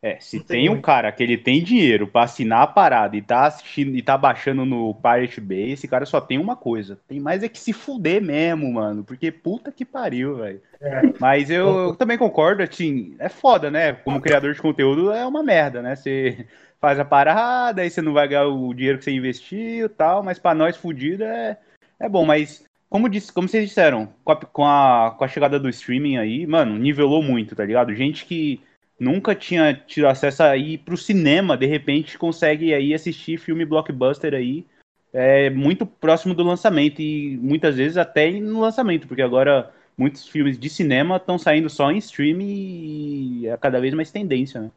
É, 0.02 0.20
se 0.20 0.40
tem 0.40 0.68
tem 0.68 0.70
um 0.70 0.80
cara 0.80 1.12
que 1.12 1.24
ele 1.24 1.38
tem 1.38 1.64
dinheiro 1.64 2.08
pra 2.08 2.24
assinar 2.24 2.62
a 2.62 2.68
parada 2.68 3.18
e 3.18 3.22
tá 3.22 3.48
assistindo 3.48 3.96
e 3.96 4.02
tá 4.02 4.16
baixando 4.16 4.64
no 4.64 4.94
Pirate 4.94 5.42
Bay, 5.42 5.72
esse 5.72 5.88
cara 5.88 6.06
só 6.06 6.22
tem 6.22 6.38
uma 6.38 6.56
coisa. 6.56 7.00
Tem 7.08 7.20
mais 7.20 7.44
é 7.44 7.50
que 7.50 7.60
se 7.60 7.74
fuder 7.74 8.22
mesmo, 8.22 8.72
mano. 8.72 9.04
Porque 9.04 9.32
puta 9.32 9.72
que 9.72 9.84
pariu, 9.84 10.38
velho. 10.38 10.62
É. 10.80 11.02
Mas 11.20 11.50
eu, 11.50 11.68
eu 11.68 11.96
também 11.96 12.18
concordo, 12.18 12.62
assim, 12.62 13.16
é 13.18 13.28
foda, 13.28 13.72
né? 13.72 13.94
Como 13.94 14.22
criador 14.22 14.54
de 14.54 14.62
conteúdo 14.62 15.12
é 15.12 15.26
uma 15.26 15.42
merda, 15.42 15.82
né? 15.82 15.96
Você 15.96 16.46
faz 16.80 17.00
a 17.00 17.06
parada, 17.06 17.82
aí 17.82 17.90
você 17.90 18.02
não 18.02 18.14
vai 18.14 18.28
ganhar 18.28 18.46
o 18.46 18.74
dinheiro 18.74 19.00
que 19.00 19.04
você 19.04 19.12
investiu 19.12 19.88
e 19.88 19.90
tal, 19.90 20.22
mas 20.22 20.38
pra 20.38 20.54
nós 20.54 20.78
fudido 20.78 21.24
é, 21.24 21.58
é 22.00 22.08
bom. 22.08 22.24
Mas, 22.24 22.64
como, 22.88 23.10
disse, 23.10 23.34
como 23.34 23.48
vocês 23.48 23.68
disseram, 23.68 24.10
com 24.24 24.32
a, 24.32 24.36
com, 24.36 24.66
a, 24.66 25.16
com 25.18 25.24
a 25.24 25.28
chegada 25.28 25.60
do 25.60 25.70
streaming 25.70 26.18
aí, 26.18 26.46
mano, 26.46 26.78
nivelou 26.78 27.24
muito, 27.24 27.56
tá 27.56 27.66
ligado? 27.66 27.96
Gente 27.96 28.26
que 28.26 28.62
nunca 29.00 29.36
tinha 29.36 29.74
tido 29.74 30.08
acesso 30.08 30.44
aí 30.44 30.78
pro 30.78 30.98
cinema, 30.98 31.58
de 31.58 31.66
repente 31.66 32.18
consegue 32.18 32.74
aí 32.74 32.94
assistir 32.94 33.38
filme 33.38 33.66
blockbuster 33.66 34.34
aí 34.34 34.66
é, 35.14 35.50
muito 35.50 35.86
próximo 35.86 36.34
do 36.34 36.44
lançamento 36.44 37.02
e 37.02 37.38
muitas 37.38 37.76
vezes 37.76 37.98
até 37.98 38.32
no 38.32 38.60
lançamento, 38.60 39.08
porque 39.08 39.22
agora 39.22 39.74
muitos 39.98 40.28
filmes 40.28 40.60
de 40.60 40.70
cinema 40.70 41.18
estão 41.18 41.38
saindo 41.38 41.70
só 41.70 41.92
em 41.92 41.98
streaming 41.98 43.42
e 43.42 43.48
é 43.48 43.58
cada 43.58 43.80
vez 43.80 43.94
mais 43.94 44.12
tendência, 44.12 44.62
né? 44.62 44.72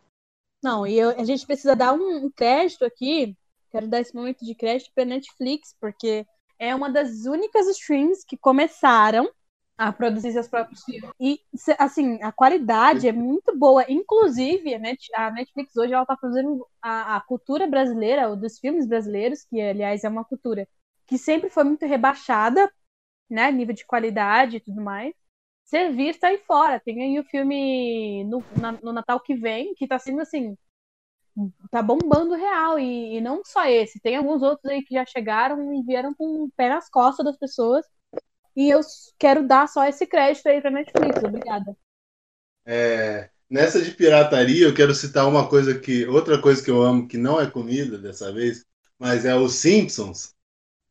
Não, 0.63 0.87
e 0.87 0.99
eu- 0.99 1.19
a 1.19 1.25
gente 1.25 1.47
precisa 1.47 1.75
dar 1.75 1.93
um, 1.93 2.27
um 2.27 2.31
crédito 2.31 2.85
aqui. 2.85 3.37
Quero 3.71 3.89
dar 3.89 4.01
esse 4.01 4.15
momento 4.15 4.45
de 4.45 4.55
crédito 4.55 4.91
para 4.95 5.05
Netflix, 5.05 5.75
porque 5.81 6.27
é 6.59 6.75
uma 6.75 6.91
das 6.91 7.25
únicas 7.25 7.67
streams 7.69 8.25
que 8.27 8.37
começaram 8.37 9.31
a 9.81 9.93
produzir 9.93 10.33
seus 10.33 10.49
próprios 10.49 10.85
filmes. 10.85 11.11
E, 11.21 11.41
assim, 11.79 12.23
a 12.23 12.33
qualidade 12.33 13.09
é 13.09 13.13
muito 13.13 13.57
boa. 13.59 13.85
Inclusive, 13.89 14.75
a, 14.75 14.79
Net- 14.79 15.09
a 15.15 15.31
Netflix 15.31 15.77
hoje 15.77 15.93
ela 15.95 16.03
está 16.03 16.17
fazendo 16.17 16.67
a, 16.83 17.17
a 17.17 17.21
cultura 17.23 17.67
brasileira, 17.67 18.29
ou 18.29 18.37
dos 18.37 18.59
filmes 18.59 18.87
brasileiros, 18.87 19.45
que, 19.45 19.61
aliás, 19.61 20.05
é 20.05 20.09
uma 20.09 20.25
cultura 20.25 20.69
que 21.07 21.19
sempre 21.19 21.51
foi 21.51 21.65
muito 21.65 21.87
rebaixada, 21.87 22.71
né? 23.31 23.51
Nível 23.53 23.75
de 23.75 23.87
qualidade 23.87 24.59
e 24.59 24.61
tudo 24.61 24.81
mais 24.83 25.15
ser 25.65 25.93
vista 25.95 26.29
aí 26.29 26.39
fora. 26.39 26.81
Tem 26.81 27.03
aí 27.03 27.21
o 27.21 27.25
filme 27.25 28.25
no, 28.25 28.43
na- 28.61 28.73
no 28.83 28.93
Natal 28.93 29.21
que 29.21 29.35
vem, 29.37 29.75
que 29.75 29.89
tá 29.89 29.99
sendo 29.99 30.21
assim. 30.23 30.57
Tá 31.71 31.83
bombando 31.83 32.35
real. 32.35 32.79
E, 32.79 33.17
e 33.17 33.21
não 33.21 33.43
só 33.45 33.65
esse, 33.67 34.01
tem 34.01 34.17
alguns 34.17 34.43
outros 34.43 34.71
aí 34.71 34.83
que 34.85 34.95
já 34.95 35.05
chegaram 35.07 35.73
e 35.75 35.83
vieram 35.85 36.15
com 36.15 36.45
o 36.45 36.51
pé 36.57 36.69
nas 36.69 36.89
costas 36.89 37.25
das 37.25 37.37
pessoas. 37.39 37.85
E 38.61 38.69
eu 38.69 38.81
quero 39.19 39.49
dar 39.49 39.67
só 39.67 39.89
esse 39.89 40.07
crédito 40.07 40.47
aí 40.47 40.61
pra 40.61 40.71
Netflix. 40.71 41.25
Obrigada. 41.25 41.75
É, 42.67 43.31
nessa 43.49 43.81
de 43.81 43.91
pirataria, 43.93 44.67
eu 44.67 44.75
quero 44.75 44.95
citar 44.95 45.27
uma 45.27 45.49
coisa 45.49 45.81
que. 45.81 46.05
Outra 46.05 46.39
coisa 46.39 46.63
que 46.63 46.71
eu 46.71 46.83
amo, 46.83 47.09
que 47.09 47.17
não 47.17 47.41
é 47.41 47.51
comida 47.51 47.97
dessa 47.97 48.31
vez, 48.31 48.67
mas 48.99 49.25
é 49.25 49.35
os 49.35 49.55
Simpsons. 49.55 50.35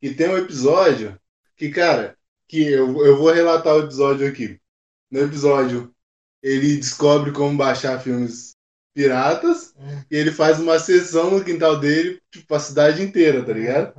Que 0.00 0.12
tem 0.12 0.28
um 0.28 0.36
episódio 0.36 1.16
que, 1.56 1.70
cara, 1.70 2.18
que 2.48 2.60
eu, 2.60 3.06
eu 3.06 3.16
vou 3.16 3.30
relatar 3.30 3.76
o 3.76 3.84
episódio 3.84 4.26
aqui. 4.26 4.60
No 5.08 5.20
episódio, 5.20 5.94
ele 6.42 6.76
descobre 6.76 7.30
como 7.30 7.56
baixar 7.56 8.00
filmes 8.00 8.50
piratas 8.92 9.76
e 10.10 10.16
ele 10.16 10.32
faz 10.32 10.58
uma 10.58 10.80
sessão 10.80 11.30
no 11.30 11.44
quintal 11.44 11.78
dele, 11.78 12.20
tipo, 12.32 12.52
a 12.52 12.58
cidade 12.58 13.00
inteira, 13.00 13.44
tá 13.44 13.52
ligado? 13.52 13.94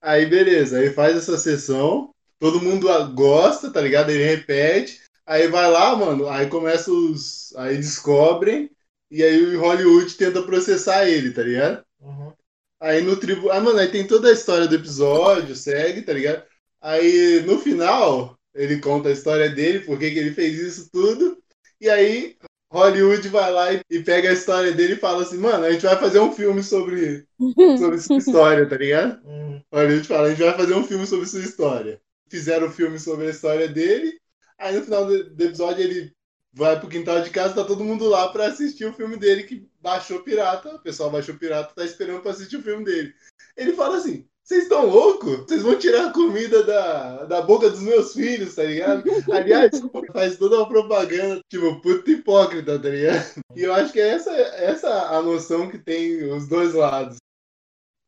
Aí, 0.00 0.26
beleza, 0.26 0.80
aí 0.80 0.92
faz 0.92 1.16
essa 1.16 1.38
sessão, 1.38 2.11
todo 2.42 2.60
mundo 2.60 2.88
gosta, 3.14 3.70
tá 3.70 3.80
ligado? 3.80 4.10
Ele 4.10 4.24
repete, 4.24 5.00
aí 5.24 5.46
vai 5.46 5.70
lá, 5.70 5.94
mano, 5.94 6.28
aí 6.28 6.48
começa 6.48 6.90
os. 6.90 7.54
Aí 7.54 7.76
descobrem, 7.76 8.68
e 9.08 9.22
aí 9.22 9.54
o 9.54 9.60
Hollywood 9.60 10.12
tenta 10.16 10.42
processar 10.42 11.08
ele, 11.08 11.30
tá 11.30 11.40
ligado? 11.40 11.84
Uhum. 12.00 12.32
Aí 12.80 13.00
no 13.00 13.16
tribo. 13.16 13.48
Ah, 13.52 13.60
mano, 13.60 13.78
aí 13.78 13.86
tem 13.86 14.04
toda 14.04 14.28
a 14.28 14.32
história 14.32 14.66
do 14.66 14.74
episódio, 14.74 15.54
segue, 15.54 16.02
tá 16.02 16.12
ligado? 16.12 16.42
Aí 16.80 17.40
no 17.46 17.60
final, 17.60 18.36
ele 18.52 18.80
conta 18.80 19.08
a 19.08 19.12
história 19.12 19.48
dele, 19.48 19.78
por 19.78 19.96
que 19.96 20.10
que 20.10 20.18
ele 20.18 20.34
fez 20.34 20.58
isso 20.58 20.90
tudo, 20.90 21.38
e 21.80 21.88
aí 21.88 22.36
Hollywood 22.72 23.28
vai 23.28 23.52
lá 23.52 23.72
e, 23.72 23.80
e 23.88 24.02
pega 24.02 24.30
a 24.30 24.32
história 24.32 24.72
dele 24.72 24.94
e 24.94 24.98
fala 24.98 25.22
assim, 25.22 25.38
mano, 25.38 25.64
a 25.64 25.70
gente 25.70 25.86
vai 25.86 25.96
fazer 25.96 26.18
um 26.18 26.32
filme 26.32 26.60
sobre, 26.64 27.24
sobre 27.78 27.98
sua 28.00 28.16
história, 28.16 28.68
tá 28.68 28.76
ligado? 28.76 29.24
Uhum. 29.24 29.62
Hollywood 29.72 30.08
fala, 30.08 30.26
a 30.26 30.30
gente 30.30 30.42
vai 30.42 30.56
fazer 30.56 30.74
um 30.74 30.82
filme 30.82 31.06
sobre 31.06 31.26
sua 31.26 31.40
história. 31.40 32.00
Fizeram 32.32 32.68
o 32.68 32.72
filme 32.72 32.98
sobre 32.98 33.26
a 33.26 33.30
história 33.30 33.68
dele, 33.68 34.18
aí 34.58 34.74
no 34.74 34.82
final 34.82 35.04
do, 35.04 35.34
do 35.34 35.44
episódio 35.44 35.84
ele 35.84 36.10
vai 36.50 36.80
pro 36.80 36.88
quintal 36.88 37.20
de 37.20 37.28
casa, 37.28 37.54
tá 37.54 37.62
todo 37.62 37.84
mundo 37.84 38.08
lá 38.08 38.28
pra 38.28 38.46
assistir 38.46 38.86
o 38.86 38.94
filme 38.94 39.18
dele 39.18 39.42
que 39.42 39.68
baixou 39.82 40.22
pirata, 40.22 40.76
o 40.76 40.78
pessoal 40.78 41.10
baixou 41.10 41.34
pirata, 41.34 41.74
tá 41.74 41.84
esperando 41.84 42.22
pra 42.22 42.30
assistir 42.30 42.56
o 42.56 42.62
filme 42.62 42.86
dele. 42.86 43.12
Ele 43.54 43.74
fala 43.74 43.98
assim, 43.98 44.26
vocês 44.42 44.62
estão 44.62 44.86
loucos? 44.86 45.40
Vocês 45.40 45.60
vão 45.60 45.78
tirar 45.78 46.06
a 46.06 46.12
comida 46.14 46.62
da, 46.64 47.24
da 47.26 47.42
boca 47.42 47.68
dos 47.68 47.80
meus 47.80 48.14
filhos, 48.14 48.54
tá 48.54 48.62
ligado? 48.62 49.04
Aliás, 49.30 49.70
faz 50.10 50.38
toda 50.38 50.56
uma 50.56 50.68
propaganda, 50.70 51.42
tipo, 51.50 51.82
puta 51.82 52.10
hipócrita, 52.10 52.78
tá 52.78 52.88
ligado? 52.88 53.42
E 53.54 53.60
eu 53.60 53.74
acho 53.74 53.92
que 53.92 54.00
é 54.00 54.08
essa, 54.08 54.32
essa 54.32 54.88
a 55.10 55.20
noção 55.20 55.68
que 55.68 55.76
tem 55.76 56.24
os 56.32 56.48
dois 56.48 56.72
lados. 56.72 57.18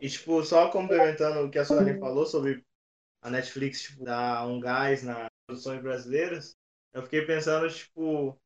E, 0.00 0.08
tipo, 0.08 0.42
só 0.42 0.70
complementando 0.70 1.40
o 1.40 1.50
que 1.50 1.58
a 1.58 1.64
Sueli 1.66 1.98
falou 1.98 2.24
sobre 2.24 2.64
a 3.24 3.30
Netflix, 3.30 3.82
tipo, 3.82 4.04
dar 4.04 4.46
um 4.48 4.60
gás 4.60 5.04
nas 5.04 5.28
produções 5.46 5.82
brasileiras, 5.82 6.56
eu 6.94 7.02
fiquei 7.04 7.22
pensando, 7.26 7.68
tipo, 7.74 8.40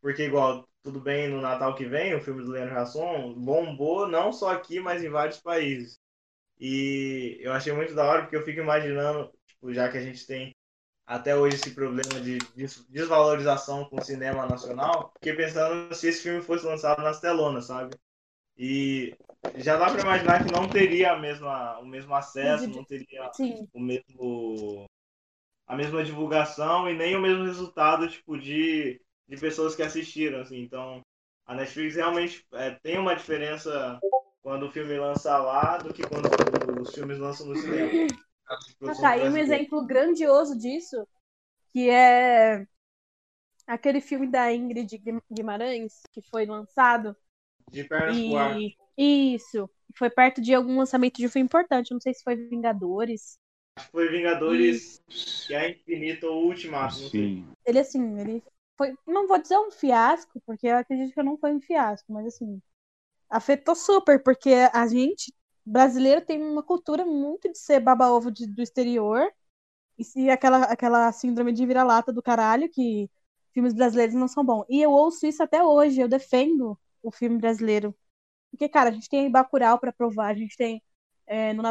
porque 0.00 0.24
igual, 0.24 0.68
tudo 0.82 1.00
bem, 1.00 1.28
no 1.28 1.40
Natal 1.40 1.74
que 1.74 1.86
vem, 1.86 2.14
o 2.14 2.20
filme 2.20 2.44
do 2.44 2.50
Leandro 2.52 2.78
Hassum 2.78 3.34
bombou 3.34 4.08
não 4.08 4.32
só 4.32 4.50
aqui, 4.52 4.80
mas 4.80 5.02
em 5.02 5.10
vários 5.10 5.40
países. 5.40 5.98
E 6.58 7.38
eu 7.40 7.52
achei 7.52 7.72
muito 7.72 7.94
da 7.94 8.04
hora, 8.04 8.22
porque 8.22 8.36
eu 8.36 8.44
fico 8.44 8.60
imaginando, 8.60 9.32
tipo, 9.46 9.72
já 9.74 9.90
que 9.90 9.98
a 9.98 10.02
gente 10.02 10.26
tem 10.26 10.54
até 11.06 11.36
hoje 11.36 11.56
esse 11.56 11.72
problema 11.74 12.20
de 12.20 12.38
des- 12.56 12.86
desvalorização 12.88 13.86
com 13.88 13.98
o 13.98 14.02
cinema 14.04 14.46
nacional, 14.46 15.12
fiquei 15.16 15.34
pensando 15.36 15.94
se 15.94 16.08
esse 16.08 16.22
filme 16.22 16.42
fosse 16.42 16.66
lançado 16.66 17.02
nas 17.02 17.20
telonas, 17.20 17.66
sabe? 17.66 17.96
E 18.56 19.16
já 19.56 19.76
dá 19.76 19.90
para 19.90 20.00
imaginar 20.02 20.42
que 20.44 20.50
não 20.50 20.68
teria 20.68 21.12
a 21.12 21.18
mesma, 21.18 21.78
o 21.78 21.86
mesmo 21.86 22.14
acesso, 22.14 22.70
não 22.70 22.84
teria 22.84 23.30
Sim. 23.32 23.68
o 23.72 23.80
mesmo 23.80 24.86
a 25.66 25.76
mesma 25.76 26.04
divulgação 26.04 26.88
e 26.90 26.94
nem 26.94 27.16
o 27.16 27.20
mesmo 27.20 27.44
resultado 27.44 28.08
tipo 28.08 28.38
de, 28.38 29.00
de 29.28 29.36
pessoas 29.38 29.74
que 29.76 29.82
assistiram 29.82 30.40
assim. 30.40 30.60
então 30.60 31.00
a 31.46 31.54
Netflix 31.54 31.96
realmente 31.96 32.44
é, 32.52 32.72
tem 32.82 32.98
uma 32.98 33.14
diferença 33.16 33.98
quando 34.42 34.66
o 34.66 34.70
filme 34.70 34.98
lança 34.98 35.36
lá 35.38 35.78
do 35.78 35.92
que 35.92 36.02
quando 36.06 36.28
os 36.80 36.94
filmes 36.94 37.18
lançam 37.18 37.46
no 37.46 37.56
cinema 37.56 37.90
Ah, 38.86 38.94
tá, 39.00 39.16
e 39.18 39.28
um 39.28 39.36
exemplo 39.36 39.84
grandioso 39.86 40.56
disso, 40.56 41.06
que 41.72 41.90
é 41.90 42.66
aquele 43.66 44.00
filme 44.00 44.26
da 44.30 44.52
Ingrid 44.52 44.98
Guim- 44.98 45.20
Guimarães, 45.30 46.02
que 46.12 46.22
foi 46.22 46.46
lançado. 46.46 47.16
de 47.70 47.84
pernas 47.84 48.22
pro 48.24 48.36
ar 48.36 48.56
E 48.56 48.76
isso. 48.96 49.68
Foi 49.96 50.10
perto 50.10 50.40
de 50.40 50.54
algum 50.54 50.78
lançamento 50.78 51.16
de 51.16 51.26
um 51.26 51.30
filme 51.30 51.46
importante. 51.46 51.92
Não 51.92 52.00
sei 52.00 52.14
se 52.14 52.22
foi 52.22 52.36
Vingadores. 52.36 53.38
Acho 53.76 53.86
que 53.86 53.92
foi 53.92 54.08
Vingadores 54.08 55.00
que 55.08 55.54
é 55.54 55.70
Infinito 55.70 56.26
ou 56.26 56.46
Ultimato. 56.46 56.94
Sim. 56.94 57.46
Ele, 57.64 57.78
assim, 57.78 58.18
ele 58.20 58.42
foi. 58.76 58.94
Não 59.06 59.26
vou 59.26 59.40
dizer 59.40 59.58
um 59.58 59.70
fiasco, 59.70 60.40
porque 60.46 60.66
eu 60.66 60.76
acredito 60.76 61.14
que 61.14 61.22
não 61.22 61.36
foi 61.38 61.54
um 61.54 61.60
fiasco, 61.60 62.12
mas 62.12 62.26
assim. 62.26 62.60
Afetou 63.28 63.74
super, 63.74 64.22
porque 64.22 64.52
a 64.72 64.86
gente, 64.86 65.34
brasileiro, 65.64 66.20
tem 66.24 66.40
uma 66.40 66.62
cultura 66.62 67.04
muito 67.04 67.50
de 67.50 67.58
ser 67.58 67.80
baba-ovo 67.80 68.30
do 68.30 68.62
exterior. 68.62 69.28
E 69.98 70.04
se 70.04 70.30
aquela, 70.30 70.64
aquela 70.64 71.10
síndrome 71.10 71.52
de 71.52 71.66
vira-lata 71.66 72.12
do 72.12 72.22
caralho, 72.22 72.68
que 72.70 73.10
filmes 73.52 73.72
brasileiros 73.74 74.14
não 74.14 74.28
são 74.28 74.44
bons. 74.44 74.64
E 74.68 74.80
eu 74.80 74.90
ouço 74.90 75.26
isso 75.26 75.42
até 75.42 75.62
hoje, 75.64 76.00
eu 76.00 76.08
defendo 76.08 76.78
o 77.02 77.10
filme 77.10 77.38
brasileiro. 77.38 77.94
Porque, 78.56 78.70
cara, 78.70 78.88
a 78.88 78.92
gente 78.92 79.08
tem 79.08 79.30
Bacurau 79.30 79.78
pra 79.78 79.92
provar, 79.92 80.28
a 80.28 80.34
gente 80.34 80.56
tem 80.56 80.82
é, 81.26 81.52
no 81.52 81.62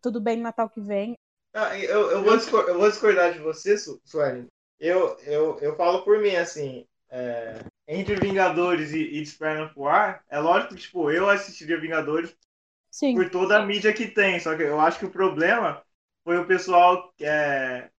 Tudo 0.00 0.20
Bem 0.22 0.38
no 0.38 0.42
Natal 0.42 0.70
que 0.70 0.80
vem. 0.80 1.14
Ah, 1.52 1.78
eu, 1.78 2.10
eu, 2.10 2.22
vou 2.24 2.36
discor- 2.36 2.64
eu 2.66 2.78
vou 2.78 2.88
discordar 2.88 3.34
de 3.34 3.40
você, 3.40 3.76
Su- 3.76 4.00
Sueli. 4.04 4.46
Eu, 4.78 5.18
eu, 5.26 5.58
eu 5.60 5.76
falo 5.76 6.02
por 6.02 6.18
mim, 6.18 6.34
assim, 6.36 6.86
é, 7.10 7.58
entre 7.86 8.14
Vingadores 8.14 8.92
e, 8.92 9.02
e 9.02 9.20
Desperna 9.20 9.68
pro 9.68 9.86
Ar, 9.86 10.22
é 10.30 10.38
lógico 10.38 10.74
que, 10.74 10.80
tipo, 10.80 11.10
eu 11.10 11.28
assistiria 11.28 11.78
Vingadores 11.78 12.34
Sim. 12.90 13.14
por 13.14 13.28
toda 13.28 13.58
a 13.58 13.66
mídia 13.66 13.92
que 13.92 14.06
tem. 14.06 14.40
Só 14.40 14.56
que 14.56 14.62
eu 14.62 14.80
acho 14.80 14.98
que 14.98 15.04
o 15.06 15.10
problema 15.10 15.82
foi 16.24 16.38
o 16.38 16.46
pessoal 16.46 17.12
é, 17.20 17.90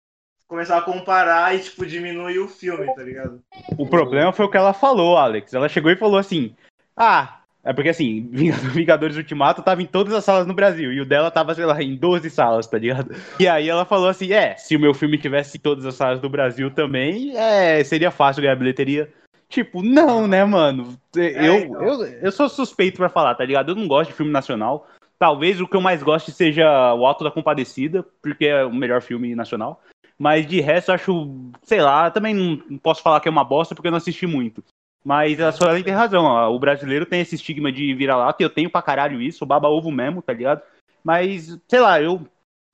começar 0.46 0.78
a 0.78 0.82
comparar 0.82 1.54
e, 1.54 1.60
tipo, 1.60 1.84
diminuir 1.84 2.38
o 2.38 2.48
filme, 2.48 2.86
tá 2.94 3.02
ligado? 3.02 3.42
O 3.76 3.86
problema 3.86 4.32
foi 4.32 4.46
o 4.46 4.50
que 4.50 4.56
ela 4.56 4.72
falou, 4.72 5.18
Alex. 5.18 5.52
Ela 5.52 5.68
chegou 5.68 5.90
e 5.90 5.96
falou 5.96 6.18
assim: 6.18 6.56
Ah, 6.96 7.39
é 7.62 7.72
porque 7.72 7.90
assim, 7.90 8.28
Vingadores 8.72 9.16
Ultimato 9.16 9.62
tava 9.62 9.82
em 9.82 9.86
todas 9.86 10.12
as 10.14 10.24
salas 10.24 10.46
no 10.46 10.54
Brasil. 10.54 10.92
E 10.92 11.00
o 11.00 11.06
dela 11.06 11.30
tava, 11.30 11.54
sei 11.54 11.64
lá, 11.64 11.82
em 11.82 11.96
12 11.96 12.30
salas, 12.30 12.66
tá 12.66 12.78
ligado? 12.78 13.14
E 13.38 13.46
aí 13.46 13.68
ela 13.68 13.84
falou 13.84 14.08
assim: 14.08 14.32
É, 14.32 14.56
se 14.56 14.76
o 14.76 14.80
meu 14.80 14.94
filme 14.94 15.18
tivesse 15.18 15.58
em 15.58 15.60
todas 15.60 15.84
as 15.84 15.94
salas 15.94 16.20
do 16.20 16.28
Brasil 16.28 16.70
também, 16.70 17.36
é, 17.36 17.82
seria 17.84 18.10
fácil 18.10 18.42
ganhar 18.42 18.56
bilheteria. 18.56 19.12
Tipo, 19.48 19.82
não, 19.82 20.26
né, 20.28 20.44
mano? 20.44 20.96
Eu, 21.14 21.54
então. 21.56 21.82
eu, 21.82 22.04
eu 22.04 22.32
sou 22.32 22.48
suspeito 22.48 22.98
pra 22.98 23.08
falar, 23.08 23.34
tá 23.34 23.44
ligado? 23.44 23.72
Eu 23.72 23.76
não 23.76 23.88
gosto 23.88 24.10
de 24.10 24.16
filme 24.16 24.32
nacional. 24.32 24.86
Talvez 25.18 25.60
o 25.60 25.66
que 25.66 25.76
eu 25.76 25.80
mais 25.82 26.02
goste 26.02 26.30
seja 26.30 26.94
O 26.94 27.04
Alto 27.04 27.24
da 27.24 27.30
Compadecida, 27.30 28.02
porque 28.22 28.46
é 28.46 28.64
o 28.64 28.72
melhor 28.72 29.02
filme 29.02 29.34
nacional. 29.34 29.82
Mas 30.16 30.46
de 30.46 30.60
resto, 30.60 30.90
eu 30.90 30.94
acho, 30.94 31.50
sei 31.62 31.80
lá, 31.80 32.10
também 32.10 32.34
não 32.34 32.78
posso 32.78 33.02
falar 33.02 33.20
que 33.20 33.28
é 33.28 33.30
uma 33.30 33.44
bosta 33.44 33.74
porque 33.74 33.88
eu 33.88 33.90
não 33.90 33.98
assisti 33.98 34.26
muito. 34.26 34.62
Mas 35.04 35.40
a 35.40 35.50
Suelen 35.50 35.82
tem 35.82 35.94
razão, 35.94 36.24
ó, 36.24 36.50
o 36.54 36.58
brasileiro 36.58 37.06
tem 37.06 37.20
esse 37.20 37.34
estigma 37.34 37.72
de 37.72 37.94
vira-lata, 37.94 38.42
e 38.42 38.44
eu 38.44 38.50
tenho 38.50 38.68
pra 38.70 38.82
caralho 38.82 39.20
isso, 39.20 39.46
baba 39.46 39.68
ovo 39.68 39.90
mesmo, 39.90 40.20
tá 40.20 40.32
ligado? 40.32 40.60
Mas, 41.02 41.58
sei 41.66 41.80
lá, 41.80 42.00
eu 42.02 42.26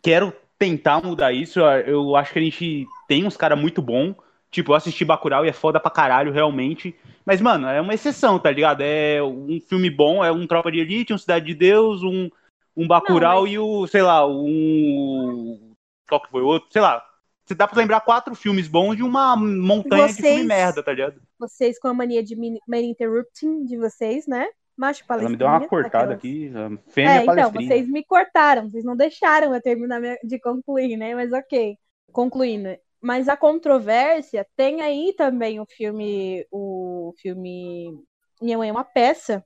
quero 0.03 0.33
tentar 0.59 1.01
mudar 1.03 1.33
isso, 1.33 1.61
eu 1.61 2.17
acho 2.17 2.33
que 2.33 2.39
a 2.39 2.43
gente 2.43 2.87
tem 3.07 3.25
uns 3.25 3.37
caras 3.37 3.59
muito 3.59 3.81
bons, 3.81 4.17
tipo, 4.51 4.73
eu 4.73 4.77
assisti 4.77 5.05
Bacurau 5.05 5.45
e 5.45 5.49
é 5.49 5.53
foda 5.53 5.79
pra 5.79 5.91
caralho, 5.91 6.33
realmente, 6.33 6.97
mas, 7.25 7.41
mano, 7.41 7.69
é 7.69 7.81
uma 7.81 7.95
exceção, 7.95 8.39
tá 8.39 8.51
ligado? 8.51 8.81
É 8.81 9.23
um 9.23 9.61
filme 9.61 9.89
bom, 9.89 10.25
é 10.25 10.33
um 10.33 10.47
Tropa 10.47 10.73
de 10.73 10.81
Elite, 10.81 11.15
um 11.15 11.19
Cidade 11.19 11.47
de 11.47 11.55
Deus, 11.55 12.03
um, 12.03 12.29
um 12.77 12.89
Bacurau 12.89 13.43
mas- 13.43 13.53
e 13.53 13.59
o, 13.59 13.87
sei 13.87 14.03
lá, 14.03 14.27
um... 14.27 15.73
Qual 16.09 16.21
que 16.21 16.31
foi 16.31 16.43
o 16.43 16.47
outro? 16.47 16.69
Sei 16.73 16.81
lá, 16.83 17.05
você 17.45 17.55
dá 17.55 17.69
pra 17.69 17.79
lembrar 17.79 18.01
quatro 18.01 18.35
filmes 18.35 18.67
bons 18.67 18.97
de 18.97 19.03
uma 19.03 19.37
montanha 19.37 20.09
de 20.09 20.15
filme 20.15 20.37
Vocês- 20.37 20.47
merda, 20.47 20.83
tá 20.83 20.93
ligado? 20.93 21.21
Vocês 21.39 21.79
com 21.79 21.89
a 21.89 21.95
mania 21.95 22.23
de 22.23 22.37
mini 22.37 22.61
interrupting 22.69 23.65
de 23.65 23.77
vocês, 23.77 24.27
né? 24.27 24.47
Macho 24.77 25.05
Ela 25.09 25.09
palestrinha. 25.09 25.31
me 25.31 25.37
deu 25.37 25.47
uma 25.47 25.69
cortada 25.69 26.15
aquelas. 26.15 26.19
aqui, 26.19 26.51
fêmea 26.89 27.21
É, 27.21 27.25
então, 27.25 27.51
vocês 27.51 27.89
me 27.89 28.05
cortaram, 28.05 28.71
vocês 28.71 28.85
não 28.85 28.97
deixaram 28.97 29.55
eu 29.55 29.63
terminar 29.63 30.01
de 30.23 30.39
concluir, 30.39 30.97
né? 30.97 31.15
Mas 31.15 31.33
ok, 31.33 31.79
concluindo. 32.13 32.77
Mas 33.01 33.29
a 33.29 33.37
controvérsia 33.37 34.47
tem 34.57 34.83
aí 34.83 35.15
também 35.17 35.61
o 35.61 35.67
filme, 35.67 36.47
o 36.51 37.15
filme 37.19 38.05
Minha 38.41 38.59
Mãe 38.59 38.69
é 38.69 38.73
uma 38.73 38.85
Peça, 38.85 39.45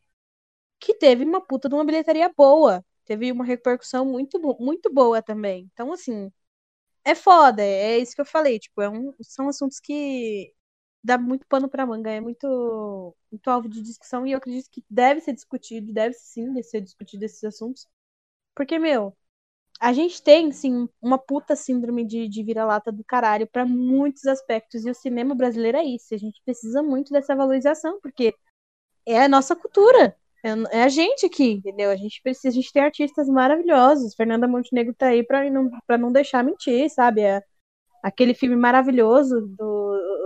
que 0.81 0.95
teve 0.95 1.25
uma 1.25 1.41
puta 1.41 1.69
de 1.69 1.75
uma 1.75 1.85
bilheteria 1.85 2.33
boa, 2.37 2.85
teve 3.05 3.31
uma 3.31 3.45
repercussão 3.45 4.05
muito, 4.05 4.41
muito 4.59 4.93
boa 4.93 5.23
também. 5.23 5.69
Então, 5.73 5.93
assim, 5.93 6.33
é 7.05 7.15
foda, 7.15 7.63
é 7.63 7.99
isso 7.99 8.15
que 8.15 8.21
eu 8.21 8.27
falei, 8.27 8.59
tipo, 8.59 8.81
é 8.83 8.89
um, 8.89 9.15
são 9.21 9.49
assuntos 9.49 9.81
que 9.81 10.53
dá 11.03 11.19
muito 11.19 11.47
pano 11.47 11.69
pra 11.69 11.87
manga, 11.87 12.11
é 12.11 12.21
muito, 12.21 13.15
muito 13.31 13.51
alvo 13.51 13.69
de 13.69 13.83
discussão 13.83 14.27
e 14.27 14.33
eu 14.33 14.39
acredito 14.39 14.71
que 14.71 14.85
deve 14.89 15.21
ser 15.21 15.33
discutido, 15.33 15.93
deve 15.93 16.15
sim 16.15 16.63
ser 16.63 16.81
discutido 16.81 17.25
esses 17.25 17.43
assuntos. 17.45 17.87
Porque, 18.55 18.79
meu, 18.79 19.17
a 19.81 19.93
gente 19.93 20.23
tem, 20.23 20.53
sim, 20.53 20.89
uma 21.01 21.19
puta 21.19 21.57
síndrome 21.57 22.05
de, 22.05 22.29
de 22.29 22.43
vira-lata 22.43 22.93
do 22.93 23.03
caralho 23.05 23.47
pra 23.47 23.65
muitos 23.67 24.27
aspectos 24.27 24.85
e 24.85 24.91
o 24.91 24.95
cinema 24.95 25.35
brasileiro 25.35 25.79
é 25.79 25.85
isso. 25.85 26.15
A 26.15 26.19
gente 26.19 26.43
precisa 26.45 26.83
muito 26.83 27.13
dessa 27.13 27.35
valorização, 27.35 27.99
porque 28.01 28.35
é 29.07 29.23
a 29.23 29.29
nossa 29.29 29.57
cultura. 29.57 30.17
É, 30.45 30.79
é 30.81 30.83
a 30.85 30.89
gente 30.89 31.27
aqui, 31.27 31.53
entendeu? 31.53 31.91
A 31.91 31.97
gente 31.97 32.21
precisa, 32.23 32.49
a 32.49 32.53
gente 32.53 32.73
tem 32.73 32.83
artistas 32.83 33.29
maravilhosos. 33.29 34.15
Fernanda 34.15 34.49
Montenegro 34.49 34.95
tá 34.95 35.09
aí 35.09 35.23
pra 35.25 35.49
não, 35.51 35.71
pra 35.87 35.99
não 35.99 36.13
deixar 36.13 36.45
mentir, 36.45 36.91
sabe? 36.91 37.23
É, 37.23 37.43
aquele 38.03 38.35
filme 38.35 38.57
maravilhoso 38.57 39.41
do, 39.59 39.80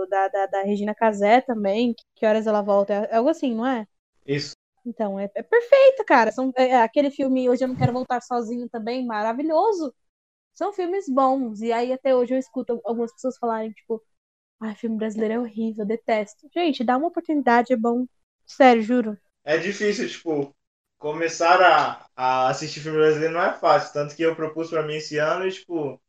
da, 0.07 0.27
da, 0.27 0.45
da 0.47 0.61
Regina 0.63 0.95
Casé 0.95 1.41
também, 1.41 1.95
que, 2.15 2.25
horas 2.25 2.47
ela 2.47 2.61
volta? 2.61 2.93
É 2.93 3.17
algo 3.17 3.29
assim, 3.29 3.53
não 3.55 3.65
é? 3.65 3.87
Isso. 4.25 4.55
Então, 4.85 5.19
é, 5.19 5.29
é 5.35 5.43
perfeito, 5.43 6.05
cara. 6.05 6.31
São, 6.31 6.51
é, 6.55 6.69
é 6.69 6.81
aquele 6.81 7.09
filme 7.11 7.49
Hoje 7.49 7.63
Eu 7.63 7.67
Não 7.69 7.75
Quero 7.75 7.93
Voltar 7.93 8.21
Sozinho 8.21 8.69
também, 8.69 9.05
maravilhoso. 9.05 9.93
São 10.53 10.71
filmes 10.73 11.07
bons. 11.09 11.61
E 11.61 11.71
aí, 11.71 11.91
até 11.91 12.15
hoje, 12.15 12.33
eu 12.33 12.39
escuto 12.39 12.79
algumas 12.85 13.11
pessoas 13.13 13.37
falarem, 13.37 13.71
tipo, 13.71 14.01
ai, 14.59 14.75
filme 14.75 14.97
brasileiro 14.97 15.33
é 15.35 15.39
horrível, 15.39 15.83
eu 15.83 15.87
detesto. 15.87 16.47
Gente, 16.53 16.83
dá 16.83 16.97
uma 16.97 17.07
oportunidade, 17.07 17.73
é 17.73 17.77
bom. 17.77 18.05
Sério, 18.45 18.83
juro. 18.83 19.17
É 19.43 19.57
difícil, 19.57 20.07
tipo, 20.07 20.55
começar 20.97 21.61
a, 21.61 22.07
a 22.15 22.49
assistir 22.49 22.79
filme 22.81 22.97
brasileiro 22.97 23.33
não 23.33 23.41
é 23.41 23.53
fácil. 23.53 23.93
Tanto 23.93 24.15
que 24.15 24.23
eu 24.23 24.35
propus 24.35 24.69
pra 24.69 24.83
mim 24.83 24.95
esse 24.95 25.17
ano 25.17 25.47
e, 25.47 25.51
tipo, 25.51 25.99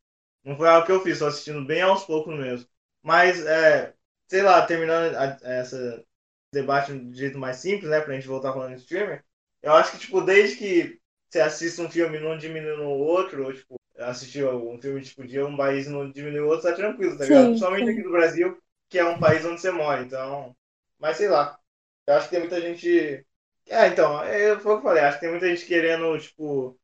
não 0.44 0.56
foi 0.56 0.68
algo 0.68 0.86
que 0.86 0.92
eu 0.92 1.02
fiz, 1.02 1.18
só 1.18 1.26
assistindo 1.26 1.64
bem 1.64 1.82
aos 1.82 2.04
poucos 2.04 2.38
mesmo. 2.38 2.68
Mas, 3.06 3.44
é, 3.46 3.94
sei 4.28 4.42
lá, 4.42 4.66
terminando 4.66 5.14
a- 5.16 5.38
essa 5.44 6.04
debate 6.52 6.98
de 6.98 7.18
jeito 7.18 7.38
mais 7.38 7.58
simples, 7.58 7.90
né, 7.90 8.00
pra 8.00 8.14
gente 8.14 8.26
voltar 8.28 8.52
falando 8.52 8.74
de 8.76 8.82
streamer, 8.82 9.24
eu 9.62 9.72
acho 9.74 9.92
que, 9.92 9.98
tipo, 9.98 10.20
desde 10.22 10.56
que 10.56 11.00
você 11.30 11.40
assiste 11.40 11.80
um 11.80 11.90
filme 11.90 12.18
e 12.18 12.20
não 12.20 12.38
diminui 12.38 12.76
no 12.76 12.90
outro, 12.90 13.44
ou, 13.46 13.52
tipo, 13.52 13.76
assistir 13.98 14.44
um 14.46 14.80
filme, 14.80 15.02
tipo, 15.02 15.26
de 15.26 15.40
um 15.42 15.56
país 15.56 15.86
e 15.86 15.90
não 15.90 16.10
diminui 16.10 16.40
o 16.40 16.48
outro, 16.48 16.68
tá 16.70 16.74
tranquilo, 16.74 17.18
tá 17.18 17.24
Sim, 17.24 17.26
ligado? 17.26 17.48
Principalmente 17.50 17.90
aqui 17.90 18.02
do 18.02 18.10
Brasil, 18.12 18.58
que 18.88 18.98
é 18.98 19.04
um 19.06 19.18
país 19.18 19.44
onde 19.44 19.60
você 19.60 19.70
mora, 19.70 20.02
então... 20.02 20.56
Mas, 20.98 21.16
sei 21.18 21.28
lá, 21.28 21.58
eu 22.06 22.14
acho 22.14 22.26
que 22.28 22.30
tem 22.32 22.40
muita 22.40 22.60
gente... 22.60 23.26
É, 23.68 23.88
então, 23.88 24.22
é, 24.22 24.58
foi 24.60 24.72
o 24.74 24.76
que 24.76 24.86
eu 24.86 24.90
falei, 24.90 25.02
acho 25.04 25.16
que 25.18 25.22
tem 25.22 25.30
muita 25.30 25.48
gente 25.48 25.66
querendo, 25.66 26.18
tipo... 26.18 26.78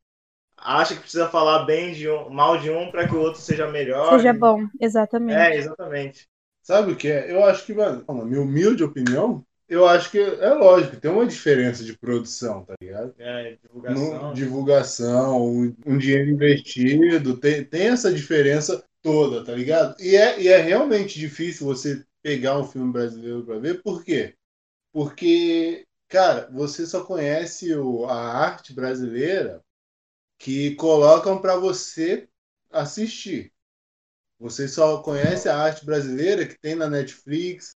Acha 0.64 0.94
que 0.94 1.00
precisa 1.00 1.28
falar 1.28 1.64
bem 1.64 1.92
de 1.92 2.08
um, 2.08 2.30
mal 2.30 2.58
de 2.58 2.70
um 2.70 2.90
pra 2.90 3.06
que 3.08 3.14
o 3.14 3.20
outro 3.20 3.40
seja 3.40 3.66
melhor. 3.68 4.18
Seja 4.18 4.32
bom, 4.32 4.66
exatamente. 4.80 5.38
É, 5.38 5.56
exatamente. 5.56 6.28
Sabe 6.62 6.92
o 6.92 6.96
que 6.96 7.08
é? 7.08 7.30
Eu 7.32 7.44
acho 7.44 7.64
que, 7.66 7.74
mano, 7.74 8.04
na 8.06 8.24
minha 8.24 8.40
humilde 8.40 8.84
opinião, 8.84 9.44
eu 9.68 9.86
acho 9.86 10.10
que 10.10 10.18
é 10.18 10.50
lógico, 10.54 10.96
tem 11.00 11.10
uma 11.10 11.26
diferença 11.26 11.82
de 11.84 11.96
produção, 11.98 12.64
tá 12.64 12.74
ligado? 12.80 13.14
É, 13.18 13.56
divulgação. 13.62 14.28
No- 14.28 14.34
divulgação, 14.34 15.44
um, 15.44 15.74
um 15.86 15.98
dinheiro 15.98 16.30
investido, 16.30 17.36
tem, 17.38 17.64
tem 17.64 17.88
essa 17.88 18.12
diferença 18.12 18.84
toda, 19.02 19.44
tá 19.44 19.52
ligado? 19.54 19.96
E 20.00 20.14
é, 20.16 20.40
e 20.40 20.48
é 20.48 20.58
realmente 20.58 21.18
difícil 21.18 21.66
você 21.66 22.04
pegar 22.22 22.58
um 22.58 22.64
filme 22.64 22.92
brasileiro 22.92 23.44
pra 23.44 23.58
ver, 23.58 23.82
por 23.82 24.04
quê? 24.04 24.34
Porque, 24.92 25.86
cara, 26.08 26.48
você 26.52 26.86
só 26.86 27.04
conhece 27.04 27.74
o, 27.74 28.06
a 28.06 28.14
arte 28.14 28.74
brasileira 28.74 29.62
que 30.42 30.74
colocam 30.74 31.40
pra 31.40 31.56
você 31.56 32.28
assistir. 32.68 33.52
Você 34.40 34.66
só 34.66 35.00
conhece 35.00 35.48
a 35.48 35.56
arte 35.56 35.86
brasileira 35.86 36.44
que 36.46 36.58
tem 36.60 36.74
na 36.74 36.90
Netflix, 36.90 37.76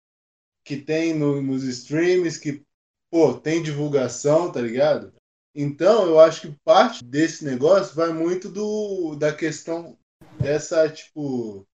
que 0.65 0.79
tem 0.79 1.15
no- 1.15 1.43
nos 1.43 1.63
streams, 1.65 2.39
que, 2.41 2.65
pô, 3.11 3.35
tem 3.35 3.63
divulgação, 3.63 4.51
tá 4.51 4.63
ligado? 4.63 5.13
Então, 5.55 6.07
eu 6.07 6.19
acho 6.19 6.41
que 6.43 6.59
parte 6.65 7.05
desse 7.05 7.45
negócio 7.45 7.95
vai 7.95 8.15
muito 8.15 8.49
do, 8.49 9.15
da 9.15 9.31
questão 9.35 9.99
dessa, 10.41 10.89
tipo, 10.89 11.69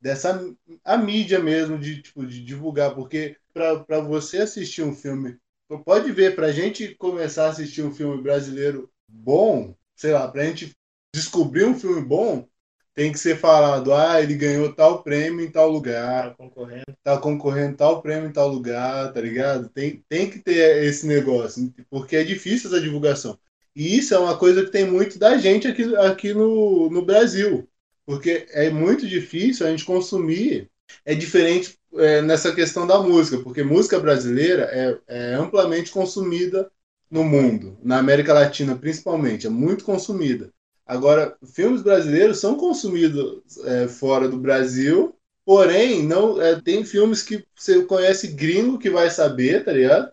dessa 0.00 0.54
a 0.84 0.98
mídia 0.98 1.40
mesmo, 1.40 1.78
de, 1.78 2.02
tipo, 2.02 2.26
de 2.26 2.44
divulgar, 2.44 2.94
porque 2.94 3.38
para 3.54 4.00
você 4.00 4.38
assistir 4.38 4.82
um 4.82 4.94
filme, 4.94 5.38
pode 5.86 6.12
ver, 6.12 6.36
pra 6.36 6.52
gente 6.52 6.94
começar 6.96 7.46
a 7.46 7.50
assistir 7.50 7.82
um 7.82 7.94
filme 7.94 8.22
brasileiro 8.22 8.92
bom, 9.08 9.74
sei 9.96 10.12
lá, 10.12 10.28
pra 10.28 10.44
gente 10.44 10.72
descobrir 11.14 11.64
um 11.64 11.78
filme 11.78 12.00
bom, 12.02 12.46
tem 12.94 13.10
que 13.10 13.18
ser 13.18 13.38
falado, 13.38 13.92
ah, 13.94 14.20
ele 14.20 14.34
ganhou 14.34 14.72
tal 14.74 15.02
prêmio 15.02 15.44
em 15.44 15.50
tal 15.50 15.70
lugar, 15.70 16.30
Tá 16.30 16.34
concorrendo. 16.36 16.84
tá 17.02 17.18
concorrendo 17.18 17.76
tal 17.76 18.02
prêmio 18.02 18.28
em 18.28 18.32
tal 18.32 18.48
lugar, 18.48 19.12
tá 19.12 19.20
ligado? 19.20 19.68
Tem, 19.70 20.04
tem 20.08 20.28
que 20.30 20.38
ter 20.40 20.84
esse 20.84 21.06
negócio, 21.06 21.72
porque 21.90 22.16
é 22.16 22.24
difícil 22.24 22.68
essa 22.70 22.80
divulgação. 22.80 23.38
E 23.74 23.96
isso 23.96 24.14
é 24.14 24.18
uma 24.18 24.36
coisa 24.36 24.62
que 24.64 24.70
tem 24.70 24.84
muito 24.84 25.18
da 25.18 25.38
gente 25.38 25.66
aqui, 25.66 25.96
aqui 25.96 26.34
no, 26.34 26.90
no 26.90 27.04
Brasil, 27.04 27.66
porque 28.04 28.46
é 28.50 28.68
muito 28.68 29.06
difícil 29.08 29.66
a 29.66 29.70
gente 29.70 29.84
consumir. 29.84 30.70
É 31.06 31.14
diferente 31.14 31.78
é, 31.94 32.20
nessa 32.20 32.54
questão 32.54 32.86
da 32.86 33.00
música, 33.00 33.38
porque 33.42 33.62
música 33.62 33.98
brasileira 33.98 34.64
é, 34.70 34.98
é 35.32 35.34
amplamente 35.34 35.90
consumida 35.90 36.70
no 37.12 37.22
mundo, 37.22 37.76
na 37.82 37.98
América 37.98 38.32
Latina 38.32 38.74
principalmente, 38.74 39.46
é 39.46 39.50
muito 39.50 39.84
consumida. 39.84 40.50
Agora, 40.86 41.36
filmes 41.44 41.82
brasileiros 41.82 42.40
são 42.40 42.56
consumidos 42.56 43.42
é, 43.64 43.86
fora 43.86 44.26
do 44.26 44.38
Brasil, 44.38 45.14
porém, 45.44 46.02
não 46.02 46.40
é, 46.40 46.58
tem 46.58 46.82
filmes 46.86 47.22
que 47.22 47.44
você 47.54 47.84
conhece 47.84 48.28
gringo 48.28 48.78
que 48.78 48.88
vai 48.88 49.10
saber, 49.10 49.62
tá 49.62 49.72
ligado? 49.72 50.10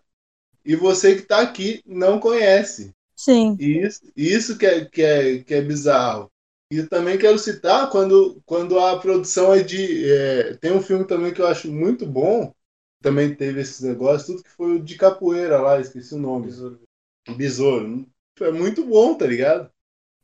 E 0.66 0.76
você 0.76 1.16
que 1.16 1.22
tá 1.22 1.40
aqui 1.40 1.82
não 1.86 2.20
conhece. 2.20 2.92
Sim. 3.16 3.56
E 3.58 3.80
isso, 3.80 4.02
isso 4.16 4.58
que, 4.58 4.66
é, 4.66 4.86
que, 4.86 5.02
é, 5.02 5.40
que 5.40 5.54
é 5.54 5.62
bizarro. 5.62 6.30
E 6.70 6.84
também 6.84 7.18
quero 7.18 7.40
citar 7.40 7.90
quando, 7.90 8.42
quando 8.46 8.78
a 8.78 9.00
produção 9.00 9.54
é 9.54 9.64
de. 9.64 10.12
é, 10.12 10.54
tem 10.58 10.74
um 10.74 10.82
filme 10.82 11.06
também 11.06 11.34
que 11.34 11.42
eu 11.42 11.48
acho 11.48 11.72
muito 11.72 12.06
bom, 12.06 12.54
também 13.02 13.34
teve 13.34 13.62
esses 13.62 13.80
negócios, 13.80 14.26
tudo 14.28 14.44
que 14.44 14.52
foi 14.52 14.76
o 14.76 14.84
de 14.84 14.96
capoeira 14.96 15.62
lá, 15.62 15.80
esqueci 15.80 16.14
o 16.14 16.20
nome. 16.20 16.48
Besouro. 16.48 16.89
Besouro. 17.36 18.06
é 18.42 18.52
muito 18.52 18.86
bom, 18.86 19.14
tá 19.16 19.26
ligado? 19.28 19.70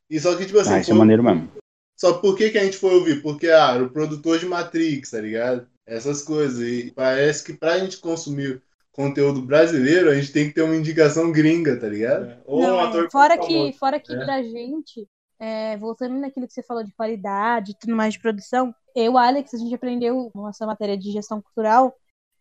E 0.10 0.20
só 0.20 0.36
que, 0.38 0.46
tipo 0.46 0.60
assim, 0.60 0.74
Ah, 0.74 0.80
isso 0.80 0.92
é 0.92 0.94
foi- 0.94 1.00
maneiro 1.00 1.24
mesmo. 1.24 1.52
só 1.98 2.14
por 2.14 2.38
que, 2.38 2.50
que 2.50 2.58
a 2.58 2.64
gente 2.64 2.78
foi 2.78 2.94
ouvir? 2.96 3.22
Porque, 3.22 3.48
ah, 3.50 3.74
era 3.76 3.84
o 3.84 3.90
produtor 3.90 4.40
de 4.40 4.46
Matrix, 4.46 5.12
tá 5.12 5.20
ligado? 5.20 5.68
Essas 5.86 6.22
coisas. 6.24 6.60
E 6.66 6.92
parece 6.92 7.44
que 7.44 7.54
pra 7.54 7.78
gente 7.80 7.98
consumir 7.98 8.62
conteúdo 8.92 9.42
brasileiro, 9.42 10.10
a 10.10 10.16
gente 10.16 10.32
tem 10.32 10.48
que 10.48 10.54
ter 10.54 10.62
uma 10.62 10.76
indicação 10.76 11.30
gringa, 11.32 11.78
tá 11.78 11.88
ligado? 11.90 12.26
É. 12.28 12.38
Ou 12.46 12.62
Não, 12.62 12.78
um 12.78 12.80
é, 12.80 12.84
ator 12.88 13.10
fora 13.12 13.36
famoso. 13.36 13.50
que, 13.50 13.78
fora 13.78 14.00
que 14.00 14.14
É. 14.14 14.24
pra 14.24 14.42
gente, 14.42 15.06
é, 15.38 15.76
voltando 15.78 16.16
naquilo 16.16 16.48
que 16.48 16.54
você 16.54 16.64
falou 16.64 16.84
de 16.84 16.94
qualidade 16.94 17.72
e 17.72 17.76
tudo 17.78 17.94
mais 17.94 18.14
de 18.14 18.22
produção, 18.22 18.74
eu, 18.96 19.18
Alex, 19.18 19.54
a 19.54 19.58
gente 19.58 19.76
aprendeu 19.76 20.32
nossa 20.34 20.66
matéria 20.66 20.98
de 20.98 21.12
gestão 21.12 21.42
cultural 21.42 21.94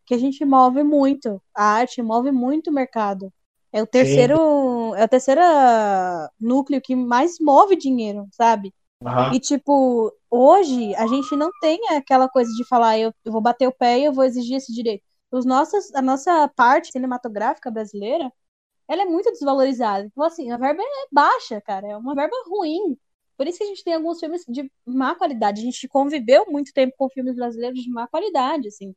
que 0.06 0.14
a 0.14 0.18
gente 0.18 0.44
move 0.44 0.84
muito. 0.84 1.42
A 1.56 1.64
arte 1.64 2.00
move 2.00 2.30
muito 2.30 2.70
o 2.70 2.72
mercado. 2.72 3.32
É 3.74 3.82
o 3.82 3.86
terceiro, 3.86 4.94
é 4.94 5.04
o 5.04 5.08
terceiro 5.08 5.40
núcleo 6.40 6.80
que 6.80 6.94
mais 6.96 7.36
move 7.40 7.76
dinheiro, 7.76 8.26
sabe? 8.32 8.72
Aham. 9.04 9.34
E, 9.34 9.40
tipo, 9.40 10.12
hoje 10.30 10.94
a 10.96 11.06
gente 11.06 11.36
não 11.36 11.50
tem 11.60 11.78
aquela 11.90 12.28
coisa 12.28 12.50
de 12.52 12.64
falar, 12.66 12.98
eu, 12.98 13.12
eu 13.24 13.32
vou 13.32 13.40
bater 13.40 13.66
o 13.68 13.72
pé 13.72 13.98
e 13.98 14.04
eu 14.04 14.12
vou 14.12 14.24
exigir 14.24 14.56
esse 14.56 14.72
direito. 14.72 15.02
Os 15.30 15.44
nossos, 15.44 15.92
a 15.94 16.02
nossa 16.02 16.48
parte 16.56 16.92
cinematográfica 16.92 17.70
brasileira, 17.70 18.30
ela 18.88 19.02
é 19.02 19.06
muito 19.06 19.30
desvalorizada. 19.32 20.06
Então, 20.06 20.24
assim, 20.24 20.50
a 20.52 20.56
verba 20.58 20.82
é 20.82 21.06
baixa, 21.12 21.60
cara. 21.60 21.88
É 21.88 21.96
uma 21.96 22.14
verba 22.14 22.36
ruim. 22.48 22.98
Por 23.36 23.46
isso 23.48 23.58
que 23.58 23.64
a 23.64 23.68
gente 23.68 23.84
tem 23.84 23.94
alguns 23.94 24.20
filmes 24.20 24.44
de 24.48 24.70
má 24.86 25.14
qualidade. 25.16 25.60
A 25.60 25.64
gente 25.64 25.88
conviveu 25.88 26.46
muito 26.48 26.72
tempo 26.72 26.94
com 26.98 27.08
filmes 27.10 27.36
brasileiros 27.36 27.80
de 27.82 27.90
má 27.90 28.06
qualidade, 28.08 28.68
assim. 28.68 28.94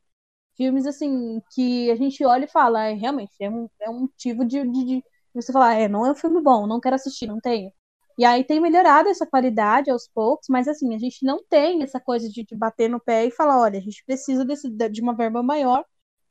Filmes, 0.58 0.86
assim, 0.86 1.42
que 1.54 1.90
a 1.92 1.96
gente 1.96 2.24
olha 2.26 2.46
e 2.46 2.48
fala, 2.48 2.84
é, 2.86 2.94
realmente, 2.94 3.32
é 3.40 3.50
um, 3.50 3.68
é 3.80 3.90
um 3.90 4.00
motivo 4.02 4.44
de, 4.46 4.62
de, 4.70 4.86
de 4.86 5.04
você 5.34 5.52
falar, 5.52 5.74
é, 5.76 5.88
não 5.88 6.06
é 6.06 6.12
um 6.12 6.16
filme 6.16 6.42
bom, 6.42 6.66
não 6.68 6.80
quero 6.80 6.96
assistir, 6.96 7.28
não 7.28 7.40
tenho. 7.40 7.72
E 8.18 8.24
aí 8.24 8.44
tem 8.44 8.60
melhorado 8.60 9.08
essa 9.08 9.26
qualidade 9.26 9.90
aos 9.90 10.08
poucos, 10.08 10.48
mas 10.50 10.68
assim, 10.68 10.94
a 10.94 10.98
gente 10.98 11.24
não 11.24 11.42
tem 11.48 11.82
essa 11.84 12.00
coisa 12.00 12.28
de, 12.28 12.44
de 12.44 12.56
bater 12.56 12.90
no 12.90 13.00
pé 13.00 13.26
e 13.26 13.30
falar, 13.30 13.60
olha, 13.60 13.78
a 13.78 13.82
gente 13.82 14.04
precisa 14.04 14.44
desse, 14.44 14.68
de 14.70 15.00
uma 15.02 15.14
verba 15.16 15.42
maior 15.42 15.84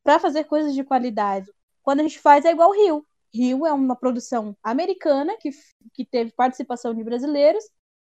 para 0.03 0.19
fazer 0.19 0.43
coisas 0.45 0.73
de 0.75 0.84
qualidade. 0.84 1.51
Quando 1.84 2.01
a 2.01 2.03
gente 2.03 2.19
faz 2.19 2.45
é 2.45 2.51
igual 2.51 2.71
Rio. 2.73 3.05
Rio 3.34 3.65
é 3.65 3.73
uma 3.73 3.95
produção 3.95 4.57
americana 4.63 5.38
que, 5.39 5.49
que 5.93 6.05
teve 6.05 6.32
participação 6.34 6.93
de 6.95 7.03
brasileiros 7.03 7.63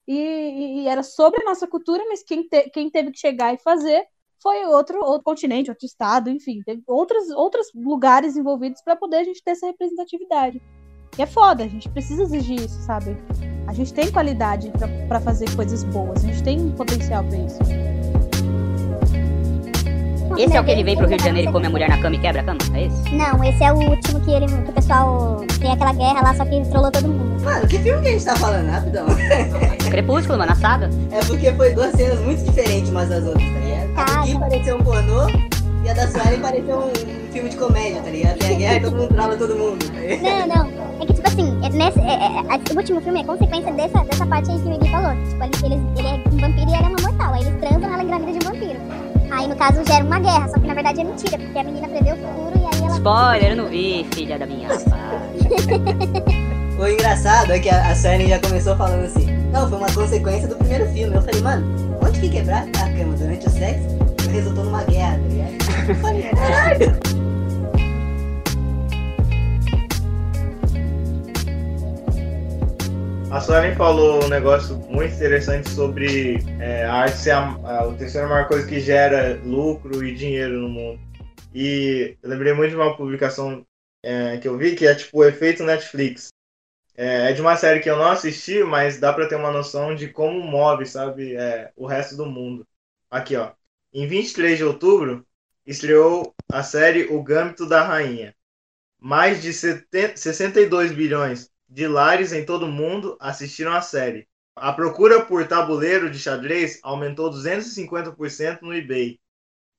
e, 0.06 0.82
e- 0.84 0.88
era 0.88 1.02
sobre 1.02 1.42
a 1.42 1.44
nossa 1.44 1.66
cultura, 1.68 2.04
mas 2.08 2.22
quem, 2.22 2.48
te- 2.48 2.70
quem 2.70 2.90
teve 2.90 3.10
que 3.12 3.18
chegar 3.18 3.54
e 3.54 3.58
fazer 3.58 4.06
foi 4.42 4.64
outro, 4.66 4.98
outro 5.04 5.24
continente, 5.24 5.70
outro 5.70 5.86
estado, 5.86 6.30
enfim, 6.30 6.62
teve 6.64 6.82
outros, 6.86 7.28
outros 7.30 7.68
lugares 7.74 8.36
envolvidos 8.36 8.82
para 8.82 8.96
poder 8.96 9.16
a 9.16 9.24
gente 9.24 9.42
ter 9.42 9.52
essa 9.52 9.66
representatividade. 9.66 10.62
E 11.18 11.22
é 11.22 11.26
foda, 11.26 11.64
a 11.64 11.68
gente 11.68 11.88
precisa 11.88 12.22
exigir 12.22 12.60
isso, 12.60 12.80
sabe? 12.82 13.16
A 13.66 13.72
gente 13.72 13.92
tem 13.92 14.10
qualidade 14.10 14.72
pra 15.08 15.20
fazer 15.20 15.54
coisas 15.56 15.82
boas, 15.84 16.24
a 16.24 16.28
gente 16.28 16.42
tem 16.42 16.70
potencial 16.72 17.24
pra 17.24 17.38
isso. 17.38 17.87
Esse 20.38 20.56
é 20.56 20.60
o 20.60 20.64
que 20.64 20.70
ele 20.70 20.84
vem 20.84 20.96
pro 20.96 21.08
Rio 21.08 21.18
de 21.18 21.24
Janeiro 21.24 21.48
e 21.50 21.52
come 21.52 21.66
a 21.66 21.70
mulher 21.70 21.88
na 21.88 21.98
cama 21.98 22.14
e 22.14 22.18
quebra 22.20 22.40
a 22.42 22.44
cama? 22.44 22.58
É 22.72 22.84
esse? 22.86 23.10
Não, 23.14 23.42
esse 23.42 23.64
é 23.64 23.72
o 23.72 23.76
último 23.76 24.20
que, 24.20 24.30
ele, 24.30 24.46
que 24.46 24.70
o 24.70 24.72
pessoal 24.72 25.44
tem 25.60 25.72
aquela 25.72 25.92
guerra 25.92 26.20
lá, 26.22 26.34
só 26.34 26.44
que 26.44 26.60
trollou 26.70 26.90
todo 26.92 27.08
mundo. 27.08 27.42
Mano, 27.42 27.66
que 27.66 27.78
filme 27.78 28.00
que 28.02 28.08
a 28.08 28.12
gente 28.12 28.24
tá 28.24 28.36
falando? 28.36 28.68
Rapidão. 28.70 29.06
Crepúsculo, 29.90 30.38
mano, 30.38 30.52
a 30.52 30.54
saga. 30.54 30.88
É 31.10 31.18
porque 31.24 31.52
foi 31.52 31.74
duas 31.74 31.92
cenas 31.92 32.20
muito 32.20 32.44
diferentes 32.44 32.88
umas 32.90 33.08
das 33.08 33.24
outras, 33.24 33.42
tá 33.44 33.58
ligado? 33.58 33.98
A 33.98 34.04
Tá, 34.04 34.20
do 34.20 34.26
Gui 34.26 34.32
tá. 34.34 34.38
pareceu 34.40 34.76
um 34.76 34.82
pornô 34.84 35.26
e 35.84 35.88
a 35.88 35.92
da 35.92 36.06
Sueli 36.08 36.38
pareceu 36.38 36.78
um 36.78 37.32
filme 37.32 37.48
de 37.48 37.56
comédia, 37.56 38.00
tá 38.00 38.10
ligado? 38.10 38.38
Tem 38.38 38.54
a 38.54 38.58
guerra 38.58 38.74
e 38.76 38.80
todo 38.80 38.96
mundo 38.96 39.08
trava 39.08 39.36
todo 39.36 39.56
mundo. 39.56 39.84
tá 39.86 39.92
ligado? 40.00 40.46
Não, 40.48 40.64
não. 40.64 40.88
É 41.00 41.06
que, 41.06 41.14
tipo 41.14 41.28
assim, 41.28 41.58
é 41.64 41.68
nesse, 41.70 41.98
é, 42.00 42.12
é, 42.12 42.54
é, 42.54 42.74
o 42.74 42.76
último 42.76 43.00
filme 43.00 43.20
é 43.20 43.24
consequência 43.24 43.72
dessa, 43.72 44.04
dessa 44.04 44.26
parte 44.26 44.50
aí 44.52 44.58
que 44.60 44.68
o 44.68 44.72
Iggy 44.74 44.90
falou. 44.90 45.10
Tipo, 45.28 45.44
ele, 45.66 45.74
ele, 45.74 45.82
ele 45.98 46.08
é 46.08 46.14
um 46.32 46.36
vampiro 46.38 46.70
e 46.70 46.74
ela 46.74 46.86
é 46.86 46.88
uma 46.90 47.00
mortal. 47.02 47.34
Aí 47.34 47.42
eles 47.42 47.60
transam, 47.60 47.92
ela 47.92 48.02
engravida 48.04 48.32
de 48.38 48.46
um 48.46 48.50
vampiro. 48.52 48.97
Aí, 49.30 49.46
no 49.46 49.56
caso, 49.56 49.84
gera 49.86 50.04
uma 50.04 50.18
guerra. 50.18 50.48
Só 50.48 50.58
que, 50.58 50.66
na 50.66 50.74
verdade, 50.74 51.00
é 51.00 51.04
mentira, 51.04 51.38
porque 51.38 51.58
a 51.58 51.64
menina 51.64 51.88
prevê 51.88 52.12
o 52.12 52.16
futuro 52.16 52.58
e 52.58 52.64
aí 52.64 52.82
ela... 52.82 52.96
Spoiler, 52.96 53.50
eu 53.50 53.56
não 53.56 53.66
vi, 53.68 54.06
filha 54.12 54.38
da 54.38 54.46
minha. 54.46 54.68
O 56.78 56.86
engraçado 56.86 57.50
é 57.50 57.58
que 57.58 57.68
a, 57.68 57.90
a 57.90 57.94
Sueli 57.96 58.28
já 58.28 58.38
começou 58.38 58.76
falando 58.76 59.04
assim, 59.04 59.26
não, 59.50 59.68
foi 59.68 59.78
uma 59.78 59.92
consequência 59.92 60.46
do 60.46 60.54
primeiro 60.54 60.86
filme. 60.92 61.16
Eu 61.16 61.22
falei, 61.22 61.40
mano, 61.40 61.98
onde 62.00 62.20
que 62.20 62.28
quebrar 62.28 62.62
a 62.62 62.96
cama 62.96 63.16
durante 63.16 63.48
o 63.48 63.50
sexo 63.50 63.98
resultou 64.30 64.62
numa 64.64 64.84
guerra, 64.84 65.18
tá 65.18 65.28
ligado? 65.28 65.88
Eu 65.88 65.94
falei, 65.96 66.22
caralho! 66.22 67.27
A 73.30 73.42
Suelen 73.42 73.74
falou 73.76 74.24
um 74.24 74.28
negócio 74.28 74.78
muito 74.78 75.14
interessante 75.14 75.68
sobre 75.68 76.38
é, 76.58 76.86
a 76.86 76.94
arte 76.94 77.18
ser 77.18 77.32
a, 77.32 77.40
a, 77.40 77.86
a 77.86 77.94
terceira 77.94 78.26
maior 78.26 78.48
coisa 78.48 78.66
que 78.66 78.80
gera 78.80 79.38
lucro 79.44 80.02
e 80.02 80.14
dinheiro 80.14 80.60
no 80.60 80.68
mundo. 80.70 81.00
E 81.54 82.16
eu 82.22 82.30
lembrei 82.30 82.54
muito 82.54 82.70
de 82.70 82.76
uma 82.76 82.96
publicação 82.96 83.66
é, 84.02 84.38
que 84.38 84.48
eu 84.48 84.56
vi 84.56 84.74
que 84.74 84.86
é 84.86 84.94
tipo 84.94 85.18
o 85.18 85.24
efeito 85.24 85.62
Netflix. 85.62 86.28
É, 86.96 87.30
é 87.30 87.32
de 87.34 87.42
uma 87.42 87.54
série 87.54 87.80
que 87.80 87.90
eu 87.90 87.98
não 87.98 88.06
assisti, 88.06 88.64
mas 88.64 88.98
dá 88.98 89.12
pra 89.12 89.28
ter 89.28 89.36
uma 89.36 89.52
noção 89.52 89.94
de 89.94 90.08
como 90.08 90.40
move, 90.40 90.86
sabe, 90.86 91.36
é, 91.36 91.70
o 91.76 91.86
resto 91.86 92.16
do 92.16 92.24
mundo. 92.24 92.66
Aqui, 93.10 93.36
ó. 93.36 93.52
Em 93.92 94.06
23 94.06 94.56
de 94.56 94.64
outubro, 94.64 95.26
estreou 95.66 96.34
a 96.50 96.62
série 96.62 97.04
O 97.12 97.22
Gâmbito 97.22 97.68
da 97.68 97.82
Rainha. 97.84 98.34
Mais 98.98 99.42
de 99.42 99.52
70 99.52 100.16
62 100.16 100.92
bilhões 100.92 101.50
de 101.68 101.86
lares 101.86 102.32
em 102.32 102.44
todo 102.44 102.66
o 102.66 102.72
mundo 102.72 103.16
assistiram 103.20 103.72
a 103.72 103.80
série. 103.80 104.26
A 104.56 104.72
procura 104.72 105.24
por 105.24 105.46
tabuleiro 105.46 106.10
de 106.10 106.18
xadrez 106.18 106.80
aumentou 106.82 107.30
250% 107.30 108.62
no 108.62 108.74
eBay. 108.74 109.20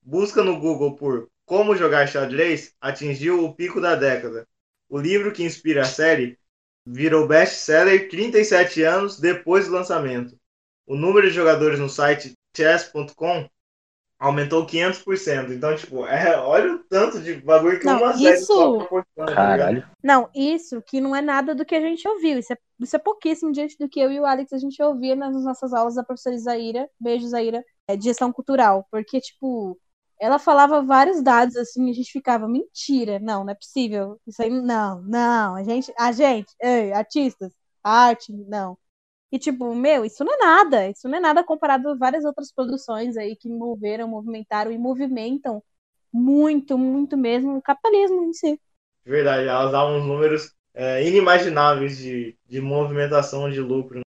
Busca 0.00 0.42
no 0.42 0.58
Google 0.58 0.96
por 0.96 1.28
como 1.44 1.76
jogar 1.76 2.08
xadrez 2.08 2.74
atingiu 2.80 3.44
o 3.44 3.54
pico 3.54 3.80
da 3.80 3.94
década. 3.94 4.46
O 4.88 4.98
livro 4.98 5.32
que 5.32 5.42
inspira 5.42 5.82
a 5.82 5.84
série 5.84 6.38
virou 6.86 7.26
best-seller 7.26 8.08
37 8.08 8.82
anos 8.82 9.18
depois 9.18 9.66
do 9.66 9.72
lançamento. 9.72 10.38
O 10.86 10.96
número 10.96 11.28
de 11.28 11.34
jogadores 11.34 11.78
no 11.78 11.88
site 11.88 12.34
chess.com 12.56 13.48
aumentou 14.20 14.66
500%. 14.66 15.50
Então, 15.50 15.74
tipo, 15.74 16.06
é, 16.06 16.36
olha 16.38 16.74
o 16.74 16.78
tanto 16.80 17.20
de 17.20 17.34
bagulho 17.36 17.80
que 17.80 17.86
Não, 17.86 17.96
uma 17.96 18.12
série 18.12 18.34
isso- 18.36 18.46
só 18.46 18.72
proporciona. 18.76 19.06
tá 19.16 19.22
ligado? 19.24 19.58
Caralho. 19.58 19.88
Não, 20.04 20.28
isso 20.34 20.82
que 20.82 21.00
não 21.00 21.16
é 21.16 21.22
nada 21.22 21.54
do 21.54 21.64
que 21.64 21.74
a 21.74 21.80
gente 21.80 22.06
ouviu. 22.06 22.38
Isso 22.38 22.52
é, 22.52 22.56
isso 22.78 22.94
é 22.94 22.98
pouquíssimo 22.98 23.50
diante 23.50 23.76
do 23.78 23.88
que 23.88 23.98
eu 23.98 24.12
e 24.12 24.20
o 24.20 24.26
Alex 24.26 24.52
a 24.52 24.58
gente 24.58 24.80
ouvia 24.82 25.16
nas 25.16 25.42
nossas 25.42 25.72
aulas 25.72 25.94
da 25.94 26.04
professora 26.04 26.36
Isaíra, 26.36 26.86
beijo 27.00 27.24
Isaíra, 27.24 27.64
é, 27.88 27.96
de 27.96 28.04
gestão 28.04 28.30
cultural. 28.30 28.86
Porque, 28.90 29.20
tipo, 29.20 29.78
ela 30.20 30.38
falava 30.38 30.82
vários 30.82 31.22
dados 31.22 31.56
assim 31.56 31.86
e 31.88 31.90
a 31.90 31.94
gente 31.94 32.12
ficava, 32.12 32.46
mentira, 32.46 33.18
não, 33.18 33.42
não 33.42 33.50
é 33.52 33.54
possível. 33.54 34.20
Isso 34.26 34.42
aí, 34.42 34.50
não, 34.50 35.00
não, 35.02 35.54
a 35.56 35.64
gente, 35.64 35.90
a 35.98 36.12
gente, 36.12 36.52
ei, 36.60 36.92
artistas, 36.92 37.50
arte, 37.82 38.30
não. 38.46 38.76
E, 39.32 39.38
tipo, 39.38 39.74
meu, 39.74 40.04
isso 40.04 40.24
não 40.24 40.34
é 40.34 40.38
nada. 40.38 40.88
Isso 40.88 41.08
não 41.08 41.18
é 41.18 41.20
nada 41.20 41.44
comparado 41.44 41.88
a 41.88 41.94
várias 41.94 42.24
outras 42.24 42.52
produções 42.52 43.16
aí 43.16 43.36
que 43.36 43.48
moveram, 43.48 44.08
movimentaram 44.08 44.72
e 44.72 44.78
movimentam 44.78 45.62
muito, 46.12 46.76
muito 46.76 47.16
mesmo 47.16 47.56
o 47.56 47.62
capitalismo 47.62 48.24
em 48.24 48.32
si. 48.32 48.60
De 49.04 49.10
verdade, 49.10 49.46
elas 49.46 49.70
davam 49.70 49.98
uns 49.98 50.06
números 50.06 50.54
é, 50.74 51.06
inimagináveis 51.06 51.98
de, 51.98 52.36
de 52.46 52.60
movimentação 52.60 53.50
de 53.50 53.60
lucro. 53.60 53.98
né? 53.98 54.02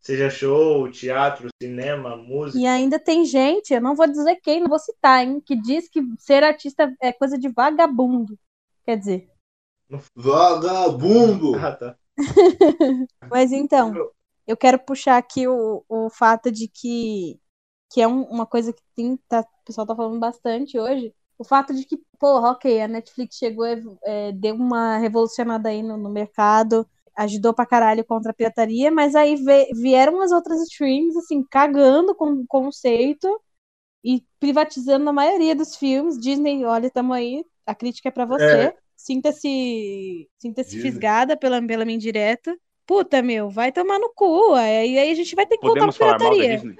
Seja 0.00 0.30
show, 0.30 0.90
teatro, 0.90 1.48
cinema, 1.60 2.16
música. 2.16 2.58
E 2.58 2.66
ainda 2.66 2.98
tem 2.98 3.24
gente, 3.24 3.74
eu 3.74 3.80
não 3.80 3.94
vou 3.94 4.06
dizer 4.06 4.36
quem, 4.36 4.60
não 4.60 4.68
vou 4.68 4.78
citar, 4.78 5.24
hein, 5.24 5.40
que 5.44 5.56
diz 5.56 5.88
que 5.88 6.00
ser 6.18 6.44
artista 6.44 6.94
é 7.00 7.12
coisa 7.12 7.36
de 7.36 7.48
vagabundo. 7.48 8.38
Quer 8.84 8.98
dizer, 8.98 9.28
Vagabundo! 10.14 11.54
Ah, 11.56 11.72
tá. 11.76 11.96
mas 13.30 13.52
então, 13.52 13.92
eu 14.46 14.56
quero 14.56 14.78
puxar 14.78 15.16
aqui 15.18 15.46
o, 15.48 15.84
o 15.88 16.10
fato 16.10 16.50
de 16.52 16.68
que, 16.68 17.40
que 17.90 18.00
é 18.00 18.08
um- 18.08 18.24
uma 18.24 18.46
coisa 18.46 18.72
que 18.72 18.82
tem, 18.94 19.16
tá, 19.28 19.40
o 19.40 19.64
pessoal 19.64 19.86
tá 19.86 19.94
falando 19.96 20.18
bastante 20.20 20.78
hoje. 20.78 21.14
O 21.38 21.44
fato 21.44 21.74
de 21.74 21.84
que, 21.84 21.98
porra, 22.18 22.50
ok, 22.52 22.80
a 22.80 22.88
Netflix 22.88 23.36
chegou, 23.36 23.66
é, 24.04 24.32
deu 24.32 24.54
uma 24.54 24.98
revolucionada 24.98 25.68
aí 25.68 25.82
no, 25.82 25.96
no 25.96 26.10
mercado, 26.10 26.88
ajudou 27.16 27.52
pra 27.54 27.66
caralho 27.66 28.04
contra 28.04 28.30
a 28.30 28.34
pirataria, 28.34 28.90
mas 28.90 29.14
aí 29.14 29.36
vieram 29.74 30.20
as 30.22 30.32
outras 30.32 30.60
streams, 30.62 31.16
assim, 31.18 31.44
cagando 31.50 32.14
com 32.14 32.32
o 32.32 32.46
conceito 32.46 33.28
e 34.04 34.24
privatizando 34.40 35.08
a 35.10 35.12
maioria 35.12 35.54
dos 35.54 35.76
filmes. 35.76 36.18
Disney, 36.18 36.64
olha, 36.64 36.90
tamo 36.90 37.12
aí, 37.12 37.44
a 37.66 37.74
crítica 37.74 38.08
é 38.08 38.12
pra 38.12 38.24
você. 38.24 38.72
É. 38.72 38.76
Sinta-se 38.96 40.28
sinta-se 40.38 40.76
Disney. 40.76 40.78
fisgada 40.78 41.36
pela, 41.36 41.64
pela 41.66 41.84
minha 41.84 41.96
indireta. 41.96 42.56
Puta, 42.86 43.20
meu, 43.22 43.50
vai 43.50 43.72
tomar 43.72 43.98
no 43.98 44.10
cu. 44.14 44.54
Aí, 44.54 44.98
aí 44.98 45.10
a 45.10 45.14
gente 45.14 45.34
vai 45.34 45.44
ter 45.44 45.56
que 45.56 45.66
voltar 45.66 45.80
Podemos 45.80 45.98
pra 45.98 46.06
mal 46.06 46.18
da 46.18 46.30
pirataria. 46.30 46.76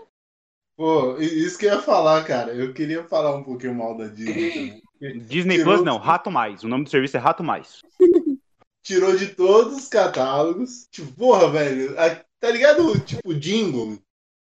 Pô, 0.77 1.17
isso 1.19 1.59
que 1.59 1.67
eu 1.67 1.75
ia 1.75 1.83
falar, 1.83 2.23
cara. 2.25 2.53
Eu 2.55 2.73
queria 2.73 3.03
falar 3.05 3.35
um 3.35 3.43
pouquinho 3.43 3.75
mal 3.75 3.97
da 3.97 4.07
Disney 4.07 4.81
também. 5.01 5.19
Disney 5.27 5.57
Tirou- 5.57 5.75
Plus 5.75 5.85
não, 5.85 5.99
Rato 5.99 6.31
Mais. 6.31 6.63
O 6.63 6.69
nome 6.69 6.85
do 6.85 6.91
serviço 6.91 7.17
é 7.17 7.21
Rato 7.21 7.43
Mais. 7.43 7.83
tirou 8.83 9.17
de 9.17 9.35
todos 9.35 9.77
os 9.77 9.89
catálogos. 9.89 10.87
Tipo, 10.91 11.13
porra, 11.13 11.51
velho. 11.51 11.99
a- 11.99 12.23
tá 12.39 12.51
ligado? 12.51 12.99
Tipo, 13.01 13.35
Jingle. 13.35 13.99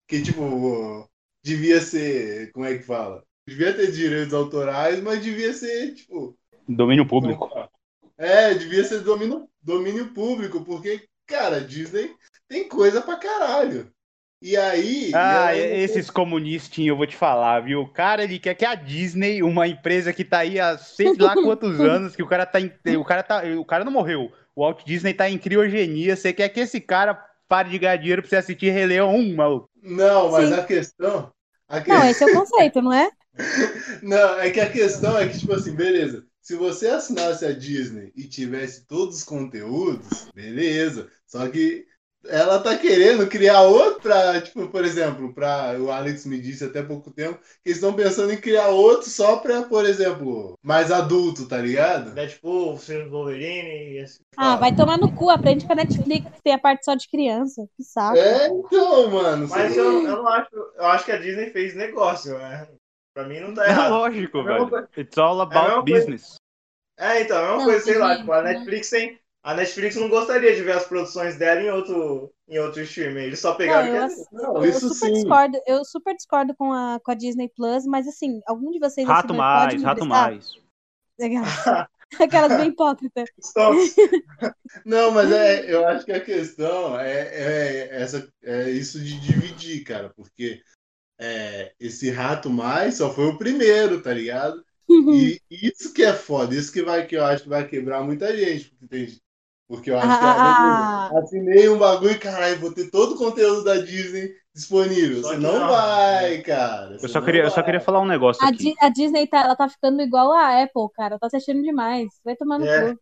Que, 0.07 0.21
tipo, 0.21 1.07
devia 1.43 1.79
ser. 1.81 2.51
Como 2.51 2.65
é 2.65 2.77
que 2.77 2.83
fala? 2.83 3.23
Devia 3.47 3.73
ter 3.73 3.91
direitos 3.91 4.33
autorais, 4.33 5.01
mas 5.01 5.21
devia 5.21 5.53
ser, 5.53 5.93
tipo. 5.93 6.35
Domínio 6.67 7.05
público. 7.05 7.49
É, 8.17 8.53
devia 8.53 8.83
ser 8.85 9.01
domínio, 9.01 9.49
domínio 9.61 10.13
público, 10.13 10.63
porque, 10.63 11.05
cara, 11.33 11.61
Disney 11.61 12.11
tem 12.47 12.67
coisa 12.67 13.01
pra 13.01 13.15
caralho. 13.15 13.91
E 14.41 14.57
aí. 14.57 15.11
Ah, 15.15 15.55
e 15.55 15.59
ela- 15.59 15.75
esses 15.77 16.09
comunistinhos, 16.09 16.89
eu 16.89 16.97
vou 16.97 17.07
te 17.07 17.15
falar, 17.15 17.61
viu? 17.61 17.81
O 17.81 17.87
cara, 17.87 18.23
ele 18.23 18.37
quer 18.37 18.53
que 18.55 18.65
a 18.65 18.75
Disney, 18.75 19.41
uma 19.41 19.67
empresa 19.67 20.11
que 20.11 20.25
tá 20.25 20.39
aí 20.39 20.59
há 20.59 20.77
sei 20.77 21.15
lá 21.17 21.33
quantos 21.33 21.79
anos, 21.79 22.15
que 22.15 22.21
o 22.21 22.27
cara 22.27 22.45
tá 22.45 22.59
em, 22.59 22.71
o 22.97 23.05
cara 23.05 23.23
tá, 23.23 23.41
o 23.57 23.65
cara 23.65 23.85
não 23.85 23.91
morreu. 23.91 24.31
O 24.55 24.61
Walt 24.61 24.83
Disney 24.85 25.13
tá 25.13 25.29
em 25.29 25.37
criogenia, 25.37 26.15
você 26.15 26.33
quer 26.33 26.49
que 26.49 26.59
esse 26.59 26.79
cara 26.81 27.13
pare 27.47 27.69
de 27.69 27.79
ganhar 27.79 27.95
dinheiro 27.95 28.21
pra 28.21 28.29
você 28.29 28.35
assistir 28.35 28.69
Rei 28.69 28.85
Leão 28.85 29.15
1, 29.15 29.35
maluco? 29.35 29.69
Não, 29.81 30.31
mas 30.31 30.49
Sim. 30.49 30.55
a 30.55 30.63
questão. 30.63 31.31
A 31.67 31.81
que- 31.81 31.89
Não, 31.89 32.03
esse 32.07 32.23
é 32.23 32.27
o 32.27 32.33
conceito, 32.33 32.81
não 32.81 32.93
é? 32.93 33.09
Não, 34.03 34.39
é 34.39 34.51
que 34.51 34.59
a 34.59 34.69
questão 34.69 35.17
é 35.17 35.27
que, 35.27 35.39
tipo 35.39 35.53
assim, 35.53 35.73
beleza. 35.73 36.23
Se 36.43 36.57
você 36.57 36.87
assinasse 36.89 37.45
a 37.45 37.53
Disney 37.53 38.11
e 38.17 38.27
tivesse 38.27 38.85
todos 38.85 39.19
os 39.19 39.23
conteúdos, 39.23 40.27
beleza. 40.35 41.09
Só 41.25 41.47
que 41.47 41.85
ela 42.25 42.59
tá 42.59 42.77
querendo 42.77 43.27
criar 43.27 43.61
outra, 43.61 44.41
tipo, 44.41 44.67
por 44.67 44.83
exemplo, 44.83 45.33
para 45.33 45.79
o 45.79 45.89
Alex 45.89 46.25
me 46.25 46.41
disse 46.41 46.65
até 46.65 46.83
pouco 46.83 47.11
tempo 47.11 47.39
que 47.63 47.69
eles 47.69 47.77
estão 47.77 47.93
pensando 47.93 48.33
em 48.33 48.37
criar 48.37 48.67
outro 48.67 49.09
só 49.09 49.37
pra, 49.37 49.63
por 49.63 49.85
exemplo, 49.85 50.57
mais 50.61 50.91
adulto, 50.91 51.47
tá 51.47 51.57
ligado? 51.57 52.11
Deadpool, 52.11 52.77
filme 52.77 53.05
do 53.05 53.11
Wolverine 53.11 53.93
e 53.93 53.99
assim. 53.99 54.19
Ah, 54.35 54.57
vai 54.57 54.75
tomar 54.75 54.97
no 54.97 55.13
cu, 55.15 55.29
aprende 55.29 55.65
com 55.65 55.71
a 55.71 55.77
Netflix, 55.77 56.29
que 56.29 56.43
tem 56.43 56.53
a 56.53 56.59
parte 56.59 56.83
só 56.83 56.93
de 56.93 57.07
criança. 57.07 57.65
Que 57.77 57.83
saco. 57.85 58.17
É, 58.17 58.47
então, 58.47 59.09
mano. 59.09 59.47
Mas 59.47 59.77
eu, 59.77 60.05
eu 60.05 60.17
não 60.17 60.27
acho. 60.27 60.49
Eu 60.75 60.85
acho 60.87 61.05
que 61.05 61.11
a 61.11 61.17
Disney 61.17 61.51
fez 61.51 61.73
negócio, 61.73 62.37
né? 62.37 62.67
Pra 63.13 63.27
mim 63.27 63.39
não 63.39 63.53
tá 63.53 63.65
É 63.67 63.71
errado. 63.71 63.89
lógico, 63.89 64.37
É 64.39 64.41
a 64.41 64.43
mesma 64.45 64.69
velho. 64.71 64.87
It's 64.97 65.17
all 65.17 65.41
É 65.41 65.41
about 65.41 65.83
coisa. 65.83 66.07
business. 66.07 66.35
É, 66.97 67.21
então, 67.21 67.37
é 67.37 67.39
a 67.39 67.43
mesma 67.47 67.59
Não, 67.59 67.65
coisa, 67.65 67.81
sei 67.81 67.97
lá, 67.97 68.15
tipo, 68.17 68.31
a 68.31 68.41
né? 68.43 68.53
Netflix 68.53 68.89
tem. 68.89 69.19
A 69.43 69.53
Netflix 69.53 69.95
não 69.97 70.09
gostaria 70.09 70.55
de 70.55 70.63
ver 70.63 70.71
as 70.73 70.87
produções 70.87 71.35
dela 71.37 71.61
em 71.61 71.69
outro, 71.69 72.33
em 72.47 72.59
outro 72.59 72.81
streaming. 72.81 73.23
Eles 73.23 73.39
só 73.39 73.53
pegaram. 73.55 73.87
Não, 73.87 73.95
eu, 73.97 74.03
ass- 74.03 74.27
Não, 74.31 74.57
eu 74.57 74.69
isso 74.69 74.87
super 74.87 75.09
sim. 75.09 75.11
discordo, 75.11 75.59
eu 75.67 75.83
super 75.85 76.15
discordo 76.15 76.55
com 76.55 76.71
a, 76.71 76.99
com 77.03 77.11
a 77.11 77.15
Disney 77.15 77.49
Plus, 77.49 77.85
mas 77.85 78.07
assim, 78.07 78.41
algum 78.47 78.71
de 78.71 78.79
vocês 78.79 79.07
Rato 79.07 79.33
e 79.33 79.37
pode 79.51 79.75
mais, 79.75 79.81
me 79.81 79.85
rato 79.85 80.05
mais. 80.05 80.57
Aquelas, 81.19 81.49
aquelas 82.21 82.55
bem 82.57 82.69
hipócritas. 82.69 83.29
Stonks. 83.41 83.95
Não, 84.85 85.11
mas 85.11 85.31
é, 85.31 85.71
eu 85.71 85.85
acho 85.87 86.05
que 86.05 86.11
a 86.11 86.21
questão 86.23 86.99
é, 86.99 87.21
é, 87.91 88.01
essa, 88.01 88.27
é 88.43 88.69
isso 88.69 88.99
de 88.99 89.19
dividir, 89.19 89.83
cara, 89.83 90.09
porque 90.09 90.61
é, 91.23 91.73
esse 91.79 92.09
rato 92.09 92.49
mais 92.49 92.97
só 92.97 93.13
foi 93.13 93.25
o 93.27 93.37
primeiro, 93.37 94.01
tá 94.01 94.13
ligado? 94.13 94.63
E 94.89 95.39
isso 95.49 95.93
que 95.93 96.03
é 96.03 96.13
foda, 96.13 96.53
isso 96.53 96.71
que 96.71 96.83
vai 96.83 97.05
que 97.07 97.15
eu 97.15 97.23
acho 97.25 97.43
que 97.43 97.49
vai 97.49 97.67
quebrar 97.67 98.03
muita 98.03 98.35
gente, 98.35 98.69
porque, 98.69 98.87
tem- 98.87 99.17
porque 99.67 99.89
eu 99.91 99.97
acho 99.97 100.07
que 100.07 100.25
Ah, 100.25 101.09
ah, 101.11 101.19
assinei 101.19 101.69
um 101.69 101.77
bagulho 101.79 102.11
e 102.11 102.19
caralho, 102.19 102.59
vou 102.59 102.73
ter 102.73 102.91
todo 102.91 103.15
o 103.15 103.17
conteúdo 103.17 103.63
da 103.63 103.77
Disney 103.77 104.35
disponível. 104.53 105.21
Você 105.23 105.37
não, 105.37 105.59
não. 105.59 105.67
vai, 105.69 106.41
cara. 106.41 106.97
Eu 107.01 107.09
só 107.09 107.19
não 107.19 107.25
queria, 107.25 107.43
eu 107.43 107.49
só 107.49 107.55
vai. 107.55 107.65
queria 107.65 107.81
falar 107.81 108.01
um 108.01 108.05
negócio 108.05 108.43
a, 108.45 108.49
aqui. 108.49 108.57
Di- 108.57 108.75
a 108.79 108.89
Disney 108.89 109.25
tá, 109.25 109.39
ela 109.39 109.55
tá 109.55 109.67
ficando 109.69 110.01
igual 110.01 110.31
a 110.31 110.61
Apple, 110.61 110.89
cara. 110.93 111.17
Tá 111.17 111.29
se 111.29 111.37
achando 111.37 111.63
demais. 111.63 112.07
Vai 112.23 112.35
tomar 112.35 112.59
no 112.59 112.65
É. 112.67 112.93
cu. 112.93 112.99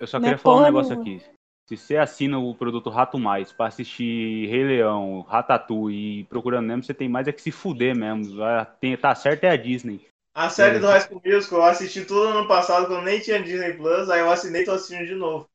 Eu 0.00 0.06
só 0.06 0.16
Não 0.18 0.22
queria 0.24 0.34
é 0.36 0.38
falar 0.38 0.60
um 0.60 0.64
negócio 0.64 0.98
aqui. 0.98 1.22
Se 1.68 1.76
você 1.76 1.98
assina 1.98 2.38
o 2.38 2.54
produto 2.54 2.88
Rato 2.88 3.18
Mais 3.18 3.52
pra 3.52 3.66
assistir 3.66 4.46
Rei 4.48 4.64
Leão, 4.64 5.20
Ratatouille 5.20 6.20
e 6.20 6.24
Procurando 6.24 6.66
Nemo, 6.66 6.82
você 6.82 6.94
tem 6.94 7.10
mais 7.10 7.28
é 7.28 7.32
que 7.32 7.42
se 7.42 7.50
fuder 7.50 7.94
mesmo. 7.94 8.38
Tem- 8.80 8.96
Tá 8.96 9.14
certo 9.14 9.44
é 9.44 9.50
a 9.50 9.56
Disney. 9.56 10.00
A 10.34 10.48
série 10.48 10.78
do 10.78 10.86
High 10.86 11.02
School 11.02 11.20
Musical 11.22 11.58
eu 11.58 11.64
assisti 11.66 12.06
tudo 12.06 12.22
ano 12.22 12.48
passado, 12.48 12.86
quando 12.86 13.04
nem 13.04 13.20
tinha 13.20 13.42
Disney 13.42 13.74
Plus, 13.74 14.08
aí 14.08 14.20
eu 14.20 14.30
assinei 14.30 14.62
e 14.62 14.64
tô 14.64 14.72
assistindo 14.72 15.04
de 15.06 15.14
novo. 15.14 15.46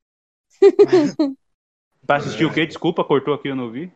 Pra 2.06 2.18
assistir 2.18 2.46
o 2.46 2.54
quê? 2.54 2.68
Desculpa, 2.68 3.04
cortou 3.04 3.34
aqui, 3.34 3.48
eu 3.48 3.56
não 3.56 3.72
vi. 3.72 3.92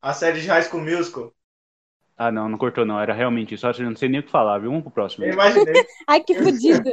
A 0.00 0.12
série 0.12 0.40
de 0.40 0.46
High 0.46 0.62
School 0.62 0.84
Musical. 0.84 1.32
Ah, 2.16 2.30
não, 2.30 2.48
não 2.48 2.56
cortou 2.58 2.86
não. 2.86 3.00
Era 3.00 3.12
realmente 3.12 3.56
isso. 3.56 3.66
Eu 3.66 3.90
não 3.90 3.96
sei 3.96 4.08
nem 4.08 4.20
o 4.20 4.22
que 4.22 4.30
falar, 4.30 4.58
viu? 4.58 4.70
Vamos 4.70 4.84
pro 4.84 4.92
próximo. 4.92 5.24
Eu 5.24 5.32
imaginei. 5.32 5.84
Ai, 6.06 6.20
que 6.20 6.36
fudido. 6.36 6.88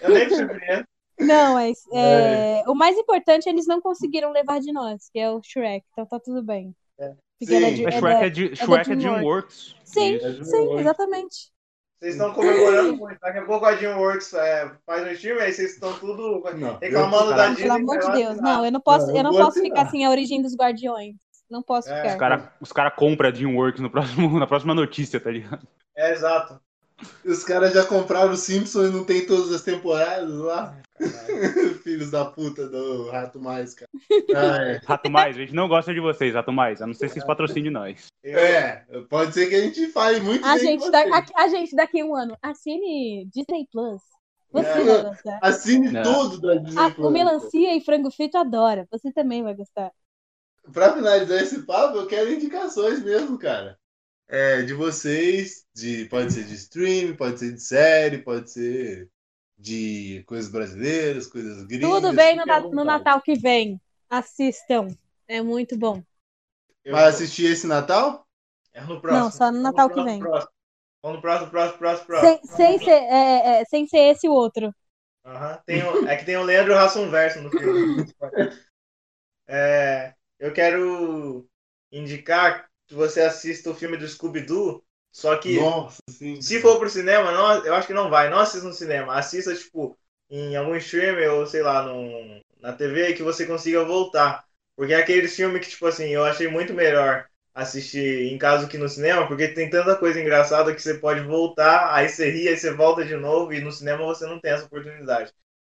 Eu 0.00 0.10
nem 0.10 0.28
me 0.28 0.34
surpreendo. 0.36 0.84
Não, 1.18 1.54
mas 1.54 1.78
é, 1.92 2.62
o 2.66 2.74
mais 2.74 2.96
importante 2.96 3.48
eles 3.48 3.66
não 3.66 3.80
conseguiram 3.80 4.32
levar 4.32 4.60
de 4.60 4.72
nós, 4.72 5.08
que 5.12 5.18
é 5.18 5.30
o 5.30 5.40
Shrek. 5.42 5.84
Então 5.92 6.06
tá 6.06 6.18
tudo 6.20 6.42
bem. 6.42 6.74
É. 6.98 7.06
É 7.42 7.46
Sim. 7.46 7.74
de- 7.74 7.82
Mas 7.82 7.94
é 7.94 7.98
Shrek 7.98 8.20
da- 8.20 8.26
é, 8.26 8.30
de, 8.30 8.56
Shrek 8.56 8.92
é 8.92 8.96
DreamWorks. 8.96 8.98
DreamWorks. 8.98 9.76
Sim, 9.84 10.44
sim, 10.44 10.78
exatamente. 10.78 11.52
Vocês 12.00 12.14
estão 12.16 12.32
comemorando 12.34 12.96
muito. 12.96 13.18
Daqui 13.20 13.38
a 13.38 13.44
pouco 13.44 13.64
a 13.64 13.72
DreamWorks 13.74 14.32
é, 14.34 14.70
faz 14.86 15.06
um 15.06 15.10
stream, 15.12 15.38
aí 15.40 15.52
vocês 15.52 15.72
estão 15.74 15.92
tudo 15.98 16.42
Não, 16.56 16.76
reclamando 16.78 17.30
eu- 17.30 17.36
da 17.36 17.48
Disney. 17.48 17.62
Pelo 17.64 17.74
amor 17.74 17.98
de 17.98 18.12
Deus. 18.12 18.40
Não, 18.40 18.64
eu 18.64 18.72
não 18.72 18.80
posso, 18.80 19.06
Não, 19.06 19.12
eu 19.12 19.16
eu 19.18 19.22
não 19.24 19.32
posso 19.32 19.60
ficar 19.60 19.90
sem 19.90 20.04
a 20.04 20.10
origem 20.10 20.40
dos 20.42 20.54
Guardiões. 20.54 21.16
Não 21.50 21.62
posso 21.62 21.88
É, 21.90 22.06
Os 22.06 22.12
ficar. 22.12 22.18
caras 22.18 22.48
os 22.60 22.72
cara 22.72 22.90
compram 22.90 23.28
a 23.28 23.32
DreamWorks 23.32 23.80
no 23.80 23.90
próximo, 23.90 24.38
na 24.40 24.46
próxima 24.46 24.74
notícia, 24.74 25.20
tá 25.20 25.30
ligado? 25.30 25.66
É, 25.96 26.12
exato. 26.12 26.60
Os 27.24 27.42
caras 27.42 27.72
já 27.74 27.84
compraram 27.84 28.32
o 28.32 28.36
Simpsons 28.36 28.88
e 28.88 28.92
não 28.92 29.04
tem 29.04 29.26
todas 29.26 29.52
as 29.52 29.62
temporadas 29.62 30.34
lá. 30.38 30.76
Filhos 31.82 32.10
da 32.12 32.24
puta 32.24 32.68
do 32.68 33.10
Rato 33.10 33.40
Mais, 33.40 33.74
cara. 33.74 33.90
Ah, 34.34 34.56
é. 34.62 34.80
Rato 34.86 35.10
Mais, 35.10 35.36
a 35.36 35.40
gente 35.40 35.54
não 35.54 35.68
gosta 35.68 35.92
de 35.92 36.00
vocês, 36.00 36.34
Rato 36.34 36.52
Mais. 36.52 36.80
A 36.80 36.86
não 36.86 36.94
ser 36.94 37.08
se 37.08 37.14
vocês 37.14 37.24
patrocinem 37.26 37.70
nós. 37.70 38.06
É, 38.24 38.84
pode 39.10 39.34
ser 39.34 39.48
que 39.48 39.54
a 39.56 39.60
gente 39.60 39.88
fale 39.88 40.20
muito 40.20 40.44
A 40.46 40.54
bem 40.54 40.60
gente, 40.60 40.84
de 40.84 40.90
da- 40.90 41.02
vocês. 41.02 41.30
a, 41.34 41.42
a 41.42 41.48
gente 41.48 41.74
daqui 41.76 42.00
a 42.00 42.04
um 42.04 42.14
ano. 42.14 42.36
Assine 42.40 43.26
Disney 43.26 43.66
Plus. 43.72 44.00
Você 44.52 44.68
É. 44.68 44.84
vai 44.84 45.02
gostar. 45.02 45.38
Assine 45.42 45.90
Não. 45.90 46.02
tudo 46.30 46.40
da 46.40 46.54
Disney 46.54 46.80
Ah, 46.80 46.90
Plus. 46.90 47.06
o 47.08 47.10
melancia 47.10 47.76
e 47.76 47.80
frango 47.84 48.10
frito 48.12 48.38
adora. 48.38 48.86
Você 48.92 49.12
também 49.12 49.42
vai 49.42 49.54
gostar. 49.54 49.90
Pra 50.72 50.92
finalizar 50.94 51.42
esse 51.42 51.66
papo, 51.66 51.98
eu 51.98 52.06
quero 52.06 52.32
indicações 52.32 53.02
mesmo, 53.02 53.36
cara. 53.36 53.76
É, 54.28 54.62
de 54.62 54.72
vocês, 54.72 55.66
de, 55.74 56.06
pode 56.06 56.32
ser 56.32 56.44
de 56.44 56.54
stream, 56.54 57.14
pode 57.14 57.38
ser 57.38 57.52
de 57.52 57.60
série, 57.60 58.18
pode 58.18 58.50
ser 58.50 59.10
de 59.58 60.24
coisas 60.26 60.50
brasileiras, 60.50 61.26
coisas 61.26 61.62
gringas. 61.64 61.90
Tudo 61.90 62.12
bem 62.12 62.36
no, 62.36 62.70
no. 62.70 62.84
Natal 62.84 63.20
que 63.20 63.34
vem. 63.34 63.80
Assistam. 64.08 64.88
É 65.28 65.42
muito 65.42 65.76
bom. 65.76 66.02
Vai 66.86 67.04
assistir 67.04 67.46
esse 67.46 67.66
Natal? 67.66 68.26
É 68.72 68.80
no 68.82 69.00
próximo. 69.00 69.24
Não, 69.24 69.30
só 69.30 69.52
no 69.52 69.60
Natal 69.60 69.88
que 69.88 69.94
próximo, 69.94 70.12
vem. 70.12 70.20
próximo. 70.20 70.52
Vamos 71.02 71.16
no 71.16 71.22
próximo, 71.22 71.50
próximo, 71.50 71.78
próximo, 71.78 72.06
próximo. 72.06 72.38
Sem, 72.46 72.56
sem, 72.56 72.78
ser, 72.78 72.90
é, 72.90 73.60
é, 73.60 73.64
sem 73.66 73.86
ser 73.86 73.98
esse 73.98 74.28
o 74.28 74.32
outro. 74.32 74.74
Aham. 75.24 75.62
Tem 75.66 75.82
o- 75.82 76.08
é 76.08 76.16
que 76.16 76.24
tem 76.24 76.36
o 76.36 76.42
Leandro 76.42 76.74
Rasson 76.74 77.10
Verso 77.10 77.40
no 77.40 77.50
filme. 77.50 78.06
É, 79.46 80.14
eu 80.38 80.54
quero 80.54 81.46
indicar 81.92 82.62
que 82.64 82.68
você 82.90 83.20
assista 83.20 83.70
o 83.70 83.74
filme 83.74 83.96
do 83.96 84.06
Scooby-Doo, 84.08 84.84
só 85.12 85.36
que 85.36 85.58
Nossa, 85.60 85.98
se 86.40 86.60
for 86.60 86.78
pro 86.78 86.90
cinema, 86.90 87.32
não, 87.32 87.64
eu 87.64 87.74
acho 87.74 87.86
que 87.86 87.94
não 87.94 88.10
vai. 88.10 88.28
Não 88.28 88.38
assista 88.38 88.66
no 88.66 88.72
cinema. 88.74 89.14
Assista, 89.14 89.54
tipo, 89.54 89.98
em 90.30 90.56
algum 90.56 90.76
streamer 90.76 91.32
ou, 91.32 91.46
sei 91.46 91.62
lá, 91.62 91.82
no, 91.82 92.42
na 92.60 92.72
TV 92.72 93.14
que 93.14 93.22
você 93.22 93.46
consiga 93.46 93.84
voltar. 93.84 94.44
Porque 94.76 94.92
é 94.92 94.96
aquele 94.96 95.28
filme 95.28 95.60
que, 95.60 95.68
tipo 95.68 95.86
assim, 95.86 96.08
eu 96.08 96.24
achei 96.24 96.48
muito 96.48 96.74
melhor 96.74 97.26
assistir 97.54 98.32
em 98.32 98.36
casa 98.38 98.66
que 98.68 98.76
no 98.76 98.88
cinema, 98.88 99.28
porque 99.28 99.48
tem 99.48 99.70
tanta 99.70 99.96
coisa 99.96 100.20
engraçada 100.20 100.74
que 100.74 100.82
você 100.82 100.94
pode 100.94 101.20
voltar, 101.20 101.94
aí 101.94 102.08
você 102.08 102.28
ri, 102.30 102.48
aí 102.48 102.56
você 102.56 102.72
volta 102.74 103.04
de 103.04 103.14
novo, 103.16 103.52
e 103.52 103.60
no 103.60 103.70
cinema 103.70 104.04
você 104.04 104.26
não 104.26 104.40
tem 104.40 104.50
essa 104.52 104.64
oportunidade. 104.64 105.32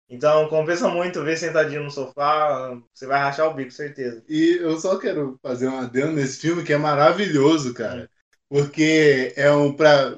Então 0.09 0.49
compensa 0.49 0.87
muito 0.89 1.23
ver 1.23 1.37
sentadinho 1.37 1.83
no 1.83 1.91
sofá, 1.91 2.75
você 2.93 3.05
vai 3.05 3.19
rachar 3.19 3.47
o 3.47 3.53
bico, 3.53 3.71
certeza. 3.71 4.23
E 4.27 4.57
eu 4.59 4.77
só 4.79 4.97
quero 4.97 5.37
fazer 5.41 5.67
um 5.67 5.79
adendo 5.79 6.13
nesse 6.13 6.39
filme 6.39 6.63
que 6.63 6.73
é 6.73 6.77
maravilhoso, 6.77 7.73
cara. 7.73 8.09
Porque 8.49 9.33
é 9.35 9.51
um 9.51 9.71
pra. 9.71 10.17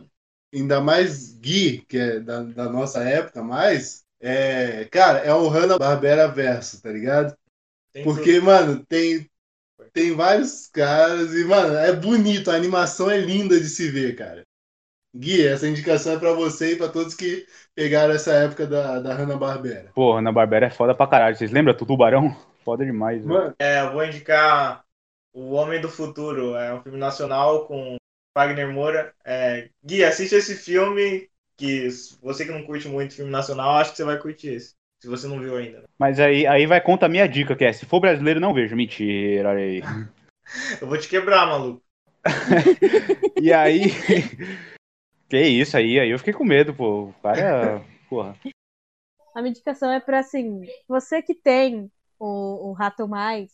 Ainda 0.54 0.82
mais 0.82 1.34
Gui, 1.36 1.86
que 1.88 1.98
é 1.98 2.20
da, 2.20 2.44
da 2.44 2.70
nossa 2.70 3.04
época 3.04 3.44
mais. 3.44 4.04
É, 4.20 4.86
cara, 4.86 5.20
é 5.20 5.34
um 5.34 5.48
Hanna-Barbera 5.48 6.28
verso, 6.28 6.82
tá 6.82 6.90
ligado? 6.90 7.36
Tem 7.94 8.04
Porque, 8.04 8.40
mano, 8.40 8.86
tem, 8.86 9.30
tem 9.94 10.16
vários 10.16 10.68
caras 10.68 11.34
e, 11.34 11.44
mano, 11.46 11.76
é 11.76 11.94
bonito, 11.94 12.52
a 12.52 12.56
animação 12.56 13.10
é 13.10 13.18
linda 13.18 13.60
de 13.60 13.68
se 13.68 13.90
ver, 13.90 14.16
cara. 14.16 14.44
Gui, 15.14 15.46
essa 15.46 15.68
indicação 15.68 16.14
é 16.14 16.20
pra 16.20 16.34
você 16.34 16.74
e 16.74 16.76
pra 16.78 16.88
todos 16.88 17.14
que 17.14 17.46
pegaram 17.76 18.14
essa 18.14 18.32
época 18.34 18.66
da, 18.66 19.00
da 19.00 19.14
Hanna-Barbera. 19.14 19.92
Pô, 19.94 20.14
Ana 20.14 20.32
Barbera 20.32 20.68
é 20.68 20.70
foda 20.70 20.96
pra 20.96 21.08
caralho. 21.08 21.36
Vocês 21.36 21.52
lembram 21.52 21.76
do 21.76 21.86
Tubarão? 21.86 22.36
Foda 22.64 22.86
demais. 22.86 23.26
Mano, 23.26 23.56
É, 23.60 23.82
eu 23.82 23.92
vou 23.92 24.06
indicar 24.06 24.84
O 25.34 25.54
Homem 25.54 25.82
do 25.82 25.90
Futuro. 25.90 26.56
É 26.56 26.72
um 26.74 26.82
filme 26.82 26.98
nacional 26.98 27.66
com 27.66 27.96
Wagner 28.38 28.72
Moura. 28.72 29.14
É, 29.26 29.68
Gui, 29.84 30.04
assiste 30.04 30.36
esse 30.36 30.56
filme, 30.56 31.28
que 31.58 31.90
você 32.22 32.46
que 32.46 32.52
não 32.52 32.64
curte 32.64 32.88
muito 32.88 33.16
filme 33.16 33.32
nacional, 33.32 33.78
acho 33.78 33.92
que 33.92 33.98
você 33.98 34.04
vai 34.04 34.18
curtir 34.20 34.50
esse. 34.50 34.74
Se 35.02 35.08
você 35.08 35.28
não 35.28 35.40
viu 35.40 35.58
ainda. 35.58 35.84
Mas 35.98 36.20
aí, 36.20 36.46
aí 36.46 36.68
vai 36.68 36.80
contra 36.80 37.08
a 37.08 37.10
minha 37.10 37.28
dica, 37.28 37.56
que 37.56 37.66
é, 37.66 37.74
se 37.74 37.88
for 37.88 38.00
brasileiro, 38.00 38.40
não 38.40 38.54
vejo. 38.54 38.76
Mentira, 38.76 39.50
olha 39.50 39.60
aí. 39.60 39.82
Eu 40.80 40.88
vou 40.88 40.98
te 40.98 41.08
quebrar, 41.08 41.48
maluco. 41.48 41.82
E 43.42 43.52
aí... 43.52 43.92
que 45.32 45.40
isso 45.48 45.78
aí, 45.78 46.00
aí 46.00 46.10
eu 46.10 46.20
fiquei 46.20 46.34
com 46.34 46.44
medo, 46.44 46.74
pô. 46.74 47.06
O 47.06 47.14
cara, 47.24 47.82
porra. 48.10 48.36
A 49.36 49.42
minha 49.42 49.52
indicação 49.52 49.92
é 49.92 50.00
pra, 50.00 50.20
assim, 50.20 50.62
você 50.88 51.22
que 51.22 51.34
tem 51.34 51.92
o, 52.20 52.70
o 52.70 52.74
Rato 52.74 53.08
Mais, 53.08 53.50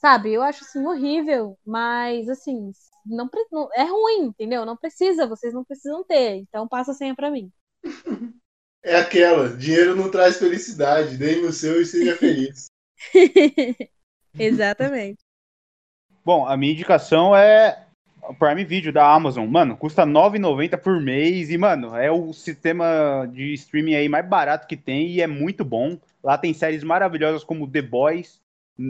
sabe? 0.00 0.32
Eu 0.32 0.42
acho, 0.42 0.64
assim, 0.64 0.86
horrível, 0.86 1.58
mas, 1.66 2.28
assim, 2.28 2.72
não, 3.06 3.28
não- 3.52 3.68
é 3.74 3.84
ruim, 3.84 4.26
entendeu? 4.28 4.66
Não 4.66 4.76
precisa, 4.76 5.26
vocês 5.28 5.54
não 5.54 5.64
precisam 5.64 6.04
ter. 6.04 6.36
Então 6.36 6.68
passa 6.68 6.92
a 6.92 6.94
senha 6.94 7.16
pra 7.16 7.30
mim. 7.30 7.52
É 8.82 8.96
aquela, 8.96 9.56
dinheiro 9.56 9.96
não 9.96 10.10
traz 10.10 10.38
felicidade, 10.38 11.16
dê-me 11.16 11.46
o 11.46 11.52
seu 11.52 11.80
e 11.80 11.86
seja 11.86 12.16
feliz. 12.16 12.66
Exatamente. 14.38 15.24
Bom, 16.24 16.46
a 16.46 16.56
minha 16.56 16.72
indicação 16.72 17.34
é 17.36 17.86
Prime 18.38 18.64
Video 18.64 18.92
da 18.92 19.12
Amazon. 19.12 19.46
Mano, 19.46 19.76
custa 19.76 20.04
R$ 20.04 20.10
9,90 20.10 20.76
por 20.78 21.00
mês 21.00 21.50
e, 21.50 21.58
mano, 21.58 21.96
é 21.96 22.10
o 22.10 22.32
sistema 22.32 23.28
de 23.32 23.54
streaming 23.54 23.94
aí 23.94 24.08
mais 24.08 24.26
barato 24.26 24.66
que 24.66 24.76
tem 24.76 25.08
e 25.08 25.20
é 25.20 25.26
muito 25.26 25.64
bom. 25.64 25.98
Lá 26.22 26.36
tem 26.36 26.52
séries 26.52 26.84
maravilhosas 26.84 27.44
como 27.44 27.70
The 27.70 27.82
Boys, 27.82 28.40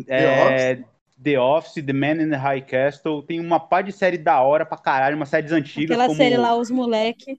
é, 0.09 0.79
The 1.23 1.39
Office, 1.39 1.85
The 1.85 1.93
Man 1.93 2.23
in 2.23 2.31
the 2.31 2.37
High 2.37 2.63
Castle. 2.63 3.23
Tem 3.23 3.41
uma 3.41 3.61
pá 3.61 3.83
de 3.83 3.93
série 3.93 4.19
da 4.19 4.41
hora 4.41 4.67
pra 4.67 4.79
caralho, 4.79 5.17
umas 5.17 5.29
séries 5.29 5.53
antigas 5.53 5.91
Aquela 5.91 6.07
como... 6.07 6.17
série 6.17 6.37
lá, 6.37 6.57
Os 6.57 6.71
Moleque. 6.71 7.39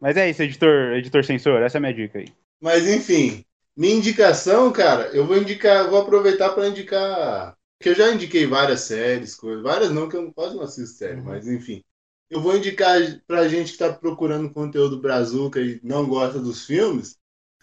Mas 0.00 0.16
é 0.16 0.28
isso, 0.28 0.42
editor, 0.42 0.94
editor 0.94 1.24
censor, 1.24 1.62
essa 1.62 1.76
é 1.76 1.78
a 1.78 1.80
minha 1.80 1.94
dica 1.94 2.18
aí. 2.18 2.26
Mas 2.60 2.88
enfim, 2.88 3.44
minha 3.76 3.94
indicação, 3.94 4.70
cara, 4.72 5.04
eu 5.12 5.24
vou 5.24 5.36
indicar, 5.36 5.88
vou 5.88 6.00
aproveitar 6.00 6.50
para 6.50 6.68
indicar. 6.68 7.56
Que 7.82 7.88
eu 7.88 7.94
já 7.94 8.12
indiquei 8.12 8.46
várias 8.46 8.82
séries, 8.82 9.34
coisas. 9.34 9.62
Várias 9.62 9.90
não, 9.90 10.08
que 10.08 10.16
eu 10.16 10.32
quase 10.32 10.54
não 10.54 10.62
assisto 10.62 10.96
série, 10.96 11.20
mas 11.20 11.46
enfim. 11.46 11.82
Eu 12.30 12.40
vou 12.40 12.56
indicar 12.56 12.98
pra 13.26 13.48
gente 13.48 13.72
que 13.72 13.78
tá 13.78 13.92
procurando 13.92 14.50
conteúdo 14.50 15.00
brazuca 15.00 15.60
e 15.60 15.80
não 15.82 16.06
gosta 16.06 16.38
dos 16.38 16.64
filmes, 16.64 17.18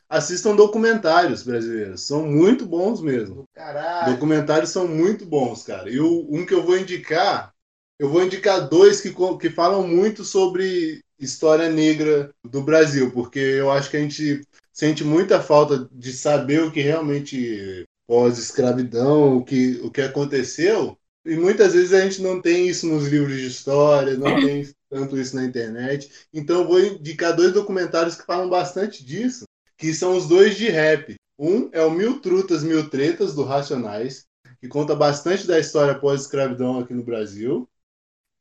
assistam 0.09 0.55
documentários 0.55 1.43
brasileiros. 1.43 2.01
São 2.01 2.25
muito 2.25 2.65
bons 2.65 3.01
mesmo. 3.01 3.45
Caralho. 3.53 4.13
Documentários 4.13 4.71
são 4.71 4.87
muito 4.87 5.25
bons, 5.25 5.63
cara. 5.63 5.89
E 5.89 5.99
o, 5.99 6.27
um 6.29 6.45
que 6.45 6.53
eu 6.53 6.63
vou 6.63 6.77
indicar, 6.77 7.53
eu 7.97 8.09
vou 8.09 8.23
indicar 8.23 8.67
dois 8.67 8.99
que, 9.01 9.13
que 9.39 9.49
falam 9.49 9.87
muito 9.87 10.23
sobre 10.23 11.01
história 11.19 11.69
negra 11.69 12.31
do 12.43 12.61
Brasil, 12.61 13.11
porque 13.11 13.39
eu 13.39 13.71
acho 13.71 13.89
que 13.89 13.97
a 13.97 13.99
gente 13.99 14.41
sente 14.71 15.03
muita 15.03 15.41
falta 15.41 15.87
de 15.91 16.13
saber 16.13 16.63
o 16.63 16.71
que 16.71 16.81
realmente 16.81 17.85
pós-escravidão, 18.09 19.37
o 19.37 19.43
que, 19.45 19.79
o 19.83 19.91
que 19.91 20.01
aconteceu. 20.01 20.97
E 21.23 21.35
muitas 21.35 21.73
vezes 21.73 21.93
a 21.93 22.01
gente 22.01 22.21
não 22.23 22.41
tem 22.41 22.67
isso 22.67 22.87
nos 22.87 23.07
livros 23.07 23.37
de 23.39 23.45
história, 23.45 24.17
não 24.17 24.35
tem 24.41 24.67
tanto 24.89 25.15
isso 25.15 25.35
na 25.35 25.45
internet. 25.45 26.11
Então 26.33 26.61
eu 26.61 26.67
vou 26.67 26.79
indicar 26.79 27.35
dois 27.35 27.53
documentários 27.53 28.15
que 28.15 28.25
falam 28.25 28.49
bastante 28.49 29.05
disso, 29.05 29.45
que 29.77 29.93
são 29.93 30.17
os 30.17 30.27
dois 30.27 30.57
de 30.57 30.69
rap. 30.69 31.15
Um 31.37 31.69
é 31.71 31.83
o 31.83 31.91
Mil 31.91 32.19
Trutas, 32.19 32.63
Mil 32.63 32.89
Tretas, 32.89 33.35
do 33.35 33.43
Racionais, 33.43 34.25
que 34.59 34.67
conta 34.67 34.95
bastante 34.95 35.45
da 35.45 35.59
história 35.59 35.93
pós-escravidão 35.93 36.79
aqui 36.79 36.93
no 36.95 37.03
Brasil. 37.03 37.69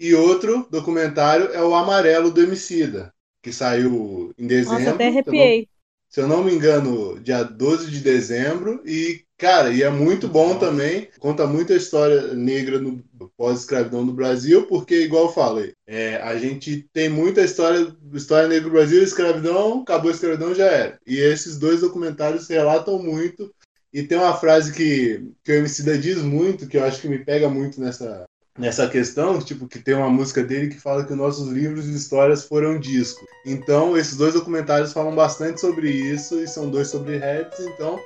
E 0.01 0.14
outro 0.14 0.66
documentário 0.71 1.49
é 1.53 1.62
o 1.62 1.75
Amarelo 1.75 2.31
do 2.31 2.41
Emicida, 2.41 3.12
que 3.43 3.53
saiu 3.53 4.33
em 4.39 4.47
dezembro. 4.47 4.79
Nossa, 4.79 4.95
até 4.95 5.12
se 5.12 5.19
eu 5.29 5.33
não- 5.35 5.43
arrepiei. 5.43 5.69
se 6.09 6.21
eu 6.23 6.27
não 6.29 6.43
me 6.43 6.55
engano, 6.55 7.21
dia 7.21 7.43
12 7.43 7.91
de 7.91 8.01
dezembro. 8.01 8.81
E, 8.87 9.25
cara, 9.39 9.70
e 9.70 9.82
é 9.82 9.89
muito 9.89 10.28
bom 10.28 10.59
também. 10.59 11.09
Conta 11.20 11.47
muito 11.47 11.72
a 11.72 11.76
história 11.76 12.34
negra 12.34 12.80
no 12.80 13.03
pós-escravidão 13.36 14.05
do 14.05 14.12
Brasil, 14.12 14.66
porque, 14.66 15.03
igual 15.03 15.26
eu 15.26 15.32
falei, 15.32 15.74
é, 15.86 16.16
a 16.16 16.36
gente 16.36 16.89
tem 16.93 17.09
muita 17.09 17.41
história, 17.41 17.97
história 18.12 18.49
negra 18.49 18.64
do 18.64 18.72
Brasil, 18.72 19.03
escravidão, 19.03 19.82
acabou 19.82 20.11
a 20.11 20.14
escravidão, 20.14 20.55
já 20.55 20.66
era. 20.66 20.99
E 21.07 21.16
esses 21.16 21.57
dois 21.57 21.80
documentários 21.80 22.49
relatam 22.49 22.99
muito. 23.01 23.55
E 23.93 24.03
tem 24.03 24.18
uma 24.18 24.36
frase 24.36 24.72
que, 24.72 25.30
que 25.43 25.53
o 25.53 25.55
Emicida 25.55 25.97
diz 25.97 26.18
muito, 26.18 26.66
que 26.66 26.76
eu 26.76 26.84
acho 26.84 27.01
que 27.01 27.09
me 27.09 27.18
pega 27.18 27.49
muito 27.49 27.80
nessa, 27.80 28.26
nessa 28.59 28.89
questão, 28.89 29.39
tipo, 29.39 29.68
que 29.68 29.78
tem 29.78 29.95
uma 29.95 30.11
música 30.11 30.43
dele 30.43 30.68
que 30.68 30.80
fala 30.80 31.05
que 31.05 31.14
nossos 31.14 31.49
livros 31.49 31.84
de 31.84 31.95
histórias 31.95 32.45
foram 32.45 32.78
disco. 32.78 33.24
Então, 33.47 33.97
esses 33.97 34.16
dois 34.16 34.34
documentários 34.34 34.93
falam 34.93 35.14
bastante 35.14 35.61
sobre 35.61 35.91
isso 35.91 36.39
e 36.41 36.49
são 36.49 36.68
dois 36.68 36.89
sobre 36.89 37.16
raps, 37.16 37.61
então 37.61 37.99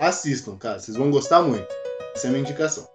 assistam, 0.00 0.56
cara, 0.56 0.78
vocês 0.78 0.96
vão 0.96 1.10
gostar 1.10 1.42
muito. 1.42 1.66
Essa 2.14 2.26
é 2.26 2.28
a 2.28 2.30
minha 2.32 2.42
indicação. 2.42 2.86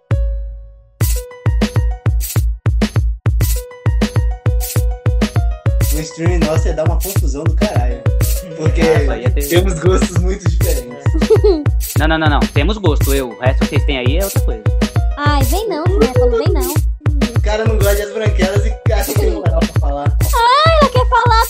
O 5.94 6.00
streaming 6.00 6.38
nosso 6.38 6.66
ia 6.68 6.74
dar 6.74 6.84
uma 6.84 6.98
confusão 7.00 7.44
do 7.44 7.54
caralho. 7.54 8.02
Porque 8.56 8.80
Ah, 8.80 9.06
só 9.06 9.16
ia 9.16 9.30
ter- 9.30 9.48
temos 9.48 9.78
gostos 9.78 10.18
muito 10.18 10.48
diferentes. 10.48 11.02
Não, 11.98 12.08
não, 12.08 12.18
não, 12.18 12.26
não. 12.30 12.40
Temos 12.40 12.78
gosto, 12.78 13.14
eu. 13.14 13.28
O 13.28 13.38
resto 13.38 13.60
que 13.60 13.66
vocês 13.68 13.84
têm 13.84 13.98
aí 13.98 14.16
é 14.18 14.24
outra 14.24 14.40
coisa. 14.40 14.62
Ai, 15.18 15.42
vem 15.44 15.68
não, 15.68 15.84
né? 15.84 16.06
Falou, 16.18 16.38
vem 16.38 16.48
não. 16.52 16.72
O 17.36 17.40
cara 17.42 17.64
não 17.64 17.76
gosta 17.78 17.96
das 17.96 18.12
branquelas 18.14 18.64
e 18.66 18.92
acha 18.92 19.12
que 19.12 19.20
tem 19.20 19.30
moral 19.30 19.60
pra 19.60 19.80
falar. 19.80 20.18
Ela 20.80 20.90
quer 20.90 21.08
falar 21.08 21.44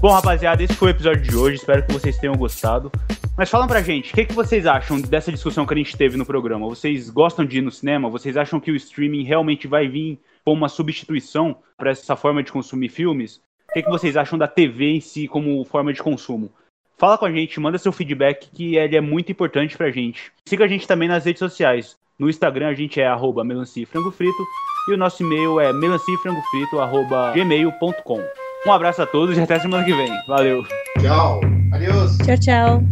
Bom, 0.00 0.12
rapaziada, 0.12 0.62
esse 0.62 0.72
foi 0.72 0.88
o 0.88 0.90
episódio 0.92 1.20
de 1.20 1.36
hoje. 1.36 1.56
Espero 1.56 1.84
que 1.84 1.92
vocês 1.92 2.16
tenham 2.16 2.34
gostado. 2.34 2.90
Mas 3.36 3.50
falam 3.50 3.68
pra 3.68 3.82
gente, 3.82 4.10
o 4.10 4.14
que, 4.14 4.24
que 4.24 4.32
vocês 4.32 4.66
acham 4.66 4.98
dessa 4.98 5.30
discussão 5.30 5.66
que 5.66 5.74
a 5.74 5.76
gente 5.76 5.94
teve 5.94 6.16
no 6.16 6.24
programa? 6.24 6.66
Vocês 6.66 7.10
gostam 7.10 7.44
de 7.44 7.58
ir 7.58 7.60
no 7.60 7.70
cinema? 7.70 8.08
Vocês 8.08 8.34
acham 8.34 8.58
que 8.58 8.70
o 8.70 8.76
streaming 8.76 9.24
realmente 9.24 9.68
vai 9.68 9.86
vir 9.88 10.18
como 10.42 10.56
uma 10.56 10.70
substituição 10.70 11.58
para 11.76 11.90
essa 11.90 12.16
forma 12.16 12.42
de 12.42 12.50
consumir 12.50 12.88
filmes? 12.88 13.42
O 13.68 13.74
que, 13.74 13.82
que 13.82 13.90
vocês 13.90 14.16
acham 14.16 14.38
da 14.38 14.48
TV 14.48 14.86
em 14.86 15.02
si 15.02 15.28
como 15.28 15.62
forma 15.66 15.92
de 15.92 16.02
consumo? 16.02 16.50
Fala 16.96 17.18
com 17.18 17.26
a 17.26 17.30
gente, 17.30 17.60
manda 17.60 17.76
seu 17.76 17.92
feedback 17.92 18.48
que 18.50 18.76
ele 18.76 18.96
é 18.96 19.02
muito 19.02 19.30
importante 19.30 19.76
pra 19.76 19.90
gente. 19.90 20.32
Siga 20.48 20.64
a 20.64 20.68
gente 20.68 20.86
também 20.86 21.10
nas 21.10 21.26
redes 21.26 21.40
sociais. 21.40 21.98
No 22.18 22.30
Instagram 22.30 22.68
a 22.68 22.74
gente 22.74 22.98
é 22.98 23.06
arroba 23.06 23.44
melanciafrangofrito 23.44 24.46
e 24.88 24.94
o 24.94 24.96
nosso 24.96 25.22
e-mail 25.22 25.60
é 25.60 25.74
melanciafrangofrito.gmail.com. 25.74 28.39
Um 28.66 28.72
abraço 28.72 29.00
a 29.00 29.06
todos 29.06 29.38
e 29.38 29.40
até 29.40 29.58
semana 29.58 29.82
que 29.84 29.92
vem. 29.94 30.12
Valeu! 30.26 30.62
Tchau! 31.00 31.40
Adeus! 31.72 32.18
Tchau, 32.18 32.36
tchau. 32.38 32.82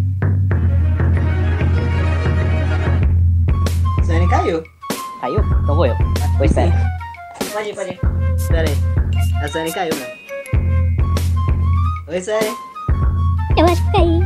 Sani 4.02 4.26
caiu. 4.30 4.62
Caiu? 5.20 5.40
Então 5.40 5.76
vou 5.76 5.84
eu. 5.84 5.94
Pois 6.38 6.52
sério. 6.52 6.72
Pode 7.52 7.68
ir, 7.68 7.74
pode 7.74 7.90
ir. 7.90 8.00
Pera 8.48 8.66
aí. 8.66 9.44
A 9.44 9.48
Sani 9.48 9.70
caiu, 9.70 9.94
né? 9.94 10.06
Oi, 12.08 12.20
Sani. 12.22 12.56
Eu 13.58 13.66
acho 13.66 13.84
que 13.84 13.92
caí. 13.92 14.22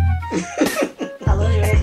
Longe 1.37 1.59
mesmo. 1.59 1.83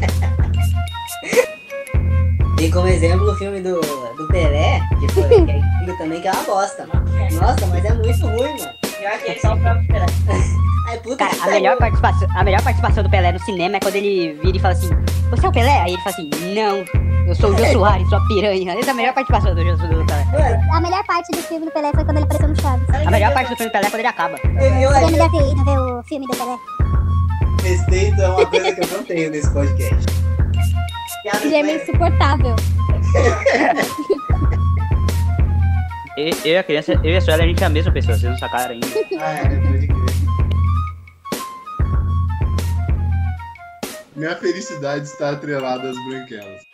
E 2.61 2.71
como 2.71 2.87
exemplo 2.87 3.29
o 3.29 3.35
filme 3.35 3.59
do, 3.61 3.81
do 4.15 4.27
Pelé, 4.29 4.79
que 5.01 5.07
foi 5.13 5.27
que 5.27 5.51
é 5.51 5.59
lindo 5.81 5.97
também, 5.97 6.21
que 6.21 6.29
é 6.29 6.31
uma 6.31 6.43
bosta. 6.43 6.87
Nossa, 7.33 7.65
mas 7.67 7.83
é 7.83 7.93
muito 7.93 8.25
ruim, 8.25 8.57
mano. 8.57 8.78
Só 9.41 9.55
Pelé. 9.55 10.05
Ai, 10.87 10.97
puta 10.99 11.17
Cara, 11.17 11.43
a 11.43 11.47
melhor, 11.51 11.77
participação, 11.77 12.27
a 12.35 12.43
melhor 12.43 12.61
participação 12.63 13.03
do 13.03 13.09
Pelé 13.09 13.31
no 13.31 13.39
cinema 13.39 13.77
é 13.77 13.79
quando 13.79 13.95
ele 13.95 14.33
vira 14.43 14.57
e 14.57 14.59
fala 14.59 14.73
assim: 14.73 14.89
Você 15.29 15.45
é 15.45 15.49
o 15.49 15.51
Pelé? 15.51 15.81
Aí 15.81 15.93
ele 15.93 16.01
fala 16.01 16.15
assim: 16.15 16.29
Não, 16.55 16.83
eu 17.27 17.35
sou 17.35 17.51
o 17.51 17.57
Jô 17.57 17.65
Soares, 17.73 18.09
sua 18.09 18.19
piranha. 18.27 18.73
Essa 18.73 18.89
é 18.89 18.91
a 18.91 18.95
melhor 18.95 19.13
participação 19.13 19.53
do 19.55 19.63
Jô 19.63 19.75
do 19.75 20.05
Pelé. 20.05 20.59
A 20.73 20.81
melhor 20.81 21.03
parte 21.05 21.31
do 21.31 21.37
filme 21.43 21.65
do 21.65 21.71
Pelé 21.71 21.91
foi 21.93 22.03
quando 22.05 22.17
ele 22.17 22.25
apareceu 22.25 22.47
no 22.49 22.61
Chaves. 22.61 22.89
A 22.89 23.11
melhor 23.11 23.33
parte 23.33 23.49
do 23.49 23.55
filme 23.55 23.69
do 23.69 23.73
Pelé 23.73 23.85
é 23.87 23.89
quando 23.89 23.99
ele 23.99 24.07
acaba. 24.07 24.37
eu, 24.43 24.51
eu, 24.81 24.91
Você 24.91 25.17
deve 25.17 25.29
ter 25.37 25.51
ido 25.51 25.65
ver 25.65 25.79
o 25.79 26.03
filme 26.03 26.25
do 26.27 26.35
Pelé. 26.37 26.57
respeito 27.63 28.21
é 28.21 28.29
uma 28.29 28.45
coisa 28.45 28.73
que 28.73 28.81
eu 28.81 28.87
não 28.97 29.03
tenho 29.03 29.31
nesse 29.31 29.51
podcast. 29.51 30.05
Ele 31.43 31.55
é 31.55 31.63
meio 31.63 31.81
insuportável. 31.81 32.55
Eu, 36.19 36.51
e 36.51 36.57
a 36.57 36.63
criança, 36.63 36.99
eu 37.01 37.11
e 37.11 37.15
a 37.15 37.21
Suela, 37.21 37.43
a 37.43 37.47
gente 37.47 37.63
é 37.63 37.65
a 37.65 37.69
mesma 37.69 37.93
pessoa, 37.93 38.17
vocês 38.17 38.29
não 38.29 38.37
sacaram 38.37 38.73
ainda. 38.73 38.87
Ah, 39.21 39.35
é. 39.35 39.89
Minha 44.17 44.35
felicidade 44.35 45.05
está 45.05 45.29
atrelada 45.29 45.89
às 45.89 45.95
branquelas. 46.05 46.68